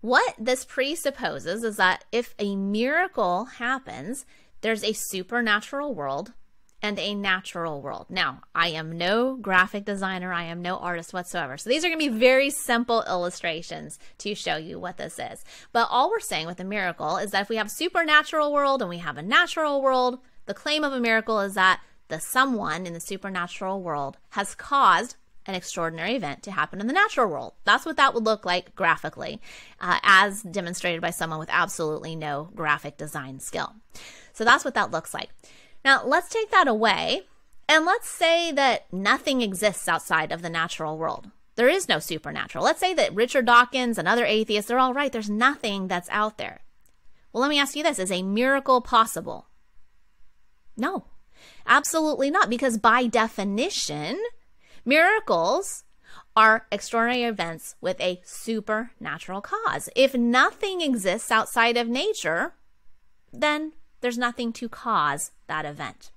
What 0.01 0.35
this 0.37 0.65
presupposes 0.65 1.63
is 1.63 1.77
that 1.77 2.05
if 2.11 2.35
a 2.37 2.55
miracle 2.55 3.45
happens, 3.45 4.25
there's 4.61 4.83
a 4.83 4.93
supernatural 4.93 5.95
world 5.95 6.33
and 6.81 6.99
a 6.99 7.15
natural 7.15 7.81
world. 7.81 8.05
Now, 8.09 8.41
I 8.53 8.67
am 8.69 8.97
no 8.97 9.35
graphic 9.35 9.85
designer, 9.85 10.31
I 10.31 10.43
am 10.43 10.61
no 10.61 10.77
artist 10.77 11.13
whatsoever. 11.13 11.57
So 11.57 11.69
these 11.69 11.83
are 11.83 11.89
going 11.89 11.99
to 11.99 12.11
be 12.11 12.19
very 12.19 12.51
simple 12.51 13.03
illustrations 13.07 13.97
to 14.19 14.35
show 14.35 14.57
you 14.57 14.79
what 14.79 14.97
this 14.97 15.17
is. 15.17 15.43
But 15.71 15.87
all 15.89 16.11
we're 16.11 16.19
saying 16.19 16.45
with 16.45 16.59
a 16.59 16.63
miracle 16.63 17.17
is 17.17 17.31
that 17.31 17.41
if 17.41 17.49
we 17.49 17.55
have 17.55 17.71
supernatural 17.71 18.53
world 18.53 18.81
and 18.81 18.89
we 18.89 18.99
have 18.99 19.17
a 19.17 19.23
natural 19.23 19.81
world, 19.81 20.19
the 20.45 20.53
claim 20.53 20.83
of 20.83 20.93
a 20.93 20.99
miracle 20.99 21.39
is 21.39 21.55
that 21.55 21.81
the 22.07 22.19
someone 22.19 22.85
in 22.85 22.93
the 22.93 22.99
supernatural 22.99 23.81
world 23.81 24.17
has 24.29 24.55
caused 24.55 25.15
an 25.45 25.55
extraordinary 25.55 26.15
event 26.15 26.43
to 26.43 26.51
happen 26.51 26.81
in 26.81 26.87
the 26.87 26.93
natural 26.93 27.29
world. 27.29 27.53
That's 27.63 27.85
what 27.85 27.97
that 27.97 28.13
would 28.13 28.25
look 28.25 28.45
like 28.45 28.75
graphically, 28.75 29.41
uh, 29.79 29.99
as 30.03 30.41
demonstrated 30.43 31.01
by 31.01 31.11
someone 31.11 31.39
with 31.39 31.49
absolutely 31.51 32.15
no 32.15 32.49
graphic 32.53 32.97
design 32.97 33.39
skill. 33.39 33.73
So 34.33 34.43
that's 34.43 34.65
what 34.65 34.73
that 34.73 34.91
looks 34.91 35.13
like. 35.13 35.29
Now, 35.85 36.05
let's 36.05 36.29
take 36.29 36.51
that 36.51 36.67
away 36.67 37.21
and 37.69 37.85
let's 37.85 38.09
say 38.09 38.51
that 38.51 38.91
nothing 38.93 39.41
exists 39.41 39.87
outside 39.87 40.31
of 40.31 40.41
the 40.41 40.49
natural 40.49 40.97
world. 40.97 41.31
There 41.55 41.69
is 41.69 41.89
no 41.89 41.99
supernatural. 41.99 42.63
Let's 42.63 42.79
say 42.79 42.93
that 42.93 43.15
Richard 43.15 43.45
Dawkins 43.45 43.97
and 43.97 44.07
other 44.07 44.25
atheists, 44.25 44.67
they're 44.67 44.79
all 44.79 44.93
right. 44.93 45.11
There's 45.11 45.29
nothing 45.29 45.87
that's 45.87 46.09
out 46.11 46.37
there. 46.37 46.61
Well, 47.31 47.41
let 47.41 47.49
me 47.49 47.59
ask 47.59 47.75
you 47.75 47.83
this 47.83 47.99
Is 47.99 48.11
a 48.11 48.21
miracle 48.21 48.81
possible? 48.81 49.47
No, 50.75 51.05
absolutely 51.67 52.31
not. 52.31 52.49
Because 52.49 52.77
by 52.77 53.07
definition, 53.07 54.21
miracles 54.85 55.83
are 56.35 56.67
extraordinary 56.71 57.23
events 57.23 57.75
with 57.81 57.99
a 57.99 58.21
supernatural 58.23 59.41
cause. 59.41 59.89
If 59.95 60.13
nothing 60.13 60.81
exists 60.81 61.31
outside 61.31 61.77
of 61.77 61.87
nature, 61.87 62.53
then 63.33 63.73
there's 64.01 64.17
nothing 64.17 64.53
to 64.53 64.69
cause 64.69 65.31
that 65.47 65.65
event. 65.65 66.11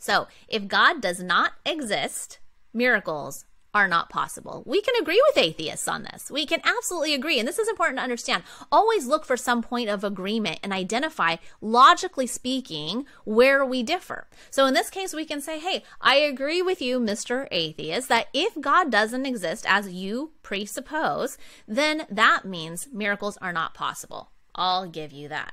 So, 0.00 0.28
if 0.46 0.68
God 0.68 1.00
does 1.02 1.20
not 1.20 1.54
exist, 1.66 2.38
miracles 2.72 3.44
are 3.74 3.88
not 3.88 4.08
possible. 4.08 4.62
We 4.66 4.80
can 4.80 4.94
agree 5.00 5.22
with 5.28 5.38
atheists 5.38 5.88
on 5.88 6.02
this. 6.02 6.30
We 6.30 6.46
can 6.46 6.60
absolutely 6.64 7.14
agree. 7.14 7.38
And 7.38 7.46
this 7.46 7.58
is 7.58 7.68
important 7.68 7.98
to 7.98 8.02
understand. 8.02 8.42
Always 8.72 9.06
look 9.06 9.24
for 9.24 9.36
some 9.36 9.62
point 9.62 9.88
of 9.88 10.04
agreement 10.04 10.60
and 10.62 10.72
identify, 10.72 11.36
logically 11.60 12.26
speaking, 12.26 13.04
where 13.24 13.64
we 13.64 13.82
differ. 13.82 14.26
So 14.50 14.66
in 14.66 14.74
this 14.74 14.90
case, 14.90 15.12
we 15.12 15.24
can 15.24 15.40
say, 15.40 15.58
hey, 15.58 15.84
I 16.00 16.16
agree 16.16 16.62
with 16.62 16.80
you, 16.80 16.98
Mr. 16.98 17.46
Atheist, 17.50 18.08
that 18.08 18.28
if 18.32 18.58
God 18.60 18.90
doesn't 18.90 19.26
exist 19.26 19.66
as 19.68 19.92
you 19.92 20.32
presuppose, 20.42 21.36
then 21.66 22.06
that 22.10 22.44
means 22.44 22.88
miracles 22.92 23.36
are 23.38 23.52
not 23.52 23.74
possible. 23.74 24.30
I'll 24.54 24.88
give 24.88 25.12
you 25.12 25.28
that. 25.28 25.52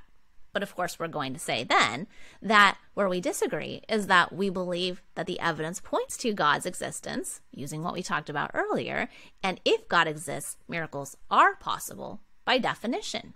But 0.55 0.63
of 0.63 0.73
course, 0.73 0.97
we're 0.97 1.09
going 1.09 1.33
to 1.33 1.39
say 1.39 1.65
then 1.65 2.07
that 2.41 2.77
where 2.93 3.09
we 3.09 3.19
disagree 3.19 3.81
is 3.89 4.07
that 4.07 4.31
we 4.31 4.49
believe 4.49 5.01
that 5.15 5.27
the 5.27 5.37
evidence 5.41 5.81
points 5.81 6.15
to 6.19 6.31
God's 6.31 6.65
existence, 6.65 7.41
using 7.51 7.83
what 7.83 7.93
we 7.93 8.01
talked 8.01 8.29
about 8.29 8.51
earlier. 8.53 9.09
And 9.43 9.59
if 9.65 9.89
God 9.89 10.07
exists, 10.07 10.55
miracles 10.69 11.17
are 11.29 11.57
possible 11.57 12.21
by 12.45 12.57
definition. 12.57 13.33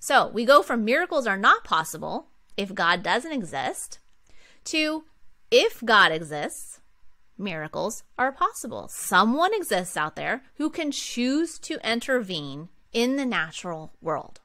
So 0.00 0.26
we 0.34 0.44
go 0.44 0.64
from 0.64 0.84
miracles 0.84 1.28
are 1.28 1.36
not 1.36 1.62
possible 1.62 2.26
if 2.56 2.74
God 2.74 3.04
doesn't 3.04 3.30
exist 3.30 4.00
to 4.64 5.04
if 5.52 5.80
God 5.84 6.10
exists, 6.10 6.80
miracles 7.38 8.02
are 8.18 8.32
possible. 8.32 8.88
Someone 8.88 9.54
exists 9.54 9.96
out 9.96 10.16
there 10.16 10.42
who 10.56 10.70
can 10.70 10.90
choose 10.90 11.56
to 11.60 11.88
intervene 11.88 12.68
in 12.92 13.14
the 13.14 13.24
natural 13.26 13.92
world. 14.00 14.40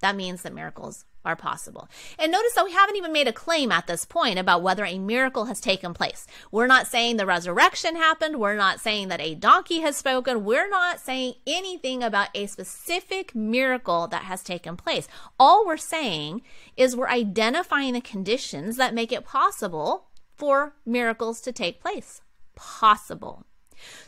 That 0.00 0.14
means 0.14 0.42
that 0.42 0.52
miracles 0.52 1.06
are 1.24 1.36
possible. 1.36 1.88
And 2.18 2.32
notice 2.32 2.54
that 2.54 2.64
we 2.64 2.72
haven't 2.72 2.96
even 2.96 3.12
made 3.12 3.28
a 3.28 3.32
claim 3.32 3.70
at 3.72 3.86
this 3.86 4.04
point 4.04 4.38
about 4.38 4.62
whether 4.62 4.84
a 4.84 4.98
miracle 4.98 5.46
has 5.46 5.60
taken 5.60 5.92
place. 5.94 6.26
We're 6.50 6.66
not 6.66 6.86
saying 6.86 7.16
the 7.16 7.26
resurrection 7.26 7.96
happened. 7.96 8.36
We're 8.36 8.56
not 8.56 8.80
saying 8.80 9.08
that 9.08 9.20
a 9.20 9.34
donkey 9.34 9.80
has 9.80 9.96
spoken. 9.96 10.44
We're 10.44 10.70
not 10.70 11.00
saying 11.00 11.34
anything 11.46 12.02
about 12.02 12.28
a 12.34 12.46
specific 12.46 13.34
miracle 13.34 14.06
that 14.08 14.22
has 14.22 14.42
taken 14.42 14.76
place. 14.76 15.08
All 15.38 15.66
we're 15.66 15.76
saying 15.76 16.42
is 16.76 16.96
we're 16.96 17.08
identifying 17.08 17.94
the 17.94 18.00
conditions 18.00 18.76
that 18.76 18.94
make 18.94 19.12
it 19.12 19.24
possible 19.24 20.06
for 20.34 20.74
miracles 20.86 21.40
to 21.42 21.52
take 21.52 21.80
place. 21.80 22.20
Possible. 22.54 23.44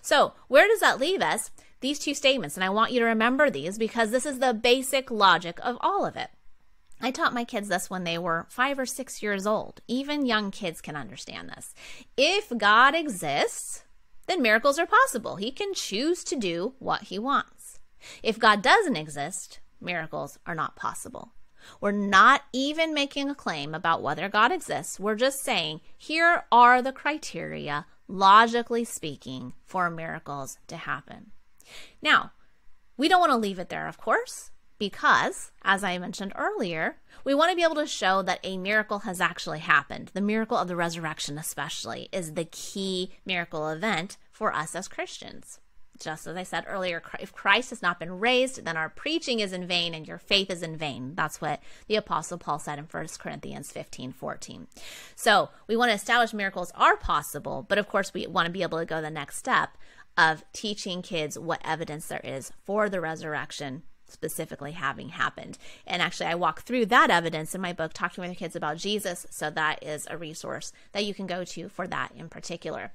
So, 0.00 0.32
where 0.48 0.66
does 0.66 0.80
that 0.80 1.00
leave 1.00 1.20
us? 1.20 1.50
These 1.80 1.98
two 1.98 2.14
statements, 2.14 2.56
and 2.56 2.64
I 2.64 2.68
want 2.68 2.92
you 2.92 3.00
to 3.00 3.06
remember 3.06 3.48
these 3.48 3.78
because 3.78 4.10
this 4.10 4.26
is 4.26 4.38
the 4.38 4.52
basic 4.52 5.10
logic 5.10 5.58
of 5.62 5.78
all 5.80 6.04
of 6.04 6.14
it. 6.16 6.28
I 7.02 7.10
taught 7.10 7.34
my 7.34 7.44
kids 7.44 7.68
this 7.68 7.88
when 7.88 8.04
they 8.04 8.18
were 8.18 8.46
five 8.50 8.78
or 8.78 8.86
six 8.86 9.22
years 9.22 9.46
old. 9.46 9.80
Even 9.88 10.26
young 10.26 10.50
kids 10.50 10.80
can 10.80 10.96
understand 10.96 11.48
this. 11.48 11.74
If 12.16 12.52
God 12.56 12.94
exists, 12.94 13.84
then 14.26 14.42
miracles 14.42 14.78
are 14.78 14.86
possible. 14.86 15.36
He 15.36 15.50
can 15.50 15.72
choose 15.72 16.22
to 16.24 16.36
do 16.36 16.74
what 16.78 17.04
he 17.04 17.18
wants. 17.18 17.80
If 18.22 18.38
God 18.38 18.62
doesn't 18.62 18.96
exist, 18.96 19.60
miracles 19.80 20.38
are 20.46 20.54
not 20.54 20.76
possible. 20.76 21.32
We're 21.80 21.92
not 21.92 22.42
even 22.52 22.94
making 22.94 23.28
a 23.30 23.34
claim 23.34 23.74
about 23.74 24.02
whether 24.02 24.28
God 24.28 24.52
exists. 24.52 25.00
We're 25.00 25.14
just 25.14 25.42
saying 25.42 25.80
here 25.96 26.44
are 26.50 26.82
the 26.82 26.92
criteria, 26.92 27.86
logically 28.08 28.84
speaking, 28.84 29.54
for 29.64 29.90
miracles 29.90 30.58
to 30.68 30.76
happen. 30.76 31.32
Now, 32.02 32.32
we 32.96 33.08
don't 33.08 33.20
want 33.20 33.30
to 33.30 33.36
leave 33.36 33.58
it 33.58 33.68
there, 33.68 33.88
of 33.88 33.98
course 33.98 34.50
because, 34.80 35.52
as 35.62 35.84
I 35.84 35.98
mentioned 35.98 36.32
earlier, 36.34 36.96
we 37.22 37.34
want 37.34 37.50
to 37.50 37.56
be 37.56 37.62
able 37.62 37.76
to 37.76 37.86
show 37.86 38.22
that 38.22 38.40
a 38.42 38.56
miracle 38.56 39.00
has 39.00 39.20
actually 39.20 39.58
happened. 39.60 40.10
The 40.14 40.22
miracle 40.22 40.56
of 40.56 40.68
the 40.68 40.74
resurrection, 40.74 41.36
especially, 41.38 42.08
is 42.10 42.32
the 42.32 42.46
key 42.46 43.12
miracle 43.26 43.68
event 43.68 44.16
for 44.32 44.52
us 44.52 44.74
as 44.74 44.88
Christians. 44.88 45.60
Just 46.00 46.26
as 46.26 46.34
I 46.34 46.44
said 46.44 46.64
earlier, 46.66 47.02
if 47.20 47.34
Christ 47.34 47.68
has 47.68 47.82
not 47.82 48.00
been 48.00 48.20
raised, 48.20 48.64
then 48.64 48.78
our 48.78 48.88
preaching 48.88 49.40
is 49.40 49.52
in 49.52 49.66
vain 49.66 49.92
and 49.92 50.08
your 50.08 50.16
faith 50.16 50.50
is 50.50 50.62
in 50.62 50.78
vain. 50.78 51.12
That's 51.14 51.42
what 51.42 51.60
the 51.86 51.96
Apostle 51.96 52.38
Paul 52.38 52.58
said 52.58 52.78
in 52.78 52.86
1 52.86 53.06
Corinthians 53.18 53.70
15 53.70 54.12
14. 54.12 54.66
So 55.14 55.50
we 55.68 55.76
want 55.76 55.90
to 55.90 55.94
establish 55.94 56.32
miracles 56.32 56.72
are 56.74 56.96
possible, 56.96 57.66
but 57.68 57.76
of 57.76 57.86
course, 57.86 58.14
we 58.14 58.26
want 58.26 58.46
to 58.46 58.52
be 58.52 58.62
able 58.62 58.78
to 58.78 58.86
go 58.86 59.02
the 59.02 59.10
next 59.10 59.36
step 59.36 59.76
of 60.16 60.42
teaching 60.54 61.02
kids 61.02 61.38
what 61.38 61.60
evidence 61.66 62.06
there 62.06 62.22
is 62.24 62.50
for 62.64 62.88
the 62.88 63.02
resurrection 63.02 63.82
specifically 64.10 64.72
having 64.72 65.10
happened. 65.10 65.58
And 65.86 66.02
actually, 66.02 66.26
I 66.26 66.34
walk 66.34 66.62
through 66.62 66.86
that 66.86 67.10
evidence 67.10 67.54
in 67.54 67.60
my 67.60 67.72
book, 67.72 67.92
Talking 67.92 68.22
with 68.22 68.30
Your 68.30 68.36
Kids 68.36 68.56
About 68.56 68.76
Jesus. 68.76 69.26
So 69.30 69.50
that 69.50 69.82
is 69.82 70.06
a 70.10 70.18
resource 70.18 70.72
that 70.92 71.04
you 71.04 71.14
can 71.14 71.26
go 71.26 71.44
to 71.44 71.68
for 71.68 71.86
that 71.86 72.12
in 72.16 72.28
particular. 72.28 72.92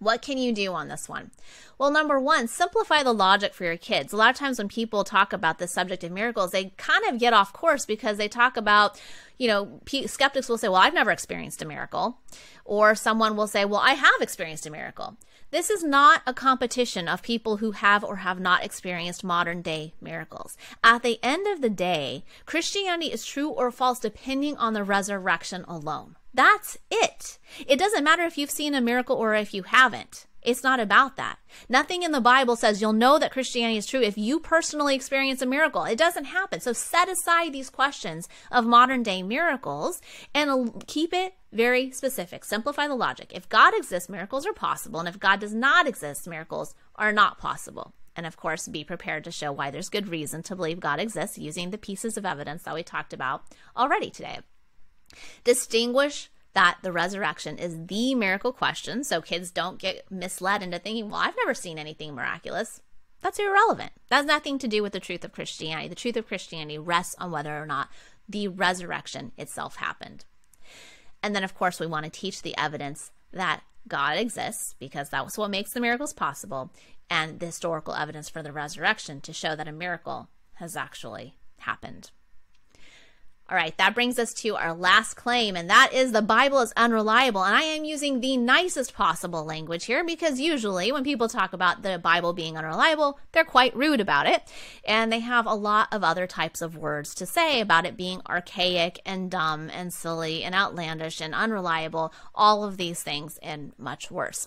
What 0.00 0.22
can 0.22 0.38
you 0.38 0.52
do 0.52 0.72
on 0.74 0.86
this 0.86 1.08
one? 1.08 1.32
Well, 1.76 1.90
number 1.90 2.20
one, 2.20 2.46
simplify 2.46 3.02
the 3.02 3.12
logic 3.12 3.52
for 3.52 3.64
your 3.64 3.76
kids. 3.76 4.12
A 4.12 4.16
lot 4.16 4.30
of 4.30 4.36
times 4.36 4.58
when 4.58 4.68
people 4.68 5.02
talk 5.02 5.32
about 5.32 5.58
the 5.58 5.66
subject 5.66 6.04
of 6.04 6.12
miracles, 6.12 6.52
they 6.52 6.66
kind 6.76 7.04
of 7.06 7.18
get 7.18 7.32
off 7.32 7.52
course 7.52 7.84
because 7.84 8.16
they 8.16 8.28
talk 8.28 8.56
about, 8.56 9.00
you 9.38 9.48
know, 9.48 9.80
skeptics 10.06 10.48
will 10.48 10.58
say, 10.58 10.68
well, 10.68 10.76
I've 10.76 10.94
never 10.94 11.10
experienced 11.10 11.62
a 11.62 11.66
miracle. 11.66 12.18
Or 12.64 12.94
someone 12.94 13.34
will 13.34 13.48
say, 13.48 13.64
well, 13.64 13.80
I 13.80 13.94
have 13.94 14.20
experienced 14.20 14.66
a 14.66 14.70
miracle. 14.70 15.16
This 15.50 15.70
is 15.70 15.82
not 15.82 16.20
a 16.26 16.34
competition 16.34 17.08
of 17.08 17.22
people 17.22 17.56
who 17.56 17.70
have 17.70 18.04
or 18.04 18.16
have 18.16 18.38
not 18.38 18.62
experienced 18.62 19.24
modern 19.24 19.62
day 19.62 19.94
miracles. 19.98 20.58
At 20.84 21.02
the 21.02 21.18
end 21.22 21.46
of 21.46 21.62
the 21.62 21.70
day, 21.70 22.24
Christianity 22.44 23.10
is 23.10 23.24
true 23.24 23.48
or 23.48 23.70
false 23.70 23.98
depending 23.98 24.58
on 24.58 24.74
the 24.74 24.84
resurrection 24.84 25.64
alone. 25.66 26.16
That's 26.34 26.76
it. 26.90 27.38
It 27.66 27.78
doesn't 27.78 28.04
matter 28.04 28.24
if 28.24 28.36
you've 28.36 28.50
seen 28.50 28.74
a 28.74 28.82
miracle 28.82 29.16
or 29.16 29.34
if 29.34 29.54
you 29.54 29.62
haven't. 29.62 30.26
It's 30.48 30.64
not 30.64 30.80
about 30.80 31.16
that. 31.16 31.38
Nothing 31.68 32.02
in 32.02 32.12
the 32.12 32.22
Bible 32.22 32.56
says 32.56 32.80
you'll 32.80 32.94
know 32.94 33.18
that 33.18 33.32
Christianity 33.32 33.76
is 33.76 33.84
true 33.84 34.00
if 34.00 34.16
you 34.16 34.40
personally 34.40 34.94
experience 34.94 35.42
a 35.42 35.46
miracle. 35.46 35.84
It 35.84 35.98
doesn't 35.98 36.24
happen. 36.24 36.60
So 36.60 36.72
set 36.72 37.06
aside 37.06 37.52
these 37.52 37.68
questions 37.68 38.30
of 38.50 38.64
modern 38.64 39.02
day 39.02 39.22
miracles 39.22 40.00
and 40.34 40.82
keep 40.86 41.12
it 41.12 41.34
very 41.52 41.90
specific. 41.90 42.46
Simplify 42.46 42.88
the 42.88 42.94
logic. 42.94 43.30
If 43.34 43.50
God 43.50 43.74
exists, 43.76 44.08
miracles 44.08 44.46
are 44.46 44.54
possible. 44.54 45.00
And 45.00 45.08
if 45.08 45.20
God 45.20 45.38
does 45.38 45.52
not 45.52 45.86
exist, 45.86 46.26
miracles 46.26 46.74
are 46.94 47.12
not 47.12 47.36
possible. 47.36 47.92
And 48.16 48.24
of 48.24 48.38
course, 48.38 48.68
be 48.68 48.84
prepared 48.84 49.24
to 49.24 49.30
show 49.30 49.52
why 49.52 49.70
there's 49.70 49.90
good 49.90 50.08
reason 50.08 50.42
to 50.44 50.56
believe 50.56 50.80
God 50.80 50.98
exists 50.98 51.36
using 51.36 51.70
the 51.70 51.76
pieces 51.76 52.16
of 52.16 52.24
evidence 52.24 52.62
that 52.62 52.74
we 52.74 52.82
talked 52.82 53.12
about 53.12 53.42
already 53.76 54.08
today. 54.08 54.38
Distinguish 55.44 56.30
that 56.58 56.78
the 56.82 56.90
resurrection 56.90 57.56
is 57.56 57.86
the 57.86 58.16
miracle 58.16 58.52
question 58.52 59.04
so 59.04 59.22
kids 59.22 59.52
don't 59.52 59.78
get 59.78 60.04
misled 60.10 60.60
into 60.60 60.76
thinking, 60.76 61.08
well, 61.08 61.20
I've 61.20 61.36
never 61.36 61.54
seen 61.54 61.78
anything 61.78 62.16
miraculous. 62.16 62.80
That's 63.20 63.38
irrelevant. 63.38 63.92
That 64.10 64.16
has 64.16 64.26
nothing 64.26 64.58
to 64.58 64.66
do 64.66 64.82
with 64.82 64.92
the 64.92 64.98
truth 64.98 65.24
of 65.24 65.30
Christianity. 65.30 65.86
The 65.86 65.94
truth 65.94 66.16
of 66.16 66.26
Christianity 66.26 66.76
rests 66.76 67.14
on 67.20 67.30
whether 67.30 67.56
or 67.56 67.64
not 67.64 67.90
the 68.28 68.48
resurrection 68.48 69.30
itself 69.38 69.76
happened. 69.76 70.24
And 71.22 71.32
then, 71.32 71.44
of 71.44 71.54
course, 71.54 71.78
we 71.78 71.86
want 71.86 72.06
to 72.06 72.10
teach 72.10 72.42
the 72.42 72.58
evidence 72.58 73.12
that 73.32 73.62
God 73.86 74.18
exists 74.18 74.74
because 74.80 75.10
that's 75.10 75.38
what 75.38 75.52
makes 75.52 75.70
the 75.70 75.80
miracles 75.80 76.12
possible, 76.12 76.72
and 77.08 77.38
the 77.38 77.46
historical 77.46 77.94
evidence 77.94 78.28
for 78.28 78.42
the 78.42 78.52
resurrection 78.52 79.20
to 79.20 79.32
show 79.32 79.54
that 79.54 79.68
a 79.68 79.72
miracle 79.72 80.28
has 80.54 80.74
actually 80.74 81.36
happened. 81.58 82.10
All 83.50 83.56
right, 83.56 83.74
that 83.78 83.94
brings 83.94 84.18
us 84.18 84.34
to 84.34 84.56
our 84.56 84.74
last 84.74 85.14
claim, 85.14 85.56
and 85.56 85.70
that 85.70 85.94
is 85.94 86.12
the 86.12 86.20
Bible 86.20 86.60
is 86.60 86.74
unreliable. 86.76 87.42
And 87.42 87.56
I 87.56 87.62
am 87.62 87.82
using 87.82 88.20
the 88.20 88.36
nicest 88.36 88.92
possible 88.92 89.42
language 89.42 89.86
here 89.86 90.04
because 90.04 90.38
usually 90.38 90.92
when 90.92 91.02
people 91.02 91.30
talk 91.30 91.54
about 91.54 91.80
the 91.80 91.98
Bible 91.98 92.34
being 92.34 92.58
unreliable, 92.58 93.18
they're 93.32 93.44
quite 93.44 93.74
rude 93.74 94.00
about 94.00 94.26
it. 94.26 94.42
And 94.84 95.10
they 95.10 95.20
have 95.20 95.46
a 95.46 95.54
lot 95.54 95.88
of 95.92 96.04
other 96.04 96.26
types 96.26 96.60
of 96.60 96.76
words 96.76 97.14
to 97.14 97.24
say 97.24 97.62
about 97.62 97.86
it 97.86 97.96
being 97.96 98.20
archaic 98.28 99.00
and 99.06 99.30
dumb 99.30 99.70
and 99.72 99.94
silly 99.94 100.44
and 100.44 100.54
outlandish 100.54 101.18
and 101.18 101.34
unreliable, 101.34 102.12
all 102.34 102.64
of 102.64 102.76
these 102.76 103.02
things 103.02 103.38
and 103.42 103.72
much 103.78 104.10
worse. 104.10 104.46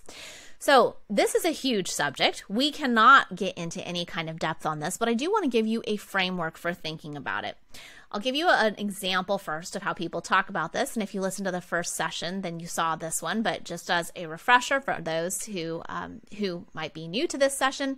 So, 0.60 0.98
this 1.10 1.34
is 1.34 1.44
a 1.44 1.50
huge 1.50 1.90
subject. 1.90 2.44
We 2.48 2.72
cannot 2.72 3.36
get 3.36 3.58
into 3.58 3.82
any 3.82 4.06
kind 4.06 4.30
of 4.30 4.38
depth 4.38 4.64
on 4.64 4.78
this, 4.78 4.96
but 4.96 5.10
I 5.10 5.16
do 5.16 5.32
want 5.32 5.44
to 5.44 5.50
give 5.50 5.66
you 5.66 5.82
a 5.88 5.98
framework 5.98 6.56
for 6.56 6.72
thinking 6.72 7.18
about 7.18 7.46
it. 7.46 7.58
I'll 8.14 8.20
give 8.20 8.36
you 8.36 8.50
an 8.50 8.76
example 8.78 9.38
first 9.38 9.76
of 9.76 9.84
how 9.84 9.94
people 9.94 10.20
talk 10.20 10.50
about 10.50 10.74
this. 10.74 10.96
And 10.96 11.04
if 11.04 11.16
you 11.16 11.22
listen 11.22 11.46
to 11.46 11.52
the 11.52 11.62
first 11.62 11.96
session, 11.96 12.42
then 12.42 12.60
you 12.60 12.68
saw 12.68 12.98
this 12.98 13.22
one. 13.22 13.42
But 13.42 13.64
just 13.64 13.90
as 13.90 14.12
a 14.16 14.26
refresher 14.26 14.82
for 14.82 14.98
those 15.00 15.44
who 15.46 15.82
um, 15.88 16.20
who 16.38 16.66
might 16.74 16.94
be 16.94 17.08
new 17.08 17.26
to 17.28 17.38
this 17.38 17.58
session, 17.58 17.98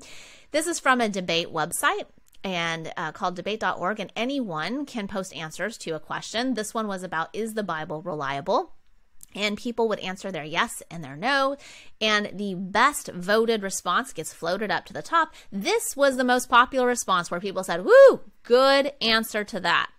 this 0.51 0.68
is 0.68 0.80
from 0.80 1.01
a 1.01 1.09
debate 1.09 1.47
website 1.47 2.05
and 2.43 2.91
uh, 2.97 3.11
called 3.11 3.36
debate.org, 3.36 3.99
and 3.99 4.11
anyone 4.16 4.86
can 4.86 5.07
post 5.07 5.34
answers 5.34 5.78
to 5.80 5.91
a 5.91 5.99
question. 5.99 6.53
This 6.53 6.74
one 6.74 6.88
was 6.88 7.01
about 7.01 7.30
is 7.34 7.53
the 7.53 7.64
Bible 7.64 8.01
reliable? 8.01 8.74
and 9.36 9.57
people 9.57 9.88
would 9.88 9.99
answer 9.99 10.32
their 10.32 10.43
yes 10.43 10.84
and 10.91 11.03
their 11.03 11.16
no 11.16 11.57
and 11.99 12.30
the 12.34 12.53
best 12.53 13.07
voted 13.09 13.64
response 13.64 14.14
gets 14.14 14.34
floated 14.34 14.70
up 14.70 14.86
to 14.86 14.93
the 14.93 15.01
top 15.01 15.34
this 15.51 15.95
was 15.95 16.18
the 16.18 16.24
most 16.24 16.49
popular 16.49 16.88
response 16.88 17.32
where 17.32 17.39
people 17.39 17.64
said 17.64 17.84
woo 17.84 18.22
good 18.43 18.91
answer 19.01 19.43
to 19.43 19.59
that 19.59 19.89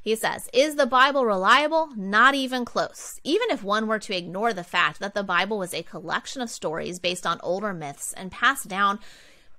he 0.00 0.14
says, 0.14 0.48
Is 0.52 0.76
the 0.76 0.86
Bible 0.86 1.24
reliable? 1.24 1.90
Not 1.96 2.34
even 2.34 2.64
close. 2.64 3.20
Even 3.24 3.50
if 3.50 3.64
one 3.64 3.88
were 3.88 3.98
to 3.98 4.16
ignore 4.16 4.52
the 4.52 4.62
fact 4.62 5.00
that 5.00 5.14
the 5.14 5.24
Bible 5.24 5.58
was 5.58 5.74
a 5.74 5.82
collection 5.82 6.40
of 6.40 6.48
stories 6.48 7.00
based 7.00 7.26
on 7.26 7.40
older 7.42 7.74
myths 7.74 8.12
and 8.12 8.30
passed 8.30 8.68
down 8.68 9.00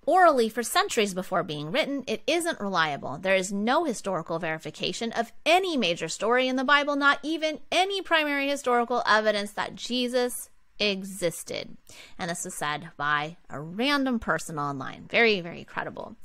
orally 0.06 0.48
for 0.48 0.64
centuries 0.64 1.14
before 1.14 1.44
being 1.44 1.70
written, 1.70 2.04
it 2.08 2.24
isn't 2.26 2.62
reliable. 2.62 3.18
There 3.18 3.36
is 3.36 3.52
no 3.52 3.84
historical 3.84 4.40
verification 4.40 5.12
of 5.12 5.34
any 5.46 5.76
major 5.76 6.08
story 6.08 6.48
in 6.48 6.56
the 6.56 6.64
Bible, 6.64 6.96
not 6.96 7.20
even 7.24 7.60
any 7.70 8.02
primary 8.02 8.48
historical 8.48 9.04
evidence 9.06 9.52
that 9.52 9.76
Jesus 9.76 10.50
existed. 10.80 11.76
And 12.18 12.32
this 12.32 12.46
was 12.46 12.54
said 12.54 12.90
by 12.96 13.36
a 13.50 13.60
random 13.60 14.18
person 14.18 14.58
online. 14.58 15.08
Very, 15.10 15.42
very 15.42 15.66
credible. 15.66 16.16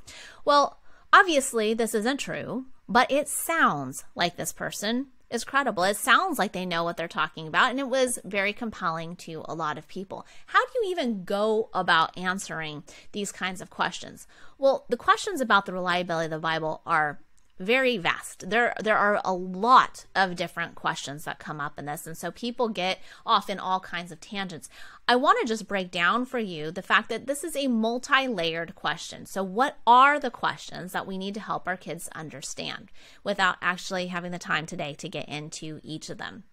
Well, 0.45 0.79
obviously, 1.13 1.75
this 1.75 1.95
isn't 1.95 2.19
true, 2.19 2.67
but 2.89 3.11
it 3.11 3.29
sounds 3.29 4.05
like 4.15 4.37
this 4.37 4.53
person 4.53 5.09
is 5.31 5.45
credible. 5.45 5.83
It 5.85 5.97
sounds 5.97 6.39
like 6.39 6.53
they 6.53 6.67
know 6.67 6.85
what 6.85 6.97
they're 6.97 7.09
talking 7.09 7.49
about, 7.49 7.71
and 7.71 7.81
it 7.81 7.89
was 7.89 8.19
very 8.25 8.53
compelling 8.53 9.17
to 9.17 9.43
a 9.47 9.55
lot 9.55 9.79
of 9.79 9.89
people. 9.89 10.27
How 10.47 10.65
do 10.65 10.73
you 10.75 10.91
even 10.91 11.25
go 11.25 11.71
about 11.73 12.17
answering 12.19 12.85
these 13.13 13.33
kinds 13.33 13.61
of 13.61 13.71
questions? 13.71 14.27
Well, 14.59 14.85
the 14.89 14.97
questions 14.97 15.41
about 15.41 15.65
the 15.65 15.73
reliability 15.73 16.27
of 16.27 16.31
the 16.33 16.39
Bible 16.39 16.83
are 16.85 17.19
very 17.63 17.97
vast. 17.97 18.51
There 18.51 18.75
there 18.81 18.99
are 18.99 19.21
a 19.25 19.33
lot 19.33 20.07
of 20.15 20.37
different 20.37 20.75
questions 20.75 21.25
that 21.25 21.39
come 21.39 21.61
up 21.61 21.79
in 21.79 21.87
this 21.87 22.07
and 22.07 22.17
so 22.17 22.31
people 22.31 22.69
get 22.69 22.99
off 23.25 23.49
in 23.49 23.59
all 23.59 23.81
kinds 23.81 24.13
of 24.13 24.21
tangents. 24.21 24.69
I 25.09 25.17
want 25.17 25.39
to 25.41 25.47
just 25.47 25.69
break 25.69 25.91
down 25.91 26.27
for 26.27 26.39
you 26.39 26.71
the 26.71 26.83
fact 26.83 27.09
that 27.09 27.27
this 27.27 27.43
is 27.45 27.57
a 27.57 27.69
multi-layered 27.69 28.75
question. 28.75 29.27
So 29.27 29.43
what 29.43 29.79
are 29.87 30.21
the 30.21 30.31
questions 30.31 30.93
that 30.93 31.07
we 31.07 31.19
need 31.19 31.35
to 31.35 31.41
help 31.41 31.67
our 31.67 31.77
kids 31.77 32.09
understand 32.15 32.91
without 33.25 33.57
actually 33.63 34.09
having 34.09 34.33
the 34.33 34.39
time 34.39 34.67
today 34.67 34.95
to 34.95 35.09
get 35.09 35.29
into 35.29 35.81
each 35.83 36.11
of 36.11 36.19
them? 36.19 36.45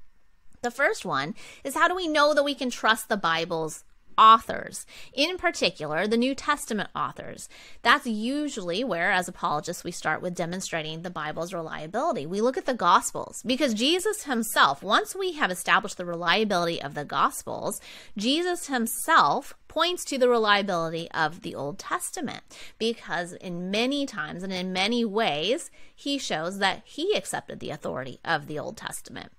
The 0.62 0.72
first 0.72 1.06
one 1.06 1.36
is 1.64 1.76
how 1.76 1.88
do 1.88 1.96
we 1.96 2.08
know 2.08 2.34
that 2.34 2.44
we 2.44 2.56
can 2.56 2.70
trust 2.70 3.08
the 3.08 3.18
Bible's 3.18 3.84
authors, 4.20 4.86
in 5.14 5.38
particular, 5.38 6.06
the 6.06 6.18
New 6.18 6.36
Testament 6.36 6.90
authors. 6.94 7.48
That's 7.82 8.06
usually 8.06 8.84
where, 8.84 9.12
as 9.12 9.28
apologists, 9.28 9.84
we 9.84 9.92
start 9.92 10.22
with 10.22 10.36
demonstrating 10.36 11.02
the 11.02 11.10
Bible's 11.10 11.54
reliability. 11.54 12.26
We 12.26 12.42
look 12.42 12.58
at 12.58 12.66
the 12.66 12.74
Gospels 12.74 13.42
because 13.46 13.74
Jesus 13.74 14.24
himself, 14.24 14.84
once 14.84 15.16
we 15.16 15.34
have 15.34 15.52
established 15.52 15.98
the 15.98 16.06
reliability 16.06 16.82
of 16.82 16.94
the 16.94 17.06
Gospels, 17.06 17.80
Jesus 18.18 18.68
himself 18.68 19.56
points 19.70 20.04
to 20.04 20.18
the 20.18 20.28
reliability 20.28 21.10
of 21.12 21.42
the 21.42 21.56
Old 21.56 21.80
Testament 21.80 22.42
because 22.78 23.34
in 23.34 23.72
many 23.72 24.06
times 24.06 24.44
and 24.44 24.52
in 24.52 24.74
many 24.74 25.06
ways 25.06 25.72
he 25.96 26.18
shows 26.18 26.58
that 26.58 26.82
he 26.84 27.16
accepted 27.16 27.60
the 27.60 27.70
authority 27.70 28.20
of 28.26 28.48
the 28.48 28.60
Old 28.60 28.76
Testament. 28.76 29.32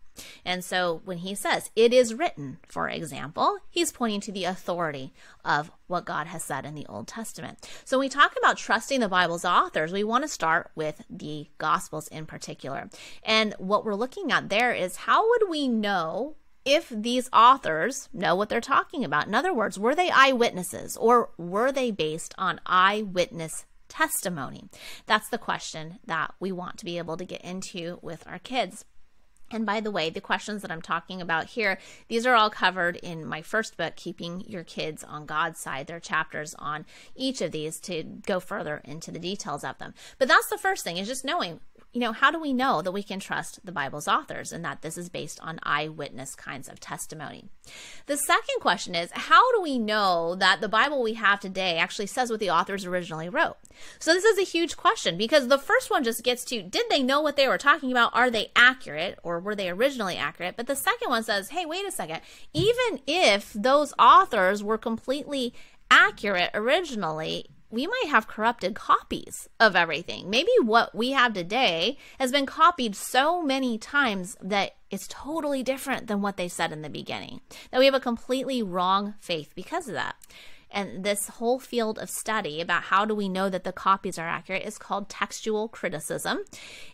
And 0.45 0.65
so 0.65 1.01
when 1.05 1.19
he 1.19 1.35
says 1.35 1.71
it 1.77 1.93
is 1.93 2.15
written, 2.15 2.59
for 2.67 2.89
example, 2.89 3.59
he's 3.69 3.93
pointing 3.93 4.21
to 4.23 4.33
the 4.33 4.45
authority 4.45 5.13
of 5.45 5.71
what 5.87 6.05
God 6.05 6.27
has 6.27 6.45
said 6.45 6.65
in 6.65 6.75
the 6.75 6.87
Old 6.87 7.09
Testament. 7.09 7.69
So 7.85 7.99
when 7.99 8.07
we 8.07 8.11
talk 8.11 8.35
about 8.39 8.57
trusting 8.57 9.01
the 9.01 9.09
Bible's 9.09 9.45
authors, 9.45 9.93
we 9.93 10.05
want 10.05 10.25
to 10.25 10.29
start 10.29 10.71
with 10.75 11.03
the 11.09 11.49
Gospels 11.59 12.09
in 12.09 12.27
particular. 12.27 12.91
And 13.23 13.55
what 13.59 13.85
we're 13.85 13.95
looking 13.95 14.33
at 14.33 14.49
there 14.49 14.73
is 14.73 14.97
how 14.97 15.29
would 15.29 15.49
we 15.49 15.69
know 15.69 16.37
if 16.65 16.89
these 16.91 17.29
authors 17.33 18.09
know 18.13 18.35
what 18.35 18.49
they're 18.49 18.61
talking 18.61 19.05
about? 19.05 19.27
In 19.27 19.35
other 19.35 19.55
words, 19.55 19.79
were 19.79 19.95
they 19.95 20.11
eyewitnesses 20.11 20.97
or 20.97 21.31
were 21.39 21.73
they 21.73 21.91
based 21.91 22.35
on 22.37 22.61
eyewitness 22.67 23.65
testimony? 23.89 24.69
That's 25.07 25.29
the 25.29 25.39
question 25.39 25.99
that 26.07 26.35
we 26.39 26.53
want 26.53 26.79
to 26.79 26.85
be 26.85 26.99
able 26.99 27.17
to 27.17 27.25
get 27.25 27.41
into 27.43 27.99
with 28.03 28.25
our 28.27 28.39
kids. 28.39 28.85
And 29.51 29.67
by 29.67 29.81
the 29.81 29.91
way, 29.91 30.11
the 30.11 30.21
questions 30.21 30.63
that 30.63 30.71
I'm 30.71 30.83
talking 30.83 31.21
about 31.21 31.47
here, 31.47 31.79
these 32.09 32.25
are 32.27 32.35
all 32.35 32.51
covered 32.51 32.97
in 32.97 33.27
my 33.27 33.43
first 33.43 33.77
book, 33.77 33.97
Keeping 33.97 34.45
Your 34.47 34.63
Kids 34.63 35.03
on 35.03 35.27
God's 35.27 35.59
Side. 35.59 35.87
There 35.87 35.97
are 35.97 36.01
chapters 36.01 36.55
on 36.59 36.87
each 37.17 37.41
of 37.41 37.51
these 37.51 37.81
to 37.81 38.05
go 38.05 38.39
further 38.39 38.81
into 38.85 39.11
the 39.11 39.19
details 39.19 39.65
of 39.65 39.79
them. 39.79 39.95
But 40.19 40.29
that's 40.29 40.49
the 40.49 40.59
first 40.59 40.85
thing 40.85 40.99
is 40.99 41.09
just 41.09 41.25
knowing 41.25 41.61
you 41.93 42.01
know, 42.01 42.13
how 42.13 42.31
do 42.31 42.39
we 42.39 42.53
know 42.53 42.83
that 42.83 42.93
we 42.93 43.03
can 43.03 43.19
trust 43.19 43.59
the 43.65 43.73
Bible's 43.73 44.07
authors 44.07 44.53
and 44.53 44.65
that 44.65 44.83
this 44.83 44.97
is 44.97 45.09
based 45.09 45.41
on 45.41 45.59
eyewitness 45.65 46.35
kinds 46.35 46.69
of 46.69 46.79
testimony? 46.79 47.47
The 48.07 48.17
second 48.17 48.61
question 48.61 48.95
is 48.95 49.11
how 49.13 49.53
do 49.53 49.63
we 49.63 49.79
know 49.79 50.37
that 50.37 50.61
the 50.61 50.69
Bible 50.69 51.03
we 51.03 51.15
have 51.15 51.41
today 51.41 51.79
actually 51.79 52.07
says 52.07 52.31
what 52.31 52.39
the 52.39 52.51
authors 52.51 52.85
originally 52.85 53.29
wrote? 53.29 53.57
So, 53.99 54.13
this 54.13 54.25
is 54.25 54.39
a 54.39 54.51
huge 54.51 54.77
question 54.77 55.17
because 55.17 55.49
the 55.49 55.59
first 55.59 55.91
one 55.91 56.05
just 56.05 56.23
gets 56.23 56.45
to 56.47 56.63
did 56.63 56.87
they 56.91 57.03
know 57.03 57.21
what 57.21 57.37
they 57.37 57.49
were 57.49 57.59
talking 57.59 57.91
about? 57.91 58.15
Are 58.15 58.31
they 58.31 58.53
accurate 58.55 59.19
or 59.23 59.41
were 59.41 59.57
they 59.57 59.69
originally 59.69 60.17
accurate? 60.17 60.57
But 60.57 60.67
the 60.69 60.77
second 60.77 61.11
one 61.11 61.25
says, 61.25 61.51
hey, 61.51 61.67
wait 61.67 61.87
a 61.87 61.91
second. 61.91 62.21
Even 62.53 63.01
if 63.07 63.53
those 63.53 63.93
authors 63.99 64.63
were 64.63 64.79
completely 64.79 65.55
accurate 65.91 66.51
originally, 66.55 67.47
we 67.71 67.87
might 67.87 68.09
have 68.09 68.27
corrupted 68.27 68.75
copies 68.75 69.49
of 69.59 69.77
everything. 69.77 70.29
Maybe 70.29 70.51
what 70.63 70.95
we 70.95 71.13
have 71.13 71.33
today 71.33 71.97
has 72.19 72.33
been 72.33 72.47
copied 72.47 72.97
so 72.97 73.43
many 73.43 73.79
times 73.79 74.37
that 74.43 74.77
it's 74.91 75.07
totally 75.09 75.63
different 75.63 76.09
than 76.09 76.21
what 76.21 76.37
they 76.37 76.49
said 76.49 76.73
in 76.73 76.83
the 76.83 76.91
beginning. 76.91 77.41
That 77.71 77.79
we 77.79 77.85
have 77.85 77.95
a 77.95 78.01
completely 78.01 78.63
wrong 78.63 79.15
faith 79.21 79.53
because 79.55 79.87
of 79.87 79.95
that. 79.95 80.17
And 80.73 81.05
this 81.05 81.29
whole 81.29 81.59
field 81.59 81.99
of 81.99 82.11
study 82.11 82.61
about 82.61 82.85
how 82.85 83.05
do 83.05 83.15
we 83.15 83.29
know 83.29 83.49
that 83.49 83.65
the 83.65 83.73
copies 83.73 84.19
are 84.19 84.29
accurate 84.29 84.65
is 84.65 84.79
called 84.79 85.09
textual 85.09 85.69
criticism. 85.69 86.45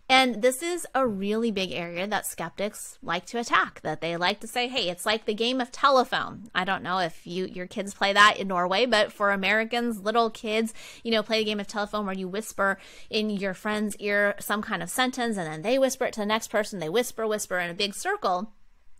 And 0.09 0.41
this 0.41 0.63
is 0.63 0.87
a 0.95 1.07
really 1.07 1.51
big 1.51 1.73
area 1.73 2.07
that 2.07 2.27
skeptics 2.27 2.99
like 3.03 3.27
to 3.27 3.39
attack, 3.39 3.81
that 3.83 4.01
they 4.01 4.17
like 4.17 4.41
to 4.41 4.47
say, 4.47 4.69
hey, 4.69 4.89
it's 4.89 5.05
like 5.05 5.25
the 5.25 5.35
game 5.35 5.61
of 5.61 5.73
telephone. 5.73 6.49
I 6.55 6.65
don't 6.65 6.83
know 6.83 6.99
if 6.99 7.27
you 7.27 7.47
your 7.47 7.67
kids 7.67 7.93
play 7.93 8.13
that 8.13 8.37
in 8.39 8.49
Norway, 8.49 8.87
but 8.87 9.13
for 9.13 9.31
Americans, 9.31 10.01
little 10.01 10.31
kids, 10.31 10.73
you 11.03 11.11
know, 11.11 11.23
play 11.23 11.39
the 11.39 11.45
game 11.45 11.61
of 11.61 11.67
telephone 11.67 12.07
where 12.07 12.15
you 12.15 12.29
whisper 12.29 12.79
in 13.11 13.31
your 13.31 13.53
friend's 13.53 13.97
ear 13.97 14.37
some 14.39 14.63
kind 14.63 14.83
of 14.83 14.91
sentence 14.91 15.37
and 15.37 15.47
then 15.47 15.63
they 15.63 15.79
whisper 15.79 16.05
it 16.05 16.13
to 16.15 16.21
the 16.21 16.27
next 16.27 16.49
person, 16.49 16.79
they 16.79 16.89
whisper, 16.89 17.27
whisper 17.27 17.59
in 17.59 17.71
a 17.71 17.75
big 17.75 17.95
circle. 17.95 18.53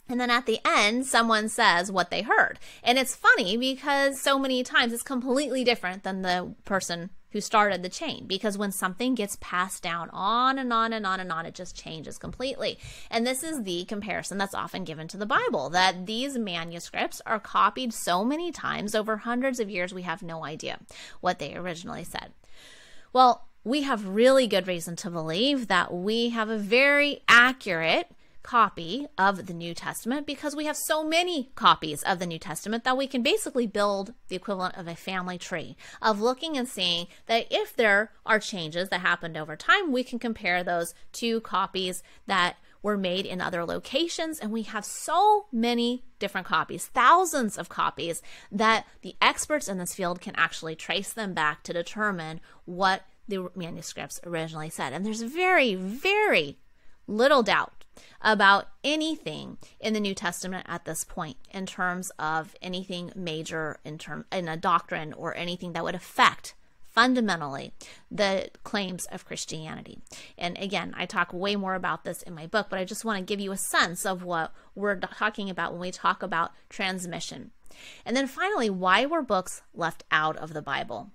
And 0.09 0.21
then 0.21 0.31
at 0.31 0.47
the 0.47 0.61
end, 0.65 1.07
someone 1.07 1.49
says 1.49 1.91
what 1.91 2.11
they 2.11 2.23
heard. 2.23 2.59
And 2.83 2.99
it's 2.99 3.17
funny 3.17 3.57
because 3.57 4.21
so 4.21 4.39
many 4.39 4.63
times 4.63 4.93
it's 4.93 5.03
completely 5.03 5.65
different 5.65 6.05
than 6.05 6.23
the 6.23 6.55
person 6.65 7.11
who 7.31 7.41
started 7.43 7.83
the 7.83 7.89
chain 7.89 8.25
because 8.27 8.57
when 8.57 8.73
something 8.73 9.15
gets 9.15 9.37
passed 9.43 9.83
down 9.83 10.09
on 10.11 10.59
and 10.59 10.73
on 10.73 10.93
and 10.93 11.05
on 11.05 11.21
and 11.21 11.31
on, 11.31 11.45
it 11.45 11.55
just 11.55 11.77
changes 11.77 12.17
completely. 12.17 12.79
And 13.11 13.27
this 13.27 13.43
is 13.43 13.65
the 13.65 13.85
comparison 13.85 14.39
that's 14.39 14.55
often 14.55 14.85
given 14.85 15.07
to 15.09 15.19
the 15.19 15.27
Bible 15.27 15.69
that 15.71 16.07
these 16.07 16.39
manuscripts 16.39 17.21
are 17.27 17.41
copied 17.41 17.93
so 17.93 18.25
many 18.25 18.53
times 18.53 18.95
over 18.95 19.19
hundreds 19.19 19.61
of 19.61 19.69
years, 19.69 19.93
we 19.93 20.03
have 20.03 20.23
no 20.23 20.45
idea 20.45 20.79
what 21.21 21.39
they 21.39 21.55
originally 21.55 22.05
said. 22.05 22.33
Well, 23.13 23.47
we 23.65 23.83
have 23.83 24.07
really 24.07 24.47
good 24.47 24.69
reason 24.69 24.97
to 24.97 25.11
believe 25.11 25.67
that 25.67 25.93
we 25.93 26.31
have 26.31 26.49
a 26.49 26.57
very 26.57 27.21
accurate 27.29 28.09
copy 28.47 29.07
of 29.19 29.47
the 29.47 29.53
New 29.53 29.75
Testament 29.75 30.27
because 30.27 30.55
we 30.55 30.67
have 30.67 30.77
so 30.77 31.05
many 31.05 31.51
copies 31.57 32.03
of 32.05 32.21
the 32.21 32.27
New 32.27 32.39
Testament 32.39 32.85
that 32.85 32.97
we 32.97 33.09
can 33.09 33.21
basically 33.21 33.67
build 33.67 34.15
the 34.29 34.37
equivalent 34.37 34.77
of 34.77 34.87
a 34.87 34.95
family 34.95 35.37
tree 35.37 35.77
of 36.01 36.21
looking 36.21 36.57
and 36.57 36.69
seeing 36.69 37.09
that 37.27 37.47
if 37.51 37.75
there 37.75 38.13
are 38.25 38.39
changes 38.39 38.89
that 38.89 39.01
happened 39.01 39.37
over 39.37 39.57
time, 39.57 39.91
we 39.93 40.05
can 40.05 40.21
compare 40.21 40.63
those 40.63 40.95
to 41.13 41.41
copies 41.41 42.05
that 42.27 42.57
were 42.83 42.97
made 42.97 43.27
in 43.27 43.41
other 43.41 43.65
locations. 43.65 44.39
And 44.39 44.53
we 44.53 44.63
have 44.63 44.85
so 44.85 45.47
many 45.51 46.05
different 46.21 46.47
copies, 46.47 46.87
thousands 46.87 47.59
of 47.59 47.69
copies, 47.69 48.23
that 48.53 48.87
the 49.03 49.17
experts 49.21 49.67
in 49.67 49.79
this 49.79 49.95
field 49.95 50.21
can 50.21 50.37
actually 50.37 50.77
trace 50.77 51.13
them 51.13 51.35
back 51.35 51.65
to 51.65 51.73
determine 51.73 52.41
what 52.65 53.03
the 53.27 53.49
manuscripts 53.57 54.21
originally 54.25 54.71
said. 54.71 54.93
And 54.93 55.05
there's 55.05 55.23
very, 55.23 55.75
very 55.75 56.59
little 57.09 57.43
doubt 57.43 57.86
about 58.21 58.69
anything 58.83 59.59
in 59.81 59.93
the 59.93 60.01
New 60.01 60.15
Testament 60.15 60.67
at 60.69 60.85
this 60.85 61.05
point 61.05 61.37
in 61.51 61.67
terms 61.67 62.11
of 62.19 62.55
anything 62.61 63.13
major 63.15 63.79
in 63.85 63.99
term 63.99 64.25
in 64.33 64.49
a 64.49 64.57
doctrine 64.57 65.13
or 65.13 65.37
anything 65.37 65.73
that 65.73 65.85
would 65.85 65.95
affect 65.95 66.55
fundamentally 66.97 67.75
the 68.11 68.49
claims 68.65 69.05
of 69.13 69.27
Christianity. 69.27 69.99
And 70.39 70.57
again, 70.57 70.95
I 70.97 71.05
talk 71.05 71.31
way 71.31 71.55
more 71.55 71.75
about 71.75 72.05
this 72.05 72.23
in 72.23 72.35
my 72.35 72.47
book, 72.47 72.69
but 72.71 72.79
I 72.79 72.85
just 72.85 73.05
want 73.05 73.19
to 73.19 73.25
give 73.25 73.39
you 73.39 73.53
a 73.53 73.57
sense 73.59 74.07
of 74.07 74.25
what 74.25 74.53
we're 74.75 74.97
talking 74.97 75.51
about 75.51 75.73
when 75.73 75.81
we 75.83 75.91
talk 75.91 76.23
about 76.23 76.53
transmission. 76.71 77.51
And 78.07 78.17
then 78.17 78.27
finally, 78.27 78.71
why 78.71 79.05
were 79.05 79.21
books 79.21 79.61
left 79.75 80.05
out 80.11 80.39
of 80.39 80.55
the 80.55 80.63
Bible? 80.63 81.11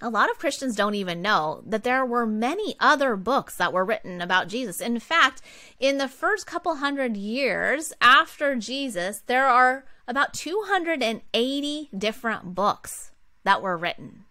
A 0.00 0.10
lot 0.10 0.30
of 0.30 0.38
Christians 0.38 0.76
don't 0.76 0.94
even 0.94 1.22
know 1.22 1.62
that 1.66 1.82
there 1.82 2.04
were 2.04 2.26
many 2.26 2.76
other 2.78 3.16
books 3.16 3.56
that 3.56 3.72
were 3.72 3.84
written 3.84 4.20
about 4.20 4.48
Jesus. 4.48 4.80
In 4.80 4.98
fact, 5.00 5.40
in 5.80 5.96
the 5.96 6.08
first 6.08 6.46
couple 6.46 6.76
hundred 6.76 7.16
years 7.16 7.92
after 8.00 8.56
Jesus, 8.56 9.22
there 9.26 9.46
are 9.46 9.86
about 10.06 10.34
280 10.34 11.88
different 11.96 12.54
books 12.54 13.10
that 13.44 13.62
were 13.62 13.76
written 13.76 14.25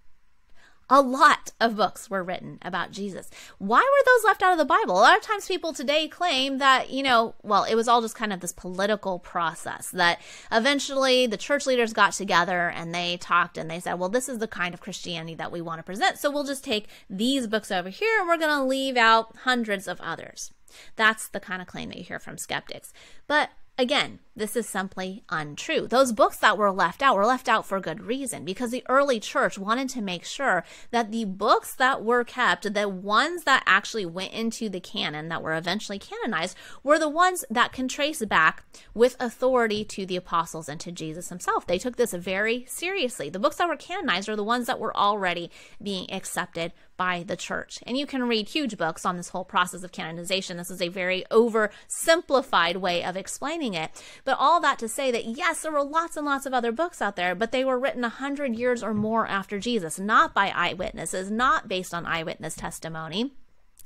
a 0.89 1.01
lot 1.01 1.51
of 1.59 1.75
books 1.75 2.09
were 2.09 2.23
written 2.23 2.59
about 2.61 2.91
Jesus. 2.91 3.29
Why 3.57 3.79
were 3.79 4.05
those 4.05 4.25
left 4.25 4.43
out 4.43 4.51
of 4.51 4.57
the 4.57 4.65
Bible? 4.65 4.97
A 4.97 5.01
lot 5.01 5.17
of 5.17 5.23
times 5.23 5.47
people 5.47 5.73
today 5.73 6.07
claim 6.07 6.59
that, 6.59 6.91
you 6.91 7.01
know, 7.01 7.35
well, 7.41 7.63
it 7.63 7.75
was 7.75 7.87
all 7.87 8.01
just 8.01 8.15
kind 8.15 8.31
of 8.31 8.39
this 8.39 8.51
political 8.51 9.17
process 9.17 9.89
that 9.89 10.21
eventually 10.51 11.25
the 11.25 11.37
church 11.37 11.65
leaders 11.65 11.93
got 11.93 12.13
together 12.13 12.69
and 12.69 12.93
they 12.93 13.17
talked 13.17 13.57
and 13.57 13.69
they 13.69 13.79
said, 13.79 13.95
well, 13.95 14.09
this 14.09 14.29
is 14.29 14.37
the 14.37 14.47
kind 14.47 14.73
of 14.73 14.81
Christianity 14.81 15.35
that 15.35 15.51
we 15.51 15.61
want 15.61 15.79
to 15.79 15.83
present. 15.83 16.19
So 16.19 16.29
we'll 16.29 16.43
just 16.43 16.63
take 16.63 16.87
these 17.09 17.47
books 17.47 17.71
over 17.71 17.89
here 17.89 18.19
and 18.19 18.27
we're 18.27 18.37
going 18.37 18.55
to 18.55 18.63
leave 18.63 18.95
out 18.95 19.35
hundreds 19.43 19.87
of 19.87 19.99
others. 20.01 20.51
That's 20.95 21.27
the 21.27 21.39
kind 21.39 21.61
of 21.61 21.67
claim 21.67 21.89
that 21.89 21.97
you 21.97 22.03
hear 22.03 22.19
from 22.19 22.37
skeptics. 22.37 22.93
But 23.27 23.49
Again, 23.77 24.19
this 24.37 24.55
is 24.55 24.69
simply 24.69 25.23
untrue. 25.29 25.85
Those 25.87 26.13
books 26.13 26.37
that 26.37 26.57
were 26.57 26.71
left 26.71 27.01
out 27.01 27.17
were 27.17 27.25
left 27.25 27.49
out 27.49 27.65
for 27.65 27.79
good 27.81 28.03
reason 28.03 28.45
because 28.45 28.71
the 28.71 28.83
early 28.87 29.19
church 29.19 29.57
wanted 29.57 29.89
to 29.89 30.01
make 30.01 30.23
sure 30.23 30.63
that 30.91 31.11
the 31.11 31.25
books 31.25 31.75
that 31.75 32.01
were 32.01 32.23
kept, 32.23 32.73
the 32.73 32.87
ones 32.87 33.43
that 33.43 33.63
actually 33.65 34.05
went 34.05 34.31
into 34.31 34.69
the 34.69 34.79
canon 34.79 35.27
that 35.27 35.41
were 35.41 35.53
eventually 35.55 35.99
canonized, 35.99 36.55
were 36.83 36.97
the 36.97 37.09
ones 37.09 37.43
that 37.49 37.73
can 37.73 37.89
trace 37.89 38.23
back 38.23 38.63
with 38.93 39.17
authority 39.19 39.83
to 39.83 40.05
the 40.05 40.15
apostles 40.15 40.69
and 40.69 40.79
to 40.79 40.91
Jesus 40.91 41.27
himself. 41.27 41.67
They 41.67 41.77
took 41.77 41.97
this 41.97 42.13
very 42.13 42.65
seriously. 42.69 43.29
The 43.29 43.39
books 43.39 43.57
that 43.57 43.67
were 43.67 43.75
canonized 43.75 44.29
are 44.29 44.37
the 44.37 44.43
ones 44.43 44.67
that 44.67 44.79
were 44.79 44.95
already 44.95 45.51
being 45.81 46.11
accepted 46.13 46.71
by 46.97 47.23
the 47.23 47.35
church. 47.35 47.79
And 47.85 47.97
you 47.97 48.05
can 48.05 48.27
read 48.27 48.49
huge 48.49 48.77
books 48.77 49.05
on 49.05 49.17
this 49.17 49.29
whole 49.29 49.45
process 49.45 49.83
of 49.83 49.91
canonization. 49.91 50.57
This 50.57 50.71
is 50.71 50.81
a 50.81 50.89
very 50.89 51.23
oversimplified 51.31 52.77
way 52.77 53.03
of 53.03 53.17
explaining 53.17 53.73
it. 53.73 53.91
But 54.23 54.37
all 54.39 54.59
that 54.61 54.79
to 54.79 54.87
say 54.87 55.11
that 55.11 55.25
yes, 55.25 55.61
there 55.61 55.71
were 55.71 55.83
lots 55.83 56.17
and 56.17 56.25
lots 56.25 56.45
of 56.45 56.53
other 56.53 56.71
books 56.71 57.01
out 57.01 57.15
there, 57.15 57.35
but 57.35 57.51
they 57.51 57.65
were 57.65 57.79
written 57.79 58.03
a 58.03 58.09
hundred 58.09 58.55
years 58.55 58.83
or 58.83 58.93
more 58.93 59.27
after 59.27 59.59
Jesus, 59.59 59.99
not 59.99 60.33
by 60.33 60.49
eyewitnesses, 60.49 61.29
not 61.29 61.67
based 61.67 61.93
on 61.93 62.05
eyewitness 62.05 62.55
testimony. 62.55 63.33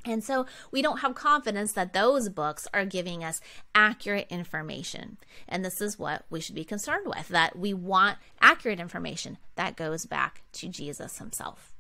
And 0.05 0.23
so 0.23 0.45
we 0.71 0.81
don't 0.81 0.99
have 0.99 1.13
confidence 1.13 1.73
that 1.73 1.93
those 1.93 2.29
books 2.29 2.67
are 2.73 2.85
giving 2.85 3.23
us 3.23 3.41
accurate 3.75 4.27
information. 4.29 5.17
And 5.47 5.63
this 5.63 5.81
is 5.81 5.99
what 5.99 6.25
we 6.29 6.39
should 6.39 6.55
be 6.55 6.63
concerned 6.63 7.05
with 7.05 7.27
that 7.29 7.57
we 7.57 7.73
want 7.73 8.17
accurate 8.39 8.79
information 8.79 9.37
that 9.55 9.75
goes 9.75 10.05
back 10.05 10.43
to 10.53 10.69
Jesus 10.69 11.17
himself. 11.17 11.73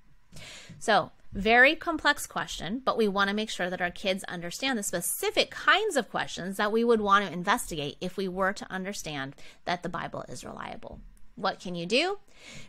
So, 0.79 1.11
very 1.31 1.75
complex 1.75 2.25
question, 2.25 2.81
but 2.83 2.97
we 2.97 3.07
want 3.07 3.29
to 3.29 3.35
make 3.35 3.51
sure 3.51 3.69
that 3.69 3.81
our 3.81 3.91
kids 3.91 4.23
understand 4.23 4.79
the 4.79 4.83
specific 4.83 5.51
kinds 5.51 5.95
of 5.95 6.09
questions 6.09 6.57
that 6.57 6.71
we 6.71 6.83
would 6.83 7.01
want 7.01 7.25
to 7.25 7.31
investigate 7.31 7.97
if 8.01 8.17
we 8.17 8.27
were 8.27 8.53
to 8.53 8.71
understand 8.71 9.35
that 9.65 9.83
the 9.83 9.89
Bible 9.89 10.25
is 10.27 10.43
reliable. 10.43 10.99
What 11.35 11.59
can 11.59 11.75
you 11.75 11.85
do? 11.85 12.17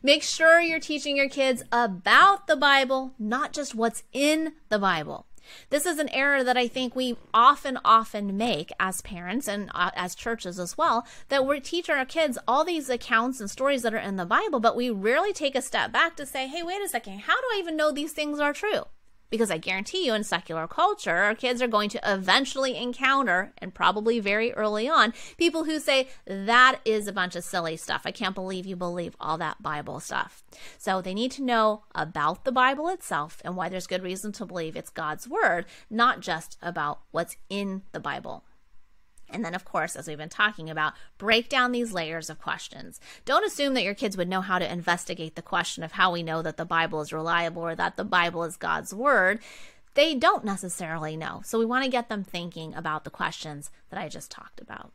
Make 0.03 0.23
sure 0.23 0.61
you're 0.61 0.79
teaching 0.79 1.17
your 1.17 1.29
kids 1.29 1.63
about 1.73 2.47
the 2.47 2.57
Bible, 2.57 3.15
not 3.19 3.53
just 3.53 3.75
what's 3.75 4.03
in 4.13 4.53
the 4.69 4.79
Bible. 4.79 5.27
This 5.71 5.87
is 5.87 5.99
an 5.99 6.09
error 6.11 6.43
that 6.45 6.57
I 6.57 6.69
think 6.69 6.95
we 6.95 7.17
often, 7.33 7.79
often 7.85 8.37
make 8.37 8.71
as 8.79 9.01
parents 9.03 9.49
and 9.49 9.71
uh, 9.75 9.91
as 9.95 10.15
churches 10.15 10.59
as 10.59 10.77
well, 10.77 11.07
that 11.29 11.47
we 11.47 11.61
teach 11.61 11.89
our 11.89 12.05
kids 12.05 12.39
all 12.47 12.65
these 12.65 12.89
accounts 12.89 13.41
and 13.41 13.51
stories 13.51 13.83
that 13.83 13.95
are 13.95 13.99
in 13.99 14.17
the 14.17 14.27
Bible, 14.27 14.61
but 14.61 14.77
we 14.77 14.91
rarely 14.91 15.33
take 15.33 15.55
a 15.55 15.63
step 15.63 15.93
back 15.93 16.17
to 16.17 16.27
say, 16.27 16.47
hey, 16.47 16.63
wait 16.63 16.83
a 16.83 16.89
second, 16.89 17.21
how 17.21 17.41
do 17.41 17.47
I 17.53 17.59
even 17.59 17.77
know 17.77 17.91
these 17.91 18.13
things 18.13 18.41
are 18.41 18.53
true? 18.53 18.85
Because 19.31 19.51
I 19.51 19.59
guarantee 19.59 20.05
you, 20.05 20.15
in 20.15 20.25
secular 20.25 20.67
culture, 20.67 21.17
our 21.17 21.35
kids 21.35 21.63
are 21.63 21.69
going 21.69 21.89
to 21.91 22.01
eventually 22.05 22.77
encounter, 22.77 23.53
and 23.59 23.73
probably 23.73 24.21
very 24.21 24.53
early 24.53 24.89
on, 24.89 25.15
people 25.39 25.65
who 25.65 25.79
say, 25.79 26.09
That 26.27 26.81
is 26.85 27.07
a 27.07 27.13
bunch 27.13 27.37
of 27.37 27.45
silly 27.45 27.77
stuff. 27.77 28.03
I 28.05 28.11
can't 28.11 28.35
believe 28.35 28.67
you 28.67 28.77
believe 28.77 29.17
all 29.21 29.39
that 29.39 29.63
Bible 29.63 30.01
stuff. 30.01 30.43
So 30.79 31.01
they 31.01 31.15
need 31.15 31.31
to 31.33 31.43
know 31.43 31.85
about 31.95 32.45
the 32.45 32.53
Bible 32.53 32.89
itself 32.89 33.41
and 33.45 33.57
why 33.57 33.69
there's 33.69 33.87
good 33.87 34.03
reason 34.03 34.33
to 34.33 34.47
believe 34.47 34.77
it's 34.77 34.91
God's 34.91 35.29
word, 35.29 35.67
not 35.89 36.21
just 36.21 36.59
about 36.61 37.01
what's 37.13 37.37
in 37.49 37.83
the 37.93 38.01
Bible. 38.01 38.45
And 39.33 39.45
then, 39.45 39.55
of 39.55 39.65
course, 39.65 39.97
as 39.97 40.09
we've 40.09 40.19
been 40.19 40.29
talking 40.29 40.69
about, 40.71 40.95
break 41.19 41.49
down 41.49 41.73
these 41.73 41.93
layers 41.93 42.31
of 42.31 42.41
questions. 42.41 43.01
Don't 43.25 43.47
assume 43.47 43.75
that 43.75 43.85
your 43.85 43.95
kids 43.95 44.17
would 44.17 44.29
know 44.29 44.41
how 44.41 44.59
to 44.59 44.73
investigate 44.73 45.35
the 45.35 45.43
question 45.43 45.83
of 45.83 45.93
how 45.93 46.13
we 46.13 46.23
know 46.23 46.43
that 46.43 46.57
the 46.57 46.65
Bible 46.65 47.01
is 47.01 47.13
reliable 47.13 47.63
or 47.63 47.75
that 47.75 47.97
the 47.97 48.05
Bible 48.05 48.45
is 48.45 48.57
God's 48.57 48.95
word. 48.95 49.41
They 49.95 50.15
don't 50.15 50.45
necessarily 50.45 51.17
know. 51.17 51.43
So 51.45 51.59
we 51.59 51.65
want 51.65 51.85
to 51.85 51.91
get 51.91 52.09
them 52.09 52.25
thinking 52.25 52.75
about 52.75 53.05
the 53.05 53.11
questions 53.11 53.71
that 53.91 54.01
I 54.01 54.09
just 54.09 54.31
talked 54.31 54.61
about. 54.61 54.93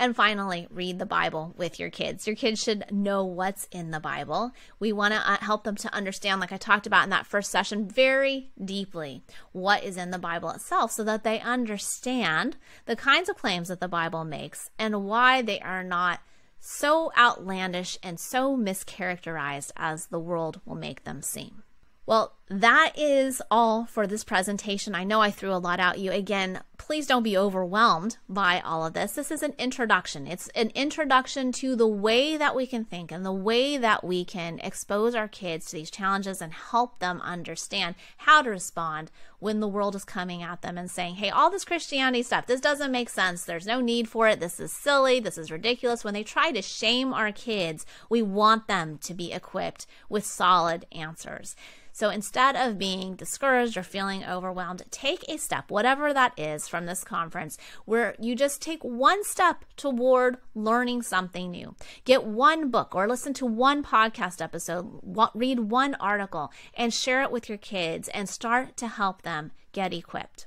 And 0.00 0.14
finally, 0.14 0.68
read 0.70 1.00
the 1.00 1.06
Bible 1.06 1.52
with 1.56 1.80
your 1.80 1.90
kids. 1.90 2.24
Your 2.24 2.36
kids 2.36 2.62
should 2.62 2.84
know 2.92 3.24
what's 3.24 3.66
in 3.72 3.90
the 3.90 3.98
Bible. 3.98 4.52
We 4.78 4.92
want 4.92 5.12
to 5.12 5.28
uh, 5.28 5.38
help 5.38 5.64
them 5.64 5.74
to 5.74 5.92
understand, 5.92 6.40
like 6.40 6.52
I 6.52 6.56
talked 6.56 6.86
about 6.86 7.02
in 7.02 7.10
that 7.10 7.26
first 7.26 7.50
session, 7.50 7.88
very 7.88 8.52
deeply 8.64 9.24
what 9.50 9.82
is 9.82 9.96
in 9.96 10.12
the 10.12 10.18
Bible 10.18 10.50
itself 10.50 10.92
so 10.92 11.02
that 11.02 11.24
they 11.24 11.40
understand 11.40 12.56
the 12.86 12.94
kinds 12.94 13.28
of 13.28 13.36
claims 13.36 13.66
that 13.66 13.80
the 13.80 13.88
Bible 13.88 14.24
makes 14.24 14.70
and 14.78 15.04
why 15.04 15.42
they 15.42 15.58
are 15.58 15.82
not 15.82 16.20
so 16.60 17.10
outlandish 17.18 17.98
and 18.00 18.20
so 18.20 18.56
mischaracterized 18.56 19.72
as 19.76 20.06
the 20.06 20.20
world 20.20 20.60
will 20.64 20.76
make 20.76 21.02
them 21.02 21.22
seem. 21.22 21.64
Well, 22.06 22.37
that 22.50 22.92
is 22.96 23.42
all 23.50 23.84
for 23.84 24.06
this 24.06 24.24
presentation. 24.24 24.94
I 24.94 25.04
know 25.04 25.20
I 25.20 25.30
threw 25.30 25.52
a 25.52 25.56
lot 25.56 25.80
at 25.80 25.98
you. 25.98 26.10
Again, 26.12 26.60
please 26.78 27.06
don't 27.06 27.22
be 27.22 27.36
overwhelmed 27.36 28.16
by 28.28 28.60
all 28.60 28.86
of 28.86 28.94
this. 28.94 29.12
This 29.12 29.30
is 29.30 29.42
an 29.42 29.54
introduction. 29.58 30.26
It's 30.26 30.48
an 30.48 30.70
introduction 30.74 31.52
to 31.52 31.76
the 31.76 31.86
way 31.86 32.38
that 32.38 32.56
we 32.56 32.66
can 32.66 32.84
think 32.84 33.12
and 33.12 33.24
the 33.24 33.32
way 33.32 33.76
that 33.76 34.02
we 34.02 34.24
can 34.24 34.58
expose 34.60 35.14
our 35.14 35.28
kids 35.28 35.66
to 35.66 35.76
these 35.76 35.90
challenges 35.90 36.40
and 36.40 36.52
help 36.52 37.00
them 37.00 37.20
understand 37.20 37.96
how 38.18 38.40
to 38.40 38.50
respond 38.50 39.10
when 39.40 39.60
the 39.60 39.68
world 39.68 39.94
is 39.94 40.04
coming 40.04 40.42
at 40.42 40.62
them 40.62 40.78
and 40.78 40.90
saying, 40.90 41.16
hey, 41.16 41.28
all 41.28 41.50
this 41.50 41.66
Christianity 41.66 42.22
stuff, 42.22 42.46
this 42.46 42.60
doesn't 42.60 42.90
make 42.90 43.10
sense. 43.10 43.44
There's 43.44 43.66
no 43.66 43.80
need 43.80 44.08
for 44.08 44.26
it. 44.26 44.40
This 44.40 44.58
is 44.58 44.72
silly. 44.72 45.20
This 45.20 45.36
is 45.36 45.50
ridiculous. 45.50 46.02
When 46.02 46.14
they 46.14 46.24
try 46.24 46.50
to 46.52 46.62
shame 46.62 47.12
our 47.12 47.30
kids, 47.30 47.84
we 48.08 48.22
want 48.22 48.68
them 48.68 48.98
to 48.98 49.12
be 49.12 49.32
equipped 49.32 49.86
with 50.08 50.24
solid 50.24 50.86
answers. 50.92 51.54
So 51.98 52.10
instead 52.38 52.68
of 52.68 52.78
being 52.78 53.16
discouraged 53.16 53.76
or 53.76 53.82
feeling 53.82 54.24
overwhelmed, 54.24 54.80
take 54.92 55.24
a 55.28 55.36
step, 55.36 55.72
whatever 55.72 56.14
that 56.14 56.32
is 56.38 56.68
from 56.68 56.86
this 56.86 57.02
conference, 57.02 57.58
where 57.84 58.14
you 58.20 58.36
just 58.36 58.62
take 58.62 58.84
one 58.84 59.24
step 59.24 59.64
toward 59.76 60.36
learning 60.54 61.02
something 61.02 61.50
new. 61.50 61.74
Get 62.04 62.22
one 62.22 62.70
book 62.70 62.94
or 62.94 63.08
listen 63.08 63.34
to 63.34 63.44
one 63.46 63.82
podcast 63.82 64.40
episode, 64.40 65.00
read 65.34 65.58
one 65.58 65.96
article, 65.96 66.52
and 66.74 66.94
share 66.94 67.22
it 67.22 67.32
with 67.32 67.48
your 67.48 67.58
kids 67.58 68.06
and 68.10 68.28
start 68.28 68.76
to 68.76 68.86
help 68.86 69.22
them 69.22 69.50
get 69.72 69.92
equipped. 69.92 70.46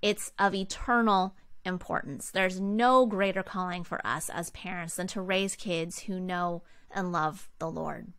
It's 0.00 0.30
of 0.38 0.54
eternal 0.54 1.34
importance. 1.64 2.30
There's 2.30 2.60
no 2.60 3.04
greater 3.04 3.42
calling 3.42 3.82
for 3.82 4.00
us 4.06 4.30
as 4.30 4.50
parents 4.50 4.94
than 4.94 5.08
to 5.08 5.20
raise 5.20 5.56
kids 5.56 6.02
who 6.02 6.20
know 6.20 6.62
and 6.88 7.10
love 7.10 7.48
the 7.58 7.68
Lord. 7.68 8.12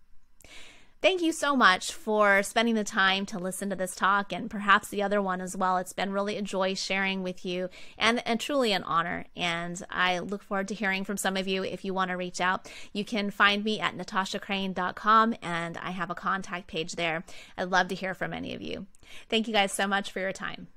Thank 0.99 1.21
you 1.21 1.31
so 1.31 1.55
much 1.55 1.93
for 1.93 2.41
spending 2.41 2.73
the 2.73 2.83
time 2.83 3.27
to 3.27 3.37
listen 3.37 3.69
to 3.69 3.75
this 3.75 3.95
talk 3.95 4.33
and 4.33 4.49
perhaps 4.49 4.87
the 4.87 5.03
other 5.03 5.21
one 5.21 5.41
as 5.41 5.55
well. 5.55 5.77
It's 5.77 5.93
been 5.93 6.11
really 6.11 6.37
a 6.37 6.41
joy 6.41 6.73
sharing 6.73 7.21
with 7.21 7.45
you 7.45 7.69
and, 7.99 8.25
and 8.27 8.39
truly 8.39 8.71
an 8.73 8.81
honor. 8.81 9.25
And 9.35 9.79
I 9.91 10.17
look 10.17 10.41
forward 10.41 10.67
to 10.69 10.73
hearing 10.73 11.03
from 11.03 11.17
some 11.17 11.37
of 11.37 11.47
you. 11.47 11.63
If 11.63 11.85
you 11.85 11.93
want 11.93 12.09
to 12.09 12.17
reach 12.17 12.41
out, 12.41 12.71
you 12.93 13.05
can 13.05 13.29
find 13.29 13.63
me 13.63 13.79
at 13.79 13.95
natashacrain.com 13.95 15.35
and 15.43 15.77
I 15.77 15.91
have 15.91 16.09
a 16.09 16.15
contact 16.15 16.65
page 16.65 16.95
there. 16.95 17.23
I'd 17.59 17.69
love 17.69 17.89
to 17.89 17.95
hear 17.95 18.15
from 18.15 18.33
any 18.33 18.55
of 18.55 18.61
you. 18.63 18.87
Thank 19.29 19.47
you 19.47 19.53
guys 19.53 19.71
so 19.71 19.85
much 19.85 20.11
for 20.11 20.19
your 20.19 20.33
time. 20.33 20.67